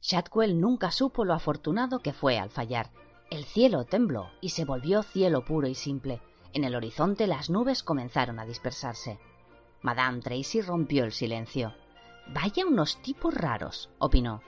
Shadwell 0.02 0.60
nunca 0.60 0.92
supo 0.92 1.24
lo 1.24 1.34
afortunado 1.34 2.00
que 2.00 2.14
fue 2.14 2.38
al 2.38 2.50
fallar. 2.50 2.92
El 3.32 3.46
cielo 3.46 3.86
tembló 3.86 4.30
y 4.42 4.50
se 4.50 4.66
volvió 4.66 5.02
cielo 5.04 5.46
puro 5.46 5.68
y 5.68 5.76
simple. 5.76 6.22
En 6.52 6.64
el 6.64 6.76
horizonte 6.76 7.26
las 7.26 7.50
nubes 7.50 7.82
comenzaron 7.84 8.40
a 8.40 8.46
dispersarse. 8.46 9.20
Madame 9.82 10.20
Tracy 10.22 10.62
rompió 10.62 11.06
el 11.06 11.12
silencio. 11.12 11.74
Vaya 12.28 12.66
unos 12.66 13.02
tipos 13.02 13.34
raros, 13.34 13.90
opinó. 13.98 14.42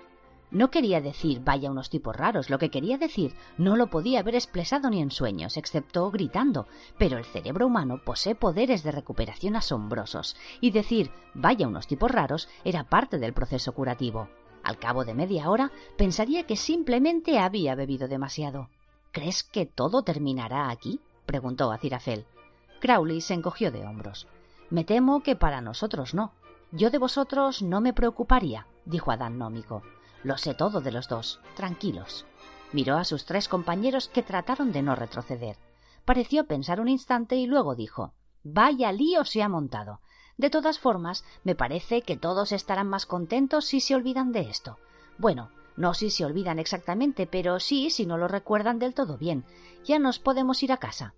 No 0.55 0.71
quería 0.71 1.01
decir 1.01 1.41
vaya 1.43 1.69
unos 1.69 1.89
tipos 1.89 2.15
raros, 2.15 2.49
lo 2.49 2.59
que 2.59 2.71
quería 2.71 2.97
decir 2.97 3.35
no 3.57 3.75
lo 3.75 3.87
podía 3.87 4.21
haber 4.21 4.35
expresado 4.35 4.89
ni 4.89 5.01
en 5.01 5.11
sueños, 5.11 5.57
excepto 5.57 6.09
gritando, 6.11 6.65
pero 6.97 7.17
el 7.17 7.25
cerebro 7.25 7.67
humano 7.67 7.99
posee 8.05 8.35
poderes 8.35 8.81
de 8.81 8.93
recuperación 8.93 9.57
asombrosos, 9.57 10.37
y 10.61 10.71
decir 10.71 11.11
vaya 11.33 11.67
unos 11.67 11.87
tipos 11.87 12.09
raros 12.09 12.47
era 12.63 12.85
parte 12.85 13.19
del 13.19 13.33
proceso 13.33 13.73
curativo. 13.73 14.29
Al 14.63 14.79
cabo 14.79 15.03
de 15.03 15.13
media 15.13 15.49
hora 15.49 15.73
pensaría 15.97 16.43
que 16.47 16.55
simplemente 16.55 17.37
había 17.37 17.75
bebido 17.75 18.07
demasiado. 18.07 18.69
¿Crees 19.11 19.43
que 19.43 19.65
todo 19.65 20.03
terminará 20.03 20.69
aquí? 20.69 21.01
preguntó 21.25 21.69
a 21.69 21.79
Cirafel. 21.79 22.25
Crowley 22.79 23.19
se 23.19 23.33
encogió 23.33 23.73
de 23.73 23.83
hombros. 23.83 24.25
Me 24.69 24.85
temo 24.85 25.21
que 25.21 25.35
para 25.35 25.59
nosotros 25.59 26.13
no. 26.13 26.31
Yo 26.71 26.91
de 26.91 26.97
vosotros 26.97 27.61
no 27.61 27.81
me 27.81 27.91
preocuparía, 27.91 28.67
dijo 28.85 29.11
Adán 29.11 29.37
Nómico. 29.37 29.83
Lo 30.25 30.39
sé 30.39 30.55
todo 30.55 30.81
de 30.81 30.91
los 30.91 31.07
dos. 31.07 31.39
Tranquilos. 31.55 32.25
Miró 32.71 32.97
a 32.97 33.03
sus 33.03 33.25
tres 33.25 33.47
compañeros 33.47 34.07
que 34.07 34.23
trataron 34.23 34.71
de 34.71 34.81
no 34.81 34.95
retroceder. 34.95 35.55
Pareció 36.03 36.47
pensar 36.47 36.81
un 36.81 36.87
instante 36.87 37.35
y 37.35 37.45
luego 37.45 37.75
dijo 37.75 38.15
Vaya 38.43 38.91
lío 38.91 39.23
se 39.23 39.43
ha 39.43 39.49
montado. 39.49 40.01
De 40.35 40.49
todas 40.49 40.79
formas, 40.79 41.23
me 41.43 41.53
parece 41.53 42.01
que 42.01 42.17
todos 42.17 42.53
estarán 42.53 42.87
más 42.87 43.05
contentos 43.05 43.65
si 43.65 43.79
se 43.79 43.93
olvidan 43.93 44.31
de 44.31 44.49
esto. 44.49 44.79
Bueno, 45.19 45.51
no 45.77 45.93
si 45.93 46.09
se 46.09 46.25
olvidan 46.25 46.57
exactamente, 46.57 47.27
pero 47.27 47.59
sí 47.59 47.91
si 47.91 48.07
no 48.07 48.17
lo 48.17 48.27
recuerdan 48.27 48.79
del 48.79 48.95
todo 48.95 49.19
bien. 49.19 49.45
Ya 49.83 49.99
nos 49.99 50.17
podemos 50.17 50.63
ir 50.63 50.71
a 50.71 50.77
casa. 50.77 51.13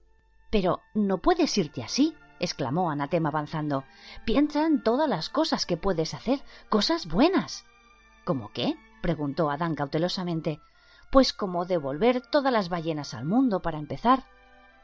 Pero 0.51 0.82
no 0.93 1.20
puedes 1.20 1.58
irte 1.58 1.82
así, 1.82 2.14
exclamó 2.41 2.91
Anatema 2.91 3.30
avanzando. 3.30 3.86
Piensa 4.26 4.66
en 4.66 4.84
todas 4.84 5.08
las 5.08 5.30
cosas 5.30 5.66
que 5.66 5.78
puedes 5.78 6.14
hacer, 6.14 6.41
cosas 6.68 7.08
buenas. 7.08 7.64
¿Cómo 8.26 8.51
qué? 8.51 8.76
Preguntó 9.02 9.50
Adán 9.50 9.76
cautelosamente. 9.76 10.60
Pues 11.12 11.34
como 11.34 11.66
devolver 11.66 12.22
todas 12.22 12.52
las 12.52 12.70
ballenas 12.70 13.14
al 13.14 13.26
mundo, 13.26 13.62
para 13.62 13.80
empezar. 13.80 14.24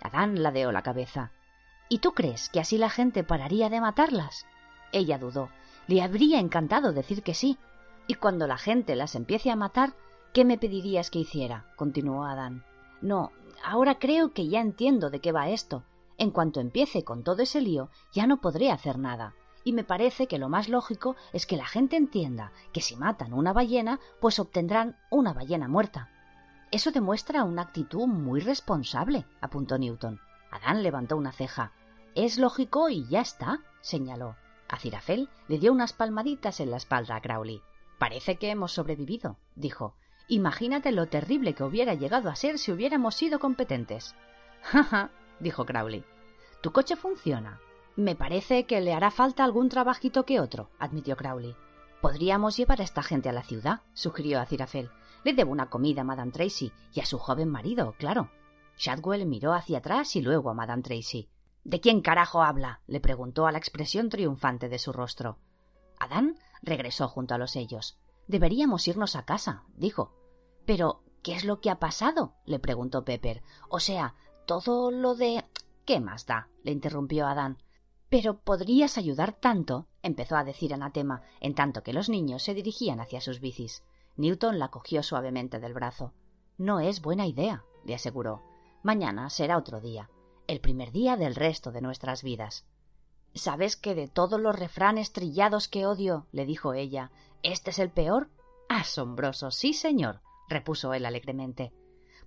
Adán 0.01 0.41
ladeó 0.41 0.71
la 0.71 0.83
cabeza. 0.83 1.31
¿Y 1.89 1.99
tú 1.99 2.13
crees 2.13 2.49
que 2.49 2.59
así 2.59 2.77
la 2.77 2.89
gente 2.89 3.23
pararía 3.23 3.69
de 3.69 3.81
matarlas? 3.81 4.45
Ella 4.91 5.17
dudó. 5.17 5.49
Le 5.87 6.01
habría 6.01 6.39
encantado 6.39 6.93
decir 6.93 7.23
que 7.23 7.33
sí. 7.33 7.57
Y 8.07 8.15
cuando 8.15 8.47
la 8.47 8.57
gente 8.57 8.95
las 8.95 9.15
empiece 9.15 9.51
a 9.51 9.55
matar, 9.55 9.93
¿qué 10.33 10.45
me 10.45 10.57
pedirías 10.57 11.09
que 11.09 11.19
hiciera? 11.19 11.65
continuó 11.75 12.25
Adán. 12.25 12.63
No, 13.01 13.31
ahora 13.63 13.99
creo 13.99 14.33
que 14.33 14.47
ya 14.47 14.61
entiendo 14.61 15.09
de 15.09 15.19
qué 15.19 15.31
va 15.31 15.49
esto. 15.49 15.83
En 16.17 16.31
cuanto 16.31 16.59
empiece 16.59 17.03
con 17.03 17.23
todo 17.23 17.41
ese 17.41 17.59
lío, 17.59 17.89
ya 18.13 18.27
no 18.27 18.39
podré 18.39 18.71
hacer 18.71 18.97
nada 18.97 19.33
y 19.63 19.73
me 19.73 19.83
parece 19.83 20.27
que 20.27 20.37
lo 20.37 20.49
más 20.49 20.69
lógico 20.69 21.15
es 21.31 21.45
que 21.45 21.57
la 21.57 21.65
gente 21.65 21.95
entienda 21.95 22.51
que 22.71 22.81
si 22.81 22.95
matan 22.95 23.33
una 23.33 23.53
ballena, 23.53 23.99
pues 24.19 24.39
obtendrán 24.39 24.97
una 25.09 25.33
ballena 25.33 25.67
muerta. 25.67 26.09
Eso 26.71 26.91
demuestra 26.91 27.43
una 27.43 27.61
actitud 27.61 28.07
muy 28.07 28.41
responsable, 28.41 29.25
apuntó 29.41 29.77
Newton. 29.77 30.19
Adán 30.51 30.83
levantó 30.83 31.17
una 31.17 31.31
ceja. 31.31 31.71
Es 32.15 32.37
lógico 32.37 32.89
y 32.89 33.07
ya 33.07 33.21
está, 33.21 33.59
señaló. 33.81 34.35
A 34.67 34.77
Cirafel 34.77 35.29
le 35.47 35.59
dio 35.59 35.71
unas 35.71 35.93
palmaditas 35.93 36.59
en 36.59 36.71
la 36.71 36.77
espalda 36.77 37.15
a 37.15 37.21
Crowley. 37.21 37.61
Parece 37.99 38.37
que 38.37 38.49
hemos 38.49 38.71
sobrevivido, 38.71 39.37
dijo. 39.55 39.95
Imagínate 40.27 40.91
lo 40.91 41.07
terrible 41.07 41.53
que 41.53 41.63
hubiera 41.63 41.93
llegado 41.93 42.29
a 42.29 42.35
ser 42.35 42.57
si 42.57 42.71
hubiéramos 42.71 43.15
sido 43.15 43.39
competentes. 43.39 44.15
Ja, 44.63 44.83
ja, 44.83 45.11
dijo 45.39 45.65
Crowley. 45.65 46.03
Tu 46.61 46.71
coche 46.71 46.95
funciona, 46.95 47.59
me 47.95 48.15
parece 48.15 48.65
que 48.65 48.81
le 48.81 48.93
hará 48.93 49.11
falta 49.11 49.43
algún 49.43 49.69
trabajito 49.69 50.25
que 50.25 50.39
otro, 50.39 50.69
admitió 50.79 51.15
Crowley. 51.15 51.55
Podríamos 52.01 52.57
llevar 52.57 52.81
a 52.81 52.83
esta 52.83 53.03
gente 53.03 53.29
a 53.29 53.33
la 53.33 53.43
ciudad, 53.43 53.81
sugirió 53.93 54.39
a 54.39 54.45
Cirafel. 54.45 54.89
Le 55.23 55.33
debo 55.33 55.51
una 55.51 55.69
comida 55.69 56.01
a 56.01 56.03
Madame 56.03 56.31
Tracy 56.31 56.73
y 56.91 56.99
a 56.99 57.05
su 57.05 57.17
joven 57.17 57.49
marido, 57.49 57.95
claro. 57.97 58.29
Shadwell 58.77 59.25
miró 59.25 59.53
hacia 59.53 59.77
atrás 59.77 60.15
y 60.15 60.21
luego 60.21 60.49
a 60.49 60.53
Madame 60.53 60.81
Tracy. 60.81 61.29
¿De 61.63 61.79
quién 61.79 62.01
carajo 62.01 62.43
habla? 62.43 62.81
le 62.87 62.99
preguntó 62.99 63.47
a 63.47 63.51
la 63.51 63.57
expresión 63.57 64.09
triunfante 64.09 64.67
de 64.67 64.79
su 64.79 64.91
rostro. 64.91 65.37
Adán 65.99 66.35
regresó 66.61 67.07
junto 67.07 67.35
a 67.35 67.37
los 67.37 67.55
ellos. 67.55 67.99
Deberíamos 68.27 68.87
irnos 68.87 69.15
a 69.15 69.23
casa, 69.23 69.63
dijo. 69.75 70.13
Pero, 70.65 71.03
¿qué 71.21 71.33
es 71.33 71.45
lo 71.45 71.61
que 71.61 71.69
ha 71.69 71.79
pasado? 71.79 72.33
le 72.45 72.59
preguntó 72.59 73.05
Pepper. 73.05 73.43
O 73.69 73.79
sea, 73.79 74.15
todo 74.45 74.91
lo 74.91 75.15
de. 75.15 75.45
¿Qué 75.85 75.99
más 75.99 76.25
da? 76.25 76.49
le 76.63 76.71
interrumpió 76.71 77.27
Adán. 77.27 77.59
Pero 78.13 78.37
podrías 78.37 78.99
ayudar 78.99 79.33
tanto, 79.33 79.87
empezó 80.03 80.35
a 80.35 80.43
decir 80.43 80.71
Anatema, 80.71 81.23
en 81.41 81.55
tanto 81.55 81.81
que 81.81 81.93
los 81.93 82.09
niños 82.09 82.43
se 82.43 82.53
dirigían 82.53 82.99
hacia 82.99 83.21
sus 83.21 83.39
bicis. 83.39 83.83
Newton 84.17 84.59
la 84.59 84.67
cogió 84.67 85.01
suavemente 85.01 85.59
del 85.59 85.73
brazo. 85.73 86.13
No 86.59 86.79
es 86.79 87.01
buena 87.01 87.25
idea, 87.25 87.65
le 87.83 87.95
aseguró. 87.95 88.43
Mañana 88.83 89.31
será 89.31 89.57
otro 89.57 89.81
día, 89.81 90.11
el 90.45 90.59
primer 90.61 90.91
día 90.91 91.17
del 91.17 91.33
resto 91.33 91.71
de 91.71 91.81
nuestras 91.81 92.21
vidas. 92.21 92.67
¿Sabes 93.33 93.77
que 93.77 93.95
de 93.95 94.07
todos 94.07 94.39
los 94.39 94.59
refranes 94.59 95.11
trillados 95.11 95.67
que 95.67 95.87
odio, 95.87 96.27
le 96.31 96.45
dijo 96.45 96.75
ella, 96.75 97.09
este 97.41 97.71
es 97.71 97.79
el 97.79 97.89
peor? 97.89 98.29
Asombroso, 98.69 99.49
sí, 99.49 99.73
señor, 99.73 100.21
repuso 100.47 100.93
él 100.93 101.07
alegremente. 101.07 101.73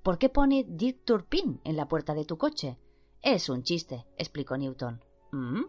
¿Por 0.02 0.18
qué 0.18 0.30
pone 0.30 0.64
Dick 0.66 1.04
Turpin 1.04 1.60
en 1.62 1.76
la 1.76 1.86
puerta 1.86 2.12
de 2.14 2.24
tu 2.24 2.38
coche? 2.38 2.76
Es 3.22 3.48
un 3.48 3.62
chiste, 3.62 4.04
explicó 4.16 4.56
Newton. 4.56 5.00
¿Mm? 5.32 5.64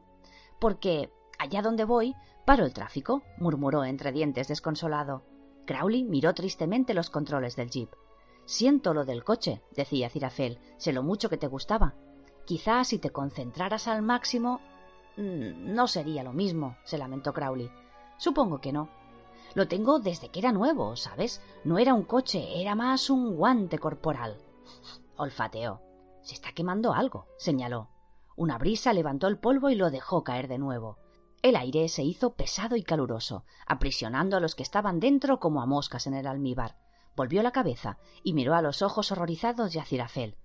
Porque 0.59 1.11
allá 1.39 1.61
donde 1.61 1.85
voy 1.85 2.15
paro 2.47 2.63
el 2.63 2.73
tráfico, 2.73 3.23
murmuró 3.37 3.83
entre 3.83 4.13
dientes 4.13 4.47
desconsolado. 4.47 5.21
Crowley 5.65 6.05
miró 6.05 6.33
tristemente 6.33 6.93
los 6.93 7.09
controles 7.09 7.57
del 7.57 7.69
jeep. 7.69 7.89
Siento 8.45 8.93
lo 8.93 9.03
del 9.03 9.25
coche, 9.25 9.61
decía 9.75 10.09
Cirafel, 10.09 10.57
sé 10.77 10.93
lo 10.93 11.03
mucho 11.03 11.29
que 11.29 11.35
te 11.35 11.47
gustaba. 11.47 11.93
Quizás 12.45 12.87
si 12.87 12.99
te 12.99 13.09
concentraras 13.09 13.89
al 13.89 14.01
máximo. 14.01 14.61
Mm, 15.17 15.73
no 15.73 15.87
sería 15.87 16.23
lo 16.23 16.31
mismo, 16.31 16.77
se 16.85 16.97
lamentó 16.97 17.33
Crowley. 17.33 17.69
Supongo 18.15 18.61
que 18.61 18.71
no. 18.71 18.87
Lo 19.53 19.67
tengo 19.67 19.99
desde 19.99 20.29
que 20.29 20.39
era 20.39 20.53
nuevo, 20.53 20.95
¿sabes? 20.95 21.41
No 21.65 21.77
era 21.79 21.93
un 21.93 22.03
coche, 22.03 22.61
era 22.61 22.75
más 22.75 23.09
un 23.09 23.35
guante 23.35 23.77
corporal. 23.77 24.37
Olfateó. 25.17 25.81
Se 26.21 26.33
está 26.33 26.53
quemando 26.53 26.93
algo, 26.93 27.27
señaló. 27.37 27.89
Una 28.37 28.59
brisa 28.59 28.93
levantó 28.93 29.27
el 29.27 29.39
polvo 29.39 29.71
y 29.71 29.75
lo 29.75 29.89
dejó 29.89 30.23
caer 30.23 30.47
de 30.47 30.59
nuevo. 30.59 30.99
El 31.41 31.55
aire 31.55 31.89
se 31.89 32.03
hizo 32.03 32.35
pesado 32.35 32.75
y 32.75 32.83
caluroso, 32.83 33.45
aprisionando 33.65 34.37
a 34.37 34.39
los 34.39 34.53
que 34.53 34.61
estaban 34.61 34.99
dentro 34.99 35.39
como 35.39 35.59
a 35.59 35.65
moscas 35.65 36.05
en 36.05 36.13
el 36.13 36.27
almíbar. 36.27 36.77
Volvió 37.15 37.41
la 37.41 37.51
cabeza 37.51 37.97
y 38.23 38.33
miró 38.33 38.53
a 38.53 38.61
los 38.61 38.83
ojos 38.83 39.11
horrorizados 39.11 39.73
de 39.73 39.79
Acirafel. 39.79 40.37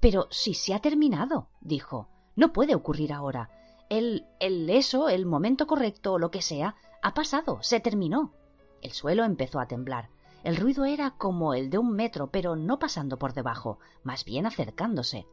Pero 0.00 0.26
si 0.30 0.52
se 0.52 0.74
ha 0.74 0.80
terminado, 0.80 1.48
dijo. 1.60 2.08
No 2.34 2.52
puede 2.52 2.74
ocurrir 2.74 3.12
ahora. 3.12 3.50
El, 3.88 4.26
el 4.40 4.68
eso, 4.68 5.08
el 5.08 5.24
momento 5.24 5.68
correcto 5.68 6.14
o 6.14 6.18
lo 6.18 6.32
que 6.32 6.42
sea, 6.42 6.74
ha 7.02 7.14
pasado, 7.14 7.62
se 7.62 7.78
terminó. 7.78 8.34
El 8.82 8.90
suelo 8.90 9.24
empezó 9.24 9.60
a 9.60 9.68
temblar. 9.68 10.10
El 10.42 10.56
ruido 10.56 10.86
era 10.86 11.12
como 11.12 11.54
el 11.54 11.70
de 11.70 11.78
un 11.78 11.92
metro, 11.92 12.32
pero 12.32 12.56
no 12.56 12.80
pasando 12.80 13.16
por 13.16 13.32
debajo, 13.32 13.78
más 14.02 14.24
bien 14.24 14.44
acercándose. 14.44 15.28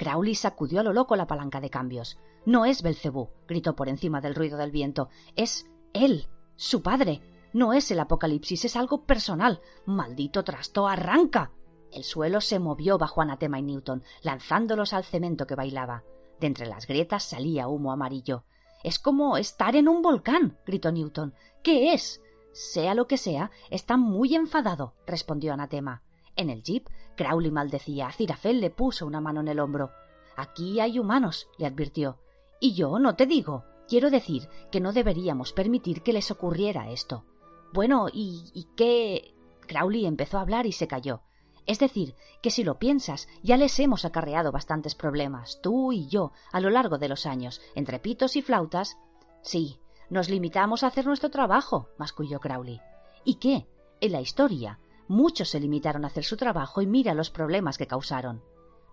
Crowley 0.00 0.34
sacudió 0.34 0.80
a 0.80 0.82
lo 0.82 0.94
loco 0.94 1.14
la 1.14 1.26
palanca 1.26 1.60
de 1.60 1.68
cambios. 1.68 2.16
No 2.46 2.64
es 2.64 2.80
Belcebú, 2.80 3.28
gritó 3.46 3.76
por 3.76 3.90
encima 3.90 4.22
del 4.22 4.34
ruido 4.34 4.56
del 4.56 4.70
viento. 4.70 5.10
Es 5.36 5.68
él, 5.92 6.26
su 6.56 6.82
padre. 6.82 7.20
No 7.52 7.74
es 7.74 7.90
el 7.90 8.00
apocalipsis, 8.00 8.64
es 8.64 8.76
algo 8.76 9.04
personal. 9.04 9.60
Maldito 9.84 10.42
trasto, 10.42 10.88
arranca. 10.88 11.50
El 11.92 12.02
suelo 12.02 12.40
se 12.40 12.58
movió 12.58 12.96
bajo 12.96 13.20
Anatema 13.20 13.58
y 13.58 13.62
Newton, 13.62 14.02
lanzándolos 14.22 14.94
al 14.94 15.04
cemento 15.04 15.46
que 15.46 15.54
bailaba. 15.54 16.02
De 16.40 16.46
entre 16.46 16.64
las 16.64 16.86
grietas 16.86 17.24
salía 17.24 17.68
humo 17.68 17.92
amarillo. 17.92 18.44
Es 18.82 18.98
como 18.98 19.36
estar 19.36 19.76
en 19.76 19.86
un 19.86 20.00
volcán, 20.00 20.56
gritó 20.64 20.90
Newton. 20.92 21.34
¿Qué 21.62 21.92
es? 21.92 22.22
Sea 22.52 22.94
lo 22.94 23.06
que 23.06 23.18
sea, 23.18 23.50
está 23.68 23.98
muy 23.98 24.34
enfadado, 24.34 24.94
respondió 25.06 25.52
Anatema. 25.52 26.02
En 26.36 26.48
el 26.48 26.62
jeep, 26.62 26.88
Crowley 27.20 27.50
maldecía. 27.50 28.10
Cirafel 28.12 28.62
le 28.62 28.70
puso 28.70 29.04
una 29.04 29.20
mano 29.20 29.40
en 29.42 29.48
el 29.48 29.60
hombro. 29.60 29.90
Aquí 30.38 30.80
hay 30.80 30.98
humanos, 30.98 31.48
le 31.58 31.66
advirtió. 31.66 32.16
Y 32.60 32.72
yo 32.72 32.98
no 32.98 33.14
te 33.14 33.26
digo. 33.26 33.64
Quiero 33.86 34.08
decir 34.08 34.48
que 34.72 34.80
no 34.80 34.94
deberíamos 34.94 35.52
permitir 35.52 36.00
que 36.00 36.14
les 36.14 36.30
ocurriera 36.30 36.90
esto. 36.90 37.26
Bueno, 37.74 38.06
¿y, 38.10 38.50
y 38.54 38.68
qué? 38.74 39.34
Crowley 39.68 40.06
empezó 40.06 40.38
a 40.38 40.40
hablar 40.40 40.64
y 40.64 40.72
se 40.72 40.88
calló. 40.88 41.20
Es 41.66 41.78
decir, 41.78 42.14
que 42.40 42.50
si 42.50 42.64
lo 42.64 42.78
piensas, 42.78 43.28
ya 43.42 43.58
les 43.58 43.78
hemos 43.80 44.06
acarreado 44.06 44.50
bastantes 44.50 44.94
problemas, 44.94 45.60
tú 45.60 45.92
y 45.92 46.08
yo, 46.08 46.32
a 46.52 46.60
lo 46.60 46.70
largo 46.70 46.96
de 46.96 47.10
los 47.10 47.26
años, 47.26 47.60
entre 47.74 47.98
pitos 47.98 48.34
y 48.34 48.40
flautas. 48.40 48.96
Sí, 49.42 49.78
nos 50.08 50.30
limitamos 50.30 50.84
a 50.84 50.86
hacer 50.86 51.04
nuestro 51.04 51.30
trabajo, 51.30 51.90
masculló 51.98 52.40
Crowley. 52.40 52.80
¿Y 53.26 53.34
qué? 53.34 53.68
En 54.00 54.12
la 54.12 54.22
historia, 54.22 54.80
muchos 55.10 55.48
se 55.48 55.58
limitaron 55.58 56.04
a 56.04 56.06
hacer 56.06 56.22
su 56.22 56.36
trabajo 56.36 56.80
y 56.80 56.86
mira 56.86 57.14
los 57.14 57.30
problemas 57.30 57.78
que 57.78 57.88
causaron. 57.88 58.44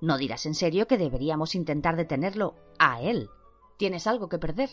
No 0.02 0.18
dirás 0.18 0.48
en 0.48 0.56
serio 0.56 0.88
que 0.88 0.98
deberíamos 0.98 1.54
intentar 1.54 1.96
detenerlo 1.96 2.56
a 2.80 3.00
él. 3.02 3.30
¿Tienes 3.78 4.08
algo 4.08 4.28
que 4.28 4.40
perder? 4.40 4.72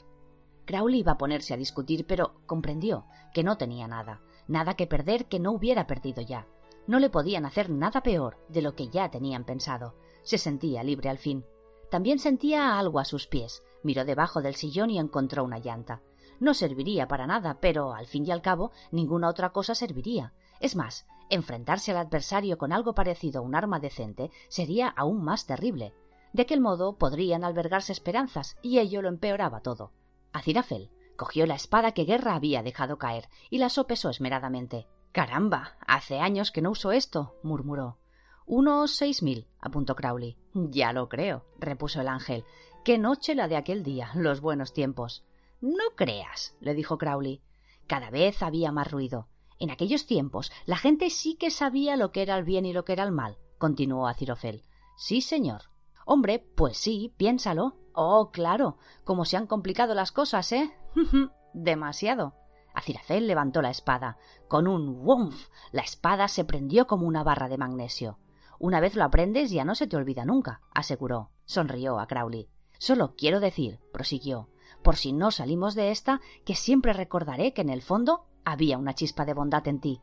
Crowley 0.65 1.01
iba 1.01 1.13
a 1.13 1.19
ponerse 1.19 1.53
a 1.53 1.59
discutir, 1.59 2.07
pero 2.07 2.41
comprendió 2.47 3.05
que 3.35 3.45
no 3.45 3.59
tenía 3.59 3.87
nada, 3.87 4.23
nada 4.49 4.73
que 4.73 4.87
perder 4.87 5.27
que 5.27 5.39
no 5.39 5.53
hubiera 5.53 5.87
perdido 5.87 6.23
ya. 6.23 6.47
No 6.87 6.99
le 6.99 7.11
podían 7.11 7.45
hacer 7.45 7.69
nada 7.69 8.03
peor 8.03 8.39
de 8.49 8.63
lo 8.63 8.75
que 8.75 8.89
ya 8.89 9.11
tenían 9.11 9.45
pensado. 9.45 9.97
Se 10.23 10.39
sentía 10.39 10.83
libre 10.83 11.11
al 11.11 11.19
fin. 11.19 11.45
También 11.91 12.21
sentía 12.21 12.79
algo 12.79 13.01
a 13.01 13.05
sus 13.05 13.27
pies. 13.27 13.63
Miró 13.83 14.07
debajo 14.07 14.41
del 14.41 14.55
sillón 14.55 14.89
y 14.89 14.99
encontró 14.99 15.45
una 15.45 15.59
llanta. 15.59 16.01
No 16.41 16.55
serviría 16.55 17.07
para 17.07 17.27
nada, 17.27 17.59
pero 17.61 17.93
al 17.93 18.07
fin 18.07 18.27
y 18.27 18.31
al 18.31 18.41
cabo 18.41 18.73
ninguna 18.91 19.29
otra 19.29 19.51
cosa 19.51 19.75
serviría. 19.75 20.33
Es 20.61 20.75
más, 20.75 21.07
enfrentarse 21.31 21.91
al 21.91 21.99
adversario 21.99 22.59
con 22.59 22.73
algo 22.73 22.95
parecido 22.95 23.41
a 23.41 23.43
un 23.43 23.55
arma 23.55 23.81
decente 23.81 24.31
sería 24.49 24.89
aún 24.89 25.23
más 25.25 25.47
terrible. 25.47 25.95
De 26.33 26.43
aquel 26.43 26.61
modo 26.61 26.97
podrían 26.97 27.45
albergarse 27.45 27.93
esperanzas, 27.93 28.57
y 28.63 28.79
ello 28.79 29.03
lo 29.03 29.09
empeoraba 29.09 29.61
todo. 29.61 29.93
Azirafel 30.33 30.91
cogió 31.17 31.47
la 31.47 31.55
espada 31.55 31.93
que 31.93 32.05
Guerra 32.05 32.35
había 32.35 32.63
dejado 32.63 32.99
caer 32.99 33.29
y 33.51 33.59
la 33.59 33.69
sopesó 33.69 34.11
esmeradamente. 34.11 34.89
Caramba, 35.13 35.77
hace 35.87 36.19
años 36.19 36.51
que 36.51 36.61
no 36.61 36.71
uso 36.71 36.91
esto, 36.91 37.37
murmuró. 37.45 37.99
Unos 38.47 38.97
seis 38.97 39.23
mil, 39.23 39.47
apuntó 39.61 39.95
Crowley. 39.95 40.37
Ya 40.53 40.93
lo 40.93 41.09
creo, 41.09 41.45
repuso 41.59 42.01
el 42.01 42.09
ángel. 42.09 42.45
Qué 42.85 42.99
noche 42.99 43.35
la 43.35 43.49
de 43.49 43.57
aquel 43.57 43.83
día, 43.85 44.11
los 44.15 44.41
buenos 44.41 44.73
tiempos. 44.73 45.25
No 45.61 45.85
creas, 45.97 46.57
le 46.61 46.75
dijo 46.75 46.99
Crowley. 46.99 47.43
Cada 47.87 48.11
vez 48.11 48.43
había 48.43 48.73
más 48.73 48.91
ruido. 48.91 49.29
En 49.59 49.71
aquellos 49.71 50.07
tiempos 50.07 50.53
la 50.67 50.77
gente 50.77 51.11
sí 51.11 51.37
que 51.37 51.51
sabía 51.51 51.97
lo 51.97 52.13
que 52.13 52.23
era 52.23 52.37
el 52.37 52.45
bien 52.45 52.67
y 52.67 52.73
lo 52.73 52.85
que 52.85 52.93
era 52.93 53.05
el 53.05 53.13
mal, 53.13 53.39
continuó 53.59 54.07
Acirofel. 54.07 54.63
Sí, 54.97 55.21
señor. 55.21 55.63
Hombre, 56.07 56.39
pues 56.39 56.77
sí, 56.77 57.13
piénsalo. 57.17 57.77
Oh, 57.95 58.31
claro, 58.33 58.79
cómo 59.05 59.25
se 59.25 59.37
han 59.37 59.47
complicado 59.47 59.95
las 59.95 60.13
cosas, 60.13 60.53
¿eh? 60.53 60.75
Demasiado. 61.55 62.35
Acirafel 62.75 63.27
levantó 63.27 63.63
la 63.63 63.71
espada. 63.71 64.19
Con 64.49 64.67
un 64.67 65.01
wumf 65.07 65.49
la 65.71 65.83
espada 65.83 66.29
se 66.29 66.45
prendió 66.45 66.87
como 66.87 67.07
una 67.07 67.23
barra 67.23 67.49
de 67.49 67.59
magnesio. 67.59 68.19
Una 68.59 68.81
vez 68.81 68.97
lo 68.97 69.05
aprendes 69.05 69.51
ya 69.51 69.65
no 69.65 69.75
se 69.75 69.87
te 69.87 69.97
olvida 69.97 70.25
nunca, 70.25 70.61
aseguró. 70.73 71.31
Sonrió 71.45 71.99
a 71.99 72.07
Crowley. 72.07 72.49
Solo 72.79 73.15
quiero 73.17 73.41
decir, 73.41 73.81
prosiguió, 73.93 74.49
por 74.83 74.97
si 74.97 75.13
no 75.13 75.31
salimos 75.31 75.75
de 75.75 75.91
esta, 75.91 76.21
que 76.45 76.55
siempre 76.55 76.93
recordaré 76.93 77.53
que 77.53 77.63
en 77.63 77.71
el 77.71 77.83
fondo 77.83 78.27
había 78.45 78.79
una 78.79 78.95
chispa 78.95 79.25
de 79.25 79.35
bondad 79.35 79.67
en 79.69 79.81
ti. 79.81 80.01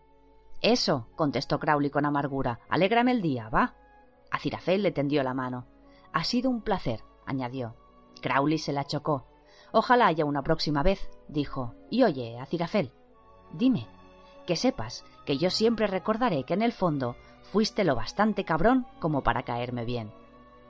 Eso, 0.62 1.08
contestó 1.16 1.60
Crowley 1.60 1.90
con 1.90 2.06
amargura. 2.06 2.60
Alégrame 2.70 3.12
el 3.12 3.22
día, 3.22 3.50
va. 3.50 3.76
Acirafel 4.32 4.84
le 4.84 4.92
tendió 4.92 5.24
la 5.24 5.34
mano. 5.34 5.68
Ha 6.14 6.24
sido 6.24 6.50
un 6.50 6.62
placer, 6.62 7.04
añadió. 7.26 7.76
Crowley 8.22 8.58
se 8.58 8.74
la 8.74 8.86
chocó. 8.86 9.28
Ojalá 9.72 10.08
haya 10.08 10.26
una 10.26 10.44
próxima 10.44 10.84
vez, 10.84 11.10
dijo. 11.28 11.74
Y 11.90 12.04
oye, 12.04 12.40
Acirafel, 12.40 12.92
dime, 13.54 13.88
que 14.46 14.56
sepas 14.56 15.06
que 15.26 15.38
yo 15.38 15.50
siempre 15.50 15.88
recordaré 15.88 16.44
que 16.44 16.54
en 16.54 16.62
el 16.62 16.74
fondo 16.74 17.16
fuiste 17.52 17.84
lo 17.84 17.96
bastante 17.96 18.46
cabrón 18.46 18.86
como 19.00 19.24
para 19.24 19.44
caerme 19.44 19.86
bien. 19.86 20.12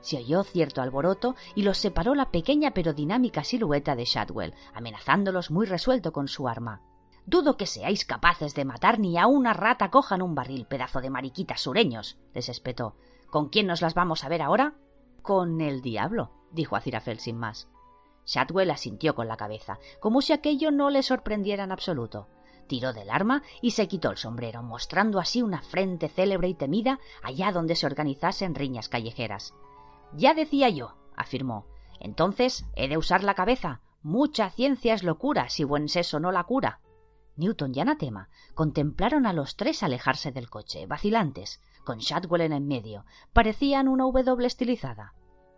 Se 0.00 0.18
oyó 0.18 0.42
cierto 0.42 0.82
alboroto 0.82 1.36
y 1.54 1.62
los 1.62 1.78
separó 1.78 2.14
la 2.14 2.30
pequeña 2.30 2.72
pero 2.72 2.92
dinámica 2.92 3.44
silueta 3.44 3.94
de 3.94 4.04
Shadwell, 4.04 4.54
amenazándolos 4.74 5.50
muy 5.50 5.66
resuelto 5.66 6.12
con 6.12 6.26
su 6.28 6.48
arma. 6.48 6.82
Dudo 7.24 7.56
que 7.56 7.66
seáis 7.66 8.04
capaces 8.04 8.54
de 8.54 8.64
matar 8.64 8.98
ni 8.98 9.16
a 9.16 9.26
una 9.26 9.52
rata 9.52 9.90
coja 9.90 10.16
en 10.16 10.22
un 10.22 10.34
barril, 10.34 10.66
pedazo 10.66 11.00
de 11.00 11.10
mariquitas 11.10 11.60
sureños, 11.60 12.18
les 12.34 12.48
espetó. 12.48 12.96
¿Con 13.30 13.48
quién 13.48 13.66
nos 13.66 13.80
las 13.80 13.94
vamos 13.94 14.24
a 14.24 14.28
ver 14.28 14.42
ahora? 14.42 14.74
Con 15.22 15.60
el 15.60 15.82
diablo, 15.82 16.32
dijo 16.50 16.74
Acirafel 16.74 17.20
sin 17.20 17.38
más. 17.38 17.68
Shadwell 18.26 18.70
asintió 18.70 19.14
con 19.14 19.28
la 19.28 19.36
cabeza, 19.36 19.78
como 20.00 20.20
si 20.20 20.32
aquello 20.32 20.70
no 20.70 20.90
le 20.90 21.02
sorprendiera 21.02 21.64
en 21.64 21.72
absoluto. 21.72 22.28
Tiró 22.66 22.92
del 22.92 23.10
arma 23.10 23.42
y 23.60 23.72
se 23.72 23.88
quitó 23.88 24.10
el 24.10 24.16
sombrero, 24.16 24.62
mostrando 24.62 25.18
así 25.18 25.42
una 25.42 25.62
frente 25.62 26.08
célebre 26.08 26.48
y 26.48 26.54
temida 26.54 26.98
allá 27.22 27.52
donde 27.52 27.76
se 27.76 27.86
organizasen 27.86 28.54
riñas 28.54 28.88
callejeras. 28.88 29.54
Ya 30.12 30.34
decía 30.34 30.68
yo, 30.68 30.96
afirmó. 31.16 31.66
Entonces 32.00 32.64
he 32.74 32.88
de 32.88 32.96
usar 32.96 33.24
la 33.24 33.34
cabeza. 33.34 33.80
Mucha 34.02 34.50
ciencia 34.50 34.94
es 34.94 35.04
locura 35.04 35.48
si 35.48 35.64
buen 35.64 35.88
seso 35.88 36.18
no 36.18 36.32
la 36.32 36.44
cura. 36.44 36.80
Newton 37.36 37.72
y 37.74 37.80
Anatema 37.80 38.28
contemplaron 38.54 39.26
a 39.26 39.32
los 39.32 39.56
tres 39.56 39.82
alejarse 39.82 40.32
del 40.32 40.50
coche, 40.50 40.86
vacilantes, 40.86 41.60
con 41.84 41.98
Shadwell 41.98 42.52
en 42.52 42.66
medio. 42.66 43.04
Parecían 43.32 43.88
una 43.88 44.04
W 44.04 44.46
estilizada. 44.46 45.14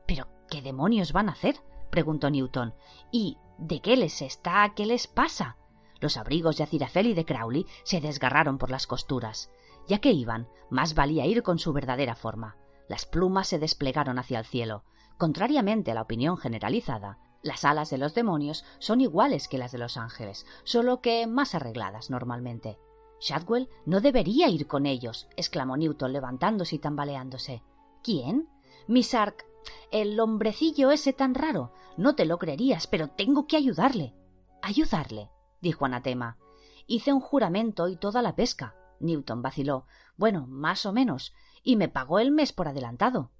¿Pero 0.06 0.28
qué 0.48 0.62
demonios 0.62 1.12
van 1.12 1.28
a 1.28 1.32
hacer? 1.32 1.56
preguntó 1.90 2.30
Newton. 2.30 2.74
¿Y 3.10 3.38
de 3.58 3.80
qué 3.80 3.96
les 3.96 4.22
está? 4.22 4.72
¿Qué 4.74 4.86
les 4.86 5.06
pasa? 5.06 5.56
Los 6.00 6.16
abrigos 6.16 6.56
de 6.56 6.64
Acirafel 6.64 7.06
y 7.06 7.14
de 7.14 7.24
Crowley 7.24 7.66
se 7.82 8.00
desgarraron 8.00 8.58
por 8.58 8.70
las 8.70 8.86
costuras. 8.86 9.50
Ya 9.88 9.98
que 9.98 10.12
iban, 10.12 10.48
más 10.70 10.94
valía 10.94 11.26
ir 11.26 11.42
con 11.42 11.58
su 11.58 11.72
verdadera 11.72 12.14
forma. 12.14 12.56
Las 12.88 13.06
plumas 13.06 13.48
se 13.48 13.58
desplegaron 13.58 14.18
hacia 14.18 14.38
el 14.38 14.44
cielo. 14.44 14.84
Contrariamente 15.16 15.92
a 15.92 15.94
la 15.94 16.02
opinión 16.02 16.36
generalizada, 16.36 17.18
las 17.44 17.64
alas 17.66 17.90
de 17.90 17.98
los 17.98 18.14
demonios 18.14 18.64
son 18.78 19.02
iguales 19.02 19.48
que 19.48 19.58
las 19.58 19.70
de 19.70 19.78
los 19.78 19.98
ángeles, 19.98 20.46
solo 20.64 21.02
que 21.02 21.26
más 21.26 21.54
arregladas 21.54 22.08
normalmente. 22.08 22.78
Shadwell 23.20 23.68
no 23.84 24.00
debería 24.00 24.48
ir 24.48 24.66
con 24.66 24.86
ellos, 24.86 25.28
exclamó 25.36 25.76
Newton 25.76 26.14
levantándose 26.14 26.76
y 26.76 26.78
tambaleándose. 26.78 27.62
¿Quién? 28.02 28.48
Miss 28.88 29.14
Ark. 29.14 29.44
El 29.90 30.18
hombrecillo 30.18 30.90
ese 30.90 31.12
tan 31.12 31.34
raro. 31.34 31.72
No 31.98 32.14
te 32.14 32.24
lo 32.24 32.38
creerías, 32.38 32.86
pero 32.86 33.08
tengo 33.08 33.46
que 33.46 33.58
ayudarle. 33.58 34.14
¿Ayudarle? 34.62 35.30
dijo 35.60 35.84
Anatema. 35.84 36.38
Hice 36.86 37.12
un 37.12 37.20
juramento 37.20 37.88
y 37.88 37.96
toda 37.96 38.22
la 38.22 38.36
pesca. 38.36 38.74
Newton 39.00 39.42
vaciló. 39.42 39.86
Bueno, 40.16 40.46
más 40.48 40.86
o 40.86 40.92
menos. 40.92 41.34
Y 41.62 41.76
me 41.76 41.88
pagó 41.88 42.18
el 42.20 42.30
mes 42.30 42.54
por 42.54 42.68
adelantado. 42.68 43.30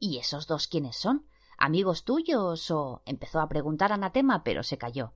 ¿Y 0.00 0.18
esos 0.18 0.48
dos 0.48 0.66
quiénes 0.66 0.96
son? 0.96 1.26
¿Amigos 1.58 2.04
tuyos? 2.04 2.70
o. 2.70 3.02
empezó 3.06 3.40
a 3.40 3.48
preguntar 3.48 3.92
Anatema, 3.92 4.44
pero 4.44 4.62
se 4.62 4.78
calló. 4.78 5.12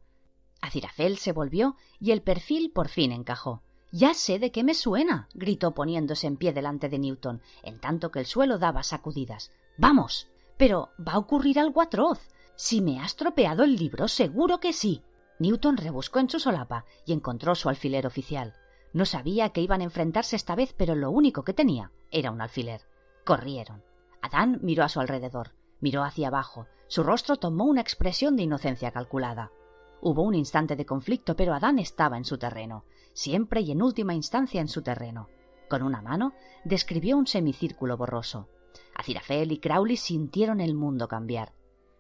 Acirafel 0.60 1.18
se 1.18 1.32
volvió 1.32 1.76
y 2.00 2.10
el 2.10 2.22
perfil 2.22 2.70
por 2.70 2.88
fin 2.88 3.12
encajó. 3.12 3.62
Ya 3.90 4.12
sé 4.12 4.38
de 4.38 4.52
qué 4.52 4.64
me 4.64 4.74
suena, 4.74 5.28
gritó 5.32 5.72
poniéndose 5.72 6.26
en 6.26 6.36
pie 6.36 6.52
delante 6.52 6.88
de 6.88 6.98
Newton, 6.98 7.40
en 7.62 7.80
tanto 7.80 8.10
que 8.10 8.18
el 8.20 8.26
suelo 8.26 8.58
daba 8.58 8.82
sacudidas. 8.82 9.50
Vamos. 9.78 10.28
Pero 10.56 10.90
va 10.98 11.12
a 11.12 11.18
ocurrir 11.18 11.58
algo 11.58 11.80
atroz. 11.80 12.20
Si 12.56 12.80
me 12.80 13.00
has 13.00 13.14
tropeado 13.16 13.62
el 13.62 13.76
libro, 13.76 14.08
seguro 14.08 14.58
que 14.58 14.72
sí. 14.72 15.02
Newton 15.38 15.76
rebuscó 15.76 16.18
en 16.18 16.28
su 16.28 16.40
solapa 16.40 16.84
y 17.06 17.12
encontró 17.12 17.54
su 17.54 17.68
alfiler 17.68 18.06
oficial. 18.06 18.54
No 18.92 19.06
sabía 19.06 19.50
que 19.50 19.60
iban 19.60 19.80
a 19.80 19.84
enfrentarse 19.84 20.34
esta 20.34 20.56
vez, 20.56 20.74
pero 20.76 20.94
lo 20.94 21.10
único 21.10 21.44
que 21.44 21.54
tenía 21.54 21.92
era 22.10 22.32
un 22.32 22.40
alfiler. 22.40 22.82
Corrieron. 23.24 23.84
Adán 24.20 24.58
miró 24.62 24.82
a 24.82 24.88
su 24.88 24.98
alrededor, 24.98 25.52
miró 25.80 26.04
hacia 26.04 26.28
abajo. 26.28 26.66
Su 26.86 27.02
rostro 27.02 27.36
tomó 27.36 27.64
una 27.64 27.80
expresión 27.80 28.36
de 28.36 28.44
inocencia 28.44 28.90
calculada. 28.90 29.52
Hubo 30.00 30.22
un 30.22 30.34
instante 30.34 30.76
de 30.76 30.86
conflicto, 30.86 31.36
pero 31.36 31.54
Adán 31.54 31.78
estaba 31.78 32.16
en 32.16 32.24
su 32.24 32.38
terreno, 32.38 32.84
siempre 33.12 33.60
y 33.60 33.72
en 33.72 33.82
última 33.82 34.14
instancia 34.14 34.60
en 34.60 34.68
su 34.68 34.82
terreno. 34.82 35.28
Con 35.68 35.82
una 35.82 36.00
mano 36.00 36.32
describió 36.64 37.16
un 37.18 37.26
semicírculo 37.26 37.96
borroso. 37.96 38.48
Acirafel 38.94 39.52
y 39.52 39.58
Crowley 39.58 39.96
sintieron 39.96 40.60
el 40.60 40.74
mundo 40.74 41.08
cambiar. 41.08 41.52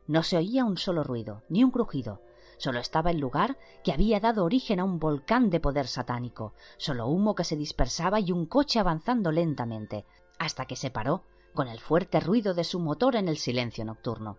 No 0.06 0.22
se 0.22 0.38
oía 0.38 0.64
un 0.64 0.78
solo 0.78 1.04
ruido, 1.04 1.42
ni 1.48 1.62
un 1.62 1.70
crujido. 1.70 2.22
Solo 2.56 2.80
estaba 2.80 3.10
el 3.10 3.18
lugar 3.18 3.56
que 3.84 3.92
había 3.92 4.20
dado 4.20 4.44
origen 4.44 4.80
a 4.80 4.84
un 4.84 4.98
volcán 4.98 5.50
de 5.50 5.60
poder 5.60 5.86
satánico, 5.86 6.54
solo 6.76 7.06
humo 7.06 7.34
que 7.34 7.44
se 7.44 7.56
dispersaba 7.56 8.18
y 8.20 8.32
un 8.32 8.46
coche 8.46 8.80
avanzando 8.80 9.30
lentamente, 9.30 10.06
hasta 10.38 10.64
que 10.64 10.76
se 10.76 10.90
paró, 10.90 11.22
con 11.58 11.66
el 11.66 11.80
fuerte 11.80 12.20
ruido 12.20 12.54
de 12.54 12.62
su 12.62 12.78
motor 12.78 13.16
en 13.16 13.26
el 13.26 13.36
silencio 13.36 13.84
nocturno. 13.84 14.38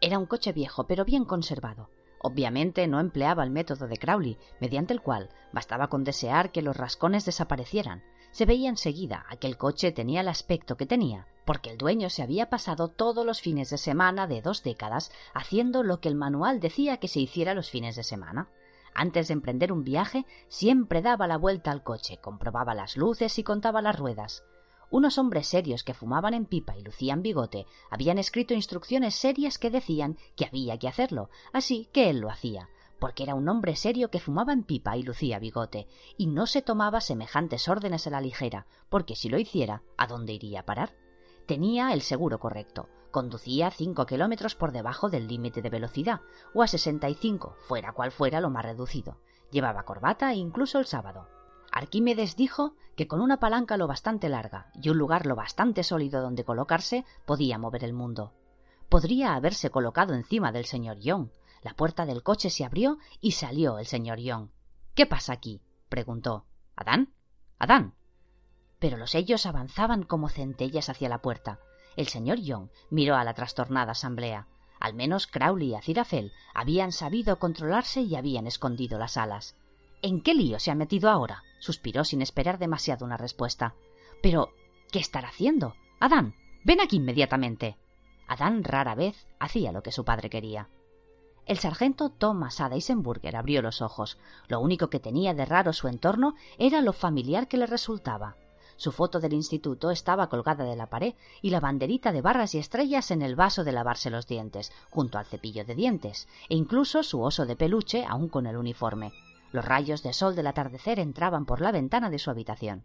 Era 0.00 0.18
un 0.18 0.26
coche 0.26 0.50
viejo, 0.50 0.88
pero 0.88 1.04
bien 1.04 1.24
conservado. 1.24 1.88
Obviamente 2.18 2.88
no 2.88 2.98
empleaba 2.98 3.44
el 3.44 3.52
método 3.52 3.86
de 3.86 3.96
Crowley, 3.96 4.36
mediante 4.60 4.92
el 4.92 5.02
cual 5.02 5.28
bastaba 5.52 5.86
con 5.86 6.02
desear 6.02 6.50
que 6.50 6.60
los 6.60 6.76
rascones 6.76 7.24
desaparecieran. 7.24 8.02
Se 8.32 8.44
veía 8.44 8.68
enseguida 8.68 9.24
aquel 9.28 9.56
coche 9.56 9.92
tenía 9.92 10.20
el 10.20 10.26
aspecto 10.26 10.76
que 10.76 10.84
tenía, 10.84 11.28
porque 11.44 11.70
el 11.70 11.78
dueño 11.78 12.10
se 12.10 12.24
había 12.24 12.50
pasado 12.50 12.88
todos 12.88 13.24
los 13.24 13.40
fines 13.40 13.70
de 13.70 13.78
semana 13.78 14.26
de 14.26 14.42
dos 14.42 14.64
décadas 14.64 15.12
haciendo 15.34 15.84
lo 15.84 16.00
que 16.00 16.08
el 16.08 16.16
manual 16.16 16.58
decía 16.58 16.96
que 16.96 17.06
se 17.06 17.20
hiciera 17.20 17.54
los 17.54 17.70
fines 17.70 17.94
de 17.94 18.02
semana. 18.02 18.48
Antes 18.94 19.28
de 19.28 19.34
emprender 19.34 19.70
un 19.70 19.84
viaje, 19.84 20.26
siempre 20.48 21.02
daba 21.02 21.28
la 21.28 21.38
vuelta 21.38 21.70
al 21.70 21.84
coche, 21.84 22.18
comprobaba 22.20 22.74
las 22.74 22.96
luces 22.96 23.38
y 23.38 23.44
contaba 23.44 23.80
las 23.80 23.96
ruedas. 23.96 24.42
Unos 24.92 25.16
hombres 25.16 25.48
serios 25.48 25.84
que 25.84 25.94
fumaban 25.94 26.34
en 26.34 26.44
pipa 26.44 26.76
y 26.76 26.82
lucían 26.82 27.22
bigote 27.22 27.64
habían 27.88 28.18
escrito 28.18 28.52
instrucciones 28.52 29.14
serias 29.14 29.56
que 29.56 29.70
decían 29.70 30.18
que 30.36 30.44
había 30.44 30.78
que 30.78 30.86
hacerlo, 30.86 31.30
así 31.54 31.88
que 31.94 32.10
él 32.10 32.20
lo 32.20 32.28
hacía, 32.28 32.68
porque 32.98 33.22
era 33.22 33.34
un 33.34 33.48
hombre 33.48 33.74
serio 33.74 34.10
que 34.10 34.20
fumaba 34.20 34.52
en 34.52 34.64
pipa 34.64 34.98
y 34.98 35.02
lucía 35.02 35.38
bigote, 35.38 35.88
y 36.18 36.26
no 36.26 36.46
se 36.46 36.60
tomaba 36.60 37.00
semejantes 37.00 37.70
órdenes 37.70 38.06
a 38.06 38.10
la 38.10 38.20
ligera, 38.20 38.66
porque 38.90 39.16
si 39.16 39.30
lo 39.30 39.38
hiciera, 39.38 39.82
¿a 39.96 40.06
dónde 40.06 40.34
iría 40.34 40.60
a 40.60 40.66
parar? 40.66 40.94
Tenía 41.46 41.94
el 41.94 42.02
seguro 42.02 42.38
correcto. 42.38 42.90
Conducía 43.10 43.70
cinco 43.70 44.04
kilómetros 44.04 44.54
por 44.54 44.72
debajo 44.72 45.08
del 45.08 45.26
límite 45.26 45.62
de 45.62 45.70
velocidad, 45.70 46.20
o 46.52 46.62
a 46.62 46.66
sesenta 46.66 47.08
y 47.08 47.14
cinco, 47.14 47.56
fuera 47.66 47.92
cual 47.92 48.12
fuera 48.12 48.42
lo 48.42 48.50
más 48.50 48.66
reducido. 48.66 49.16
Llevaba 49.50 49.84
corbata 49.84 50.34
incluso 50.34 50.78
el 50.78 50.84
sábado. 50.84 51.28
Arquímedes 51.72 52.36
dijo 52.36 52.74
que 52.96 53.08
con 53.08 53.20
una 53.20 53.40
palanca 53.40 53.76
lo 53.76 53.88
bastante 53.88 54.28
larga 54.28 54.70
y 54.80 54.90
un 54.90 54.98
lugar 54.98 55.26
lo 55.26 55.34
bastante 55.34 55.82
sólido 55.82 56.22
donde 56.22 56.44
colocarse 56.44 57.04
podía 57.26 57.58
mover 57.58 57.82
el 57.82 57.92
mundo. 57.92 58.32
Podría 58.88 59.34
haberse 59.34 59.70
colocado 59.70 60.14
encima 60.14 60.52
del 60.52 60.66
señor 60.66 60.98
Young. 61.00 61.30
La 61.62 61.74
puerta 61.74 62.06
del 62.06 62.22
coche 62.22 62.50
se 62.50 62.64
abrió 62.64 62.98
y 63.20 63.32
salió 63.32 63.78
el 63.78 63.86
señor 63.86 64.20
Young. 64.20 64.50
¿Qué 64.94 65.06
pasa 65.06 65.32
aquí? 65.32 65.62
preguntó. 65.88 66.44
¿Adán? 66.76 67.12
¿Adán? 67.58 67.94
pero 68.82 68.96
los 68.96 69.12
sellos 69.12 69.46
avanzaban 69.46 70.02
como 70.02 70.28
centellas 70.28 70.88
hacia 70.88 71.08
la 71.08 71.22
puerta. 71.22 71.60
El 71.94 72.08
señor 72.08 72.40
Young 72.40 72.68
miró 72.90 73.14
a 73.14 73.22
la 73.22 73.32
trastornada 73.32 73.92
asamblea. 73.92 74.48
Al 74.80 74.92
menos 74.92 75.28
Crowley 75.28 75.68
y 75.68 75.74
Azirafel 75.76 76.32
habían 76.52 76.90
sabido 76.90 77.38
controlarse 77.38 78.00
y 78.00 78.16
habían 78.16 78.48
escondido 78.48 78.98
las 78.98 79.16
alas. 79.16 79.54
¿En 80.02 80.20
qué 80.20 80.34
lío 80.34 80.58
se 80.58 80.72
ha 80.72 80.74
metido 80.74 81.08
ahora? 81.10 81.44
suspiró 81.60 82.02
sin 82.02 82.22
esperar 82.22 82.58
demasiado 82.58 83.06
una 83.06 83.16
respuesta. 83.16 83.76
Pero, 84.20 84.50
¿qué 84.90 84.98
estará 84.98 85.28
haciendo? 85.28 85.76
Adán, 86.00 86.34
ven 86.64 86.80
aquí 86.80 86.96
inmediatamente. 86.96 87.76
Adán 88.26 88.64
rara 88.64 88.96
vez 88.96 89.28
hacía 89.38 89.70
lo 89.70 89.84
que 89.84 89.92
su 89.92 90.04
padre 90.04 90.28
quería. 90.28 90.68
El 91.46 91.58
sargento 91.58 92.10
Thomas 92.10 92.60
A. 92.60 92.66
Eisenburger 92.66 93.36
abrió 93.36 93.62
los 93.62 93.80
ojos. 93.80 94.18
Lo 94.48 94.58
único 94.58 94.90
que 94.90 94.98
tenía 94.98 95.34
de 95.34 95.44
raro 95.44 95.72
su 95.72 95.86
entorno 95.86 96.34
era 96.58 96.80
lo 96.80 96.92
familiar 96.92 97.46
que 97.46 97.56
le 97.56 97.66
resultaba. 97.66 98.36
Su 98.76 98.90
foto 98.90 99.20
del 99.20 99.34
instituto 99.34 99.92
estaba 99.92 100.28
colgada 100.28 100.64
de 100.64 100.74
la 100.74 100.86
pared 100.86 101.14
y 101.42 101.50
la 101.50 101.60
banderita 101.60 102.10
de 102.10 102.22
barras 102.22 102.56
y 102.56 102.58
estrellas 102.58 103.12
en 103.12 103.22
el 103.22 103.36
vaso 103.36 103.62
de 103.62 103.70
lavarse 103.70 104.10
los 104.10 104.26
dientes, 104.26 104.72
junto 104.90 105.18
al 105.18 105.26
cepillo 105.26 105.64
de 105.64 105.76
dientes, 105.76 106.26
e 106.48 106.56
incluso 106.56 107.04
su 107.04 107.22
oso 107.22 107.46
de 107.46 107.54
peluche 107.54 108.04
aún 108.04 108.28
con 108.28 108.46
el 108.46 108.56
uniforme. 108.56 109.12
Los 109.52 109.64
rayos 109.64 110.02
de 110.02 110.14
sol 110.14 110.34
del 110.34 110.46
atardecer 110.46 110.98
entraban 110.98 111.44
por 111.44 111.60
la 111.60 111.72
ventana 111.72 112.10
de 112.10 112.18
su 112.18 112.30
habitación. 112.30 112.84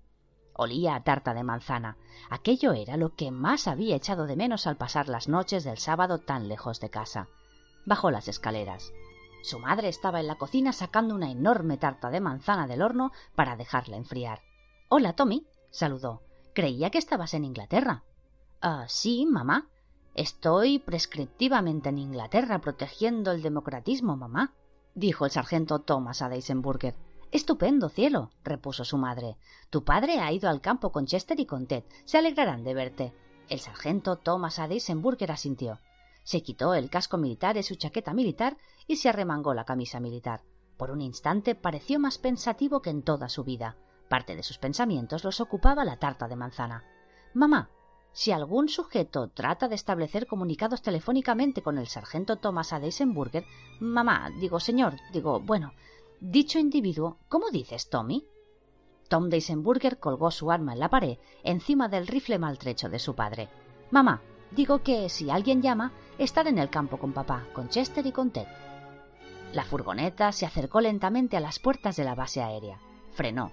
Olía 0.53 0.95
a 0.95 1.03
tarta 1.03 1.33
de 1.33 1.43
manzana. 1.43 1.97
Aquello 2.29 2.73
era 2.73 2.97
lo 2.97 3.15
que 3.15 3.31
más 3.31 3.67
había 3.67 3.95
echado 3.95 4.25
de 4.25 4.35
menos 4.35 4.67
al 4.67 4.75
pasar 4.75 5.07
las 5.07 5.27
noches 5.27 5.63
del 5.63 5.77
sábado 5.77 6.19
tan 6.19 6.47
lejos 6.47 6.79
de 6.79 6.89
casa. 6.89 7.29
Bajó 7.85 8.11
las 8.11 8.27
escaleras. 8.27 8.91
Su 9.43 9.59
madre 9.59 9.87
estaba 9.87 10.19
en 10.19 10.27
la 10.27 10.35
cocina 10.35 10.73
sacando 10.73 11.15
una 11.15 11.31
enorme 11.31 11.77
tarta 11.77 12.09
de 12.09 12.19
manzana 12.19 12.67
del 12.67 12.81
horno 12.81 13.11
para 13.35 13.55
dejarla 13.55 13.95
enfriar. 13.95 14.41
Hola, 14.89 15.13
Tommy, 15.13 15.47
saludó. 15.69 16.23
Creía 16.53 16.89
que 16.89 16.97
estabas 16.97 17.33
en 17.33 17.45
Inglaterra. 17.45 18.03
Ah, 18.61 18.85
sí, 18.87 19.25
mamá. 19.25 19.69
Estoy 20.15 20.79
prescriptivamente 20.79 21.89
en 21.89 21.99
Inglaterra 21.99 22.59
protegiendo 22.59 23.31
el 23.31 23.43
democratismo, 23.43 24.17
mamá, 24.17 24.55
dijo 24.97 25.25
el 25.25 25.31
sargento 25.31 25.79
Thomas 25.79 26.23
a 26.23 26.29
Deisenburger. 26.29 26.95
Estupendo, 27.31 27.87
cielo, 27.87 28.31
repuso 28.43 28.83
su 28.83 28.97
madre. 28.97 29.37
Tu 29.69 29.83
padre 29.83 30.19
ha 30.19 30.31
ido 30.31 30.49
al 30.49 30.59
campo 30.59 30.91
con 30.91 31.05
Chester 31.05 31.39
y 31.39 31.45
con 31.45 31.67
Ted. 31.67 31.83
Se 32.05 32.17
alegrarán 32.17 32.63
de 32.63 32.73
verte. 32.73 33.13
El 33.47 33.59
sargento 33.59 34.15
Thomas 34.15 34.57
a 34.57 34.67
Deisenburger 34.67 35.31
asintió. 35.31 35.79
Se 36.23 36.41
quitó 36.41 36.73
el 36.73 36.89
casco 36.89 37.17
militar 37.17 37.57
y 37.57 37.63
su 37.63 37.75
chaqueta 37.75 38.13
militar 38.13 38.57
y 38.87 38.95
se 38.95 39.07
arremangó 39.07 39.53
la 39.53 39.65
camisa 39.65 39.99
militar. 39.99 40.41
Por 40.77 40.89
un 40.89 41.01
instante 41.01 41.53
pareció 41.53 41.99
más 41.99 42.17
pensativo 42.17 42.81
que 42.81 42.89
en 42.89 43.03
toda 43.03 43.29
su 43.29 43.43
vida. 43.43 43.77
Parte 44.09 44.35
de 44.35 44.41
sus 44.41 44.57
pensamientos 44.57 45.23
los 45.23 45.39
ocupaba 45.41 45.85
la 45.85 45.97
tarta 45.97 46.27
de 46.27 46.35
manzana. 46.35 46.83
Mamá, 47.35 47.69
si 48.17 48.31
algún 48.31 48.67
sujeto 48.67 49.29
trata 49.29 49.67
de 49.67 49.75
establecer 49.75 50.25
comunicados 50.25 50.81
telefónicamente 50.81 51.61
con 51.61 51.77
el 51.77 51.85
sargento 51.85 52.37
Thomas 52.37 52.73
A. 52.73 52.79
Deisenburger, 52.79 53.45
mamá, 53.79 54.31
digo 54.39 54.59
señor, 54.59 54.95
digo, 55.13 55.39
bueno, 55.39 55.71
dicho 56.19 56.57
individuo, 56.57 57.19
¿cómo 57.29 57.51
dices, 57.51 57.91
Tommy? 57.91 58.25
Tom 59.07 59.29
Deisenburger 59.29 59.99
colgó 59.99 60.31
su 60.31 60.49
arma 60.49 60.73
en 60.73 60.79
la 60.79 60.89
pared, 60.89 61.19
encima 61.43 61.89
del 61.89 62.07
rifle 62.07 62.39
maltrecho 62.39 62.89
de 62.89 62.97
su 62.97 63.13
padre. 63.13 63.49
Mamá, 63.91 64.23
digo 64.49 64.81
que 64.81 65.09
si 65.09 65.29
alguien 65.29 65.61
llama, 65.61 65.91
estar 66.17 66.47
en 66.47 66.57
el 66.57 66.71
campo 66.71 66.97
con 66.97 67.13
papá, 67.13 67.45
con 67.53 67.69
Chester 67.69 68.03
y 68.07 68.11
con 68.11 68.31
Ted. 68.31 68.47
La 69.53 69.63
furgoneta 69.63 70.31
se 70.31 70.47
acercó 70.47 70.81
lentamente 70.81 71.37
a 71.37 71.39
las 71.39 71.59
puertas 71.59 71.95
de 71.97 72.03
la 72.03 72.15
base 72.15 72.41
aérea. 72.41 72.79
Frenó, 73.11 73.51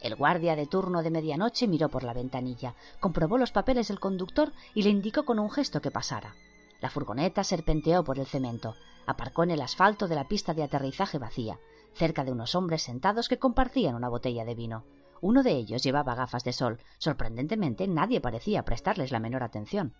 el 0.00 0.16
guardia 0.16 0.56
de 0.56 0.66
turno 0.66 1.02
de 1.02 1.10
medianoche 1.10 1.68
miró 1.68 1.88
por 1.88 2.04
la 2.04 2.14
ventanilla, 2.14 2.74
comprobó 3.00 3.38
los 3.38 3.52
papeles 3.52 3.88
del 3.88 4.00
conductor 4.00 4.52
y 4.74 4.82
le 4.82 4.90
indicó 4.90 5.24
con 5.24 5.38
un 5.38 5.50
gesto 5.50 5.80
que 5.80 5.90
pasara. 5.90 6.34
La 6.80 6.90
furgoneta 6.90 7.44
serpenteó 7.44 8.02
por 8.02 8.18
el 8.18 8.26
cemento, 8.26 8.74
aparcó 9.06 9.42
en 9.42 9.50
el 9.50 9.60
asfalto 9.60 10.08
de 10.08 10.14
la 10.14 10.28
pista 10.28 10.54
de 10.54 10.62
aterrizaje 10.62 11.18
vacía, 11.18 11.58
cerca 11.94 12.24
de 12.24 12.32
unos 12.32 12.54
hombres 12.54 12.82
sentados 12.82 13.28
que 13.28 13.38
compartían 13.38 13.94
una 13.94 14.08
botella 14.08 14.44
de 14.44 14.54
vino. 14.54 14.84
Uno 15.20 15.42
de 15.42 15.52
ellos 15.52 15.82
llevaba 15.82 16.14
gafas 16.14 16.44
de 16.44 16.52
sol. 16.52 16.78
Sorprendentemente 16.98 17.86
nadie 17.86 18.20
parecía 18.20 18.64
prestarles 18.64 19.12
la 19.12 19.20
menor 19.20 19.42
atención. 19.42 19.94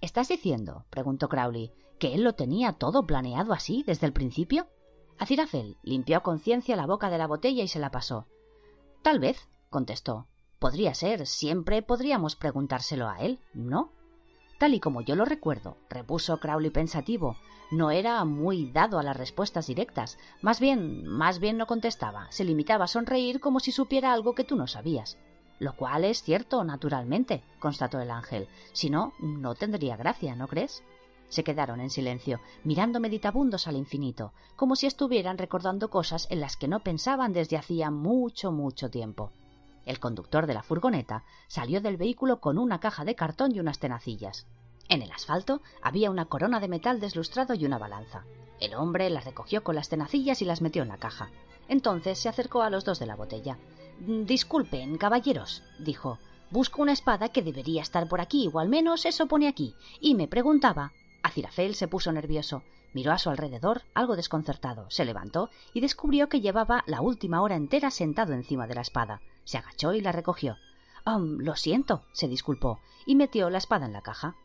¿Estás 0.00 0.28
diciendo, 0.28 0.84
preguntó 0.90 1.28
Crowley, 1.28 1.72
que 1.98 2.14
él 2.14 2.22
lo 2.22 2.34
tenía 2.34 2.72
todo 2.72 3.06
planeado 3.06 3.52
así 3.52 3.84
desde 3.86 4.06
el 4.06 4.12
principio? 4.12 4.66
Acirafel 5.18 5.76
limpió 5.82 6.18
a 6.18 6.22
conciencia 6.22 6.76
la 6.76 6.86
boca 6.86 7.10
de 7.10 7.18
la 7.18 7.26
botella 7.26 7.62
y 7.62 7.68
se 7.68 7.78
la 7.78 7.90
pasó. 7.90 8.26
Tal 9.08 9.20
vez, 9.20 9.48
contestó. 9.70 10.26
Podría 10.58 10.92
ser, 10.92 11.26
siempre 11.26 11.80
podríamos 11.80 12.36
preguntárselo 12.36 13.08
a 13.08 13.20
él, 13.20 13.40
¿no? 13.54 13.90
Tal 14.58 14.74
y 14.74 14.80
como 14.80 15.00
yo 15.00 15.16
lo 15.16 15.24
recuerdo, 15.24 15.78
repuso 15.88 16.38
Crowley 16.40 16.68
pensativo, 16.68 17.38
no 17.70 17.90
era 17.90 18.22
muy 18.26 18.70
dado 18.70 18.98
a 18.98 19.02
las 19.02 19.16
respuestas 19.16 19.66
directas, 19.66 20.18
más 20.42 20.60
bien, 20.60 21.06
más 21.06 21.38
bien 21.38 21.56
no 21.56 21.66
contestaba, 21.66 22.30
se 22.30 22.44
limitaba 22.44 22.84
a 22.84 22.88
sonreír 22.88 23.40
como 23.40 23.60
si 23.60 23.72
supiera 23.72 24.12
algo 24.12 24.34
que 24.34 24.44
tú 24.44 24.56
no 24.56 24.66
sabías. 24.66 25.16
Lo 25.58 25.74
cual 25.74 26.04
es 26.04 26.22
cierto, 26.22 26.62
naturalmente, 26.62 27.42
constató 27.60 28.00
el 28.00 28.10
ángel. 28.10 28.46
Si 28.74 28.90
no, 28.90 29.14
no 29.20 29.54
tendría 29.54 29.96
gracia, 29.96 30.36
¿no 30.36 30.48
crees? 30.48 30.84
Se 31.28 31.44
quedaron 31.44 31.80
en 31.80 31.90
silencio, 31.90 32.40
mirando 32.64 33.00
meditabundos 33.00 33.68
al 33.68 33.76
infinito, 33.76 34.32
como 34.56 34.76
si 34.76 34.86
estuvieran 34.86 35.36
recordando 35.36 35.90
cosas 35.90 36.26
en 36.30 36.40
las 36.40 36.56
que 36.56 36.68
no 36.68 36.80
pensaban 36.80 37.32
desde 37.32 37.58
hacía 37.58 37.90
mucho, 37.90 38.50
mucho 38.50 38.90
tiempo. 38.90 39.32
El 39.84 40.00
conductor 40.00 40.46
de 40.46 40.54
la 40.54 40.62
furgoneta 40.62 41.24
salió 41.46 41.80
del 41.80 41.96
vehículo 41.96 42.40
con 42.40 42.58
una 42.58 42.80
caja 42.80 43.04
de 43.04 43.14
cartón 43.14 43.54
y 43.54 43.60
unas 43.60 43.78
tenacillas. 43.78 44.46
En 44.88 45.02
el 45.02 45.12
asfalto 45.12 45.60
había 45.82 46.10
una 46.10 46.24
corona 46.24 46.60
de 46.60 46.68
metal 46.68 46.98
deslustrado 46.98 47.54
y 47.54 47.66
una 47.66 47.78
balanza. 47.78 48.24
El 48.58 48.74
hombre 48.74 49.10
las 49.10 49.26
recogió 49.26 49.62
con 49.62 49.74
las 49.74 49.90
tenacillas 49.90 50.40
y 50.40 50.46
las 50.46 50.62
metió 50.62 50.82
en 50.82 50.88
la 50.88 50.96
caja. 50.96 51.30
Entonces 51.68 52.18
se 52.18 52.30
acercó 52.30 52.62
a 52.62 52.70
los 52.70 52.84
dos 52.84 52.98
de 52.98 53.06
la 53.06 53.16
botella. 53.16 53.58
Disculpen, 54.00 54.96
caballeros, 54.96 55.62
dijo. 55.78 56.18
Busco 56.50 56.80
una 56.80 56.92
espada 56.92 57.28
que 57.28 57.42
debería 57.42 57.82
estar 57.82 58.08
por 58.08 58.22
aquí, 58.22 58.48
o 58.50 58.58
al 58.58 58.70
menos 58.70 59.04
eso 59.04 59.26
pone 59.26 59.48
aquí, 59.48 59.74
y 60.00 60.14
me 60.14 60.28
preguntaba 60.28 60.92
Acirafel 61.22 61.74
se 61.74 61.88
puso 61.88 62.12
nervioso, 62.12 62.62
miró 62.92 63.12
a 63.12 63.18
su 63.18 63.30
alrededor, 63.30 63.82
algo 63.94 64.16
desconcertado, 64.16 64.90
se 64.90 65.04
levantó 65.04 65.50
y 65.74 65.80
descubrió 65.80 66.28
que 66.28 66.40
llevaba 66.40 66.84
la 66.86 67.00
última 67.00 67.42
hora 67.42 67.56
entera 67.56 67.90
sentado 67.90 68.32
encima 68.32 68.66
de 68.66 68.74
la 68.74 68.80
espada. 68.80 69.20
Se 69.44 69.58
agachó 69.58 69.94
y 69.94 70.00
la 70.00 70.12
recogió. 70.12 70.56
lo 71.04 71.56
siento, 71.56 72.02
se 72.12 72.28
disculpó, 72.28 72.80
y 73.06 73.14
metió 73.14 73.50
la 73.50 73.58
espada 73.58 73.86
en 73.86 73.92
la 73.92 74.02
caja. 74.02 74.36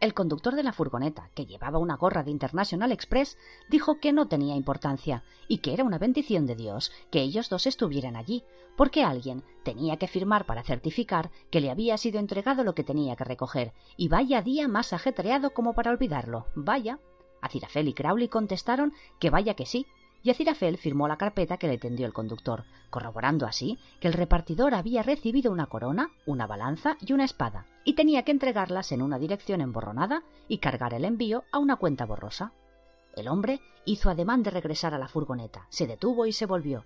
El 0.00 0.12
conductor 0.12 0.54
de 0.54 0.62
la 0.62 0.72
furgoneta, 0.72 1.30
que 1.34 1.46
llevaba 1.46 1.78
una 1.78 1.96
gorra 1.96 2.22
de 2.22 2.30
International 2.30 2.92
Express, 2.92 3.38
dijo 3.70 4.00
que 4.00 4.12
no 4.12 4.28
tenía 4.28 4.56
importancia 4.56 5.24
y 5.48 5.58
que 5.58 5.72
era 5.72 5.84
una 5.84 5.98
bendición 5.98 6.46
de 6.46 6.56
Dios 6.56 6.92
que 7.10 7.20
ellos 7.20 7.48
dos 7.48 7.66
estuvieran 7.66 8.16
allí, 8.16 8.44
porque 8.76 9.04
alguien 9.04 9.44
tenía 9.62 9.96
que 9.96 10.08
firmar 10.08 10.46
para 10.46 10.62
certificar 10.62 11.30
que 11.50 11.60
le 11.60 11.70
había 11.70 11.96
sido 11.96 12.18
entregado 12.18 12.64
lo 12.64 12.74
que 12.74 12.84
tenía 12.84 13.16
que 13.16 13.24
recoger, 13.24 13.72
y 13.96 14.08
vaya 14.08 14.42
día 14.42 14.68
más 14.68 14.92
ajetreado 14.92 15.54
como 15.54 15.74
para 15.74 15.90
olvidarlo. 15.90 16.46
Vaya. 16.54 16.98
Acirafel 17.40 17.88
y 17.88 17.94
Crowley 17.94 18.28
contestaron 18.28 18.94
que 19.20 19.30
vaya 19.30 19.54
que 19.54 19.66
sí, 19.66 19.86
y 20.24 20.30
Acirafel 20.30 20.78
firmó 20.78 21.06
la 21.06 21.18
carpeta 21.18 21.58
que 21.58 21.68
le 21.68 21.76
tendió 21.76 22.06
el 22.06 22.14
conductor, 22.14 22.64
corroborando 22.88 23.44
así 23.46 23.78
que 24.00 24.08
el 24.08 24.14
repartidor 24.14 24.74
había 24.74 25.02
recibido 25.02 25.52
una 25.52 25.66
corona, 25.66 26.08
una 26.24 26.46
balanza 26.46 26.96
y 27.00 27.12
una 27.12 27.26
espada, 27.26 27.66
y 27.84 27.94
tenía 27.94 28.22
que 28.22 28.32
entregarlas 28.32 28.90
en 28.92 29.02
una 29.02 29.18
dirección 29.18 29.60
emborronada 29.60 30.22
y 30.48 30.58
cargar 30.58 30.94
el 30.94 31.04
envío 31.04 31.44
a 31.52 31.58
una 31.58 31.76
cuenta 31.76 32.06
borrosa. 32.06 32.52
El 33.14 33.28
hombre 33.28 33.60
hizo 33.84 34.08
ademán 34.08 34.42
de 34.42 34.50
regresar 34.50 34.94
a 34.94 34.98
la 34.98 35.08
furgoneta, 35.08 35.66
se 35.68 35.86
detuvo 35.86 36.24
y 36.24 36.32
se 36.32 36.46
volvió. 36.46 36.84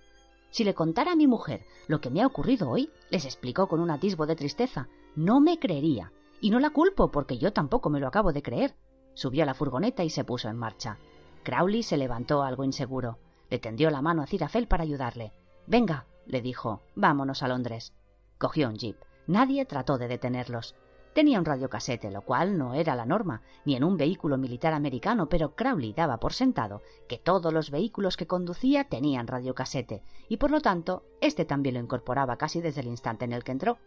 Si 0.51 0.65
le 0.65 0.73
contara 0.73 1.13
a 1.13 1.15
mi 1.15 1.25
mujer 1.25 1.63
lo 1.87 2.01
que 2.01 2.09
me 2.09 2.21
ha 2.21 2.27
ocurrido 2.27 2.69
hoy, 2.69 2.91
les 3.09 3.23
explicó 3.23 3.67
con 3.67 3.79
un 3.79 3.89
atisbo 3.89 4.25
de 4.25 4.35
tristeza, 4.35 4.89
no 5.15 5.39
me 5.39 5.59
creería. 5.59 6.11
Y 6.41 6.49
no 6.49 6.59
la 6.59 6.71
culpo 6.71 7.09
porque 7.09 7.37
yo 7.37 7.53
tampoco 7.53 7.89
me 7.89 7.99
lo 7.99 8.07
acabo 8.07 8.33
de 8.33 8.41
creer. 8.41 8.75
Subió 9.13 9.43
a 9.43 9.45
la 9.45 9.53
furgoneta 9.53 10.03
y 10.03 10.09
se 10.09 10.23
puso 10.23 10.49
en 10.49 10.57
marcha. 10.57 10.97
Crowley 11.43 11.83
se 11.83 11.97
levantó 11.97 12.43
algo 12.43 12.63
inseguro. 12.63 13.17
Le 13.49 13.59
tendió 13.59 13.89
la 13.89 14.01
mano 14.01 14.21
a 14.21 14.27
Cirafel 14.27 14.67
para 14.67 14.83
ayudarle. 14.83 15.33
Venga, 15.67 16.05
le 16.25 16.41
dijo, 16.41 16.81
vámonos 16.95 17.43
a 17.43 17.47
Londres. 17.47 17.93
Cogió 18.37 18.69
un 18.69 18.75
jeep. 18.75 18.97
Nadie 19.27 19.65
trató 19.65 19.97
de 19.97 20.07
detenerlos. 20.07 20.75
Tenía 21.13 21.39
un 21.39 21.45
radiocasete, 21.45 22.11
lo 22.11 22.21
cual 22.21 22.57
no 22.57 22.75
era 22.75 22.95
la 22.95 23.05
norma, 23.05 23.41
ni 23.65 23.75
en 23.75 23.83
un 23.83 23.97
vehículo 23.97 24.37
militar 24.37 24.73
americano, 24.73 25.27
pero 25.27 25.55
Crowley 25.55 25.91
daba 25.91 26.17
por 26.17 26.33
sentado 26.33 26.81
que 27.07 27.17
todos 27.17 27.51
los 27.51 27.71
vehículos 27.71 28.15
que 28.15 28.27
conducía 28.27 28.83
tenían 28.83 29.27
radiocasete, 29.27 30.03
y 30.29 30.37
por 30.37 30.51
lo 30.51 30.61
tanto, 30.61 31.03
este 31.19 31.45
también 31.45 31.75
lo 31.75 31.81
incorporaba 31.81 32.37
casi 32.37 32.61
desde 32.61 32.81
el 32.81 32.87
instante 32.87 33.25
en 33.25 33.33
el 33.33 33.43
que 33.43 33.51
entró. 33.51 33.79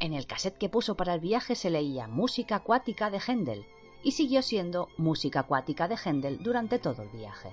En 0.00 0.14
el 0.14 0.26
cassette 0.26 0.56
que 0.56 0.70
puso 0.70 0.96
para 0.96 1.12
el 1.12 1.20
viaje 1.20 1.54
se 1.54 1.68
leía 1.68 2.08
música 2.08 2.56
acuática 2.56 3.10
de 3.10 3.20
Händel, 3.20 3.66
y 4.02 4.12
siguió 4.12 4.40
siendo 4.40 4.88
música 4.96 5.40
acuática 5.40 5.86
de 5.86 5.96
Händel 5.96 6.42
durante 6.42 6.78
todo 6.78 7.02
el 7.02 7.10
viaje. 7.10 7.52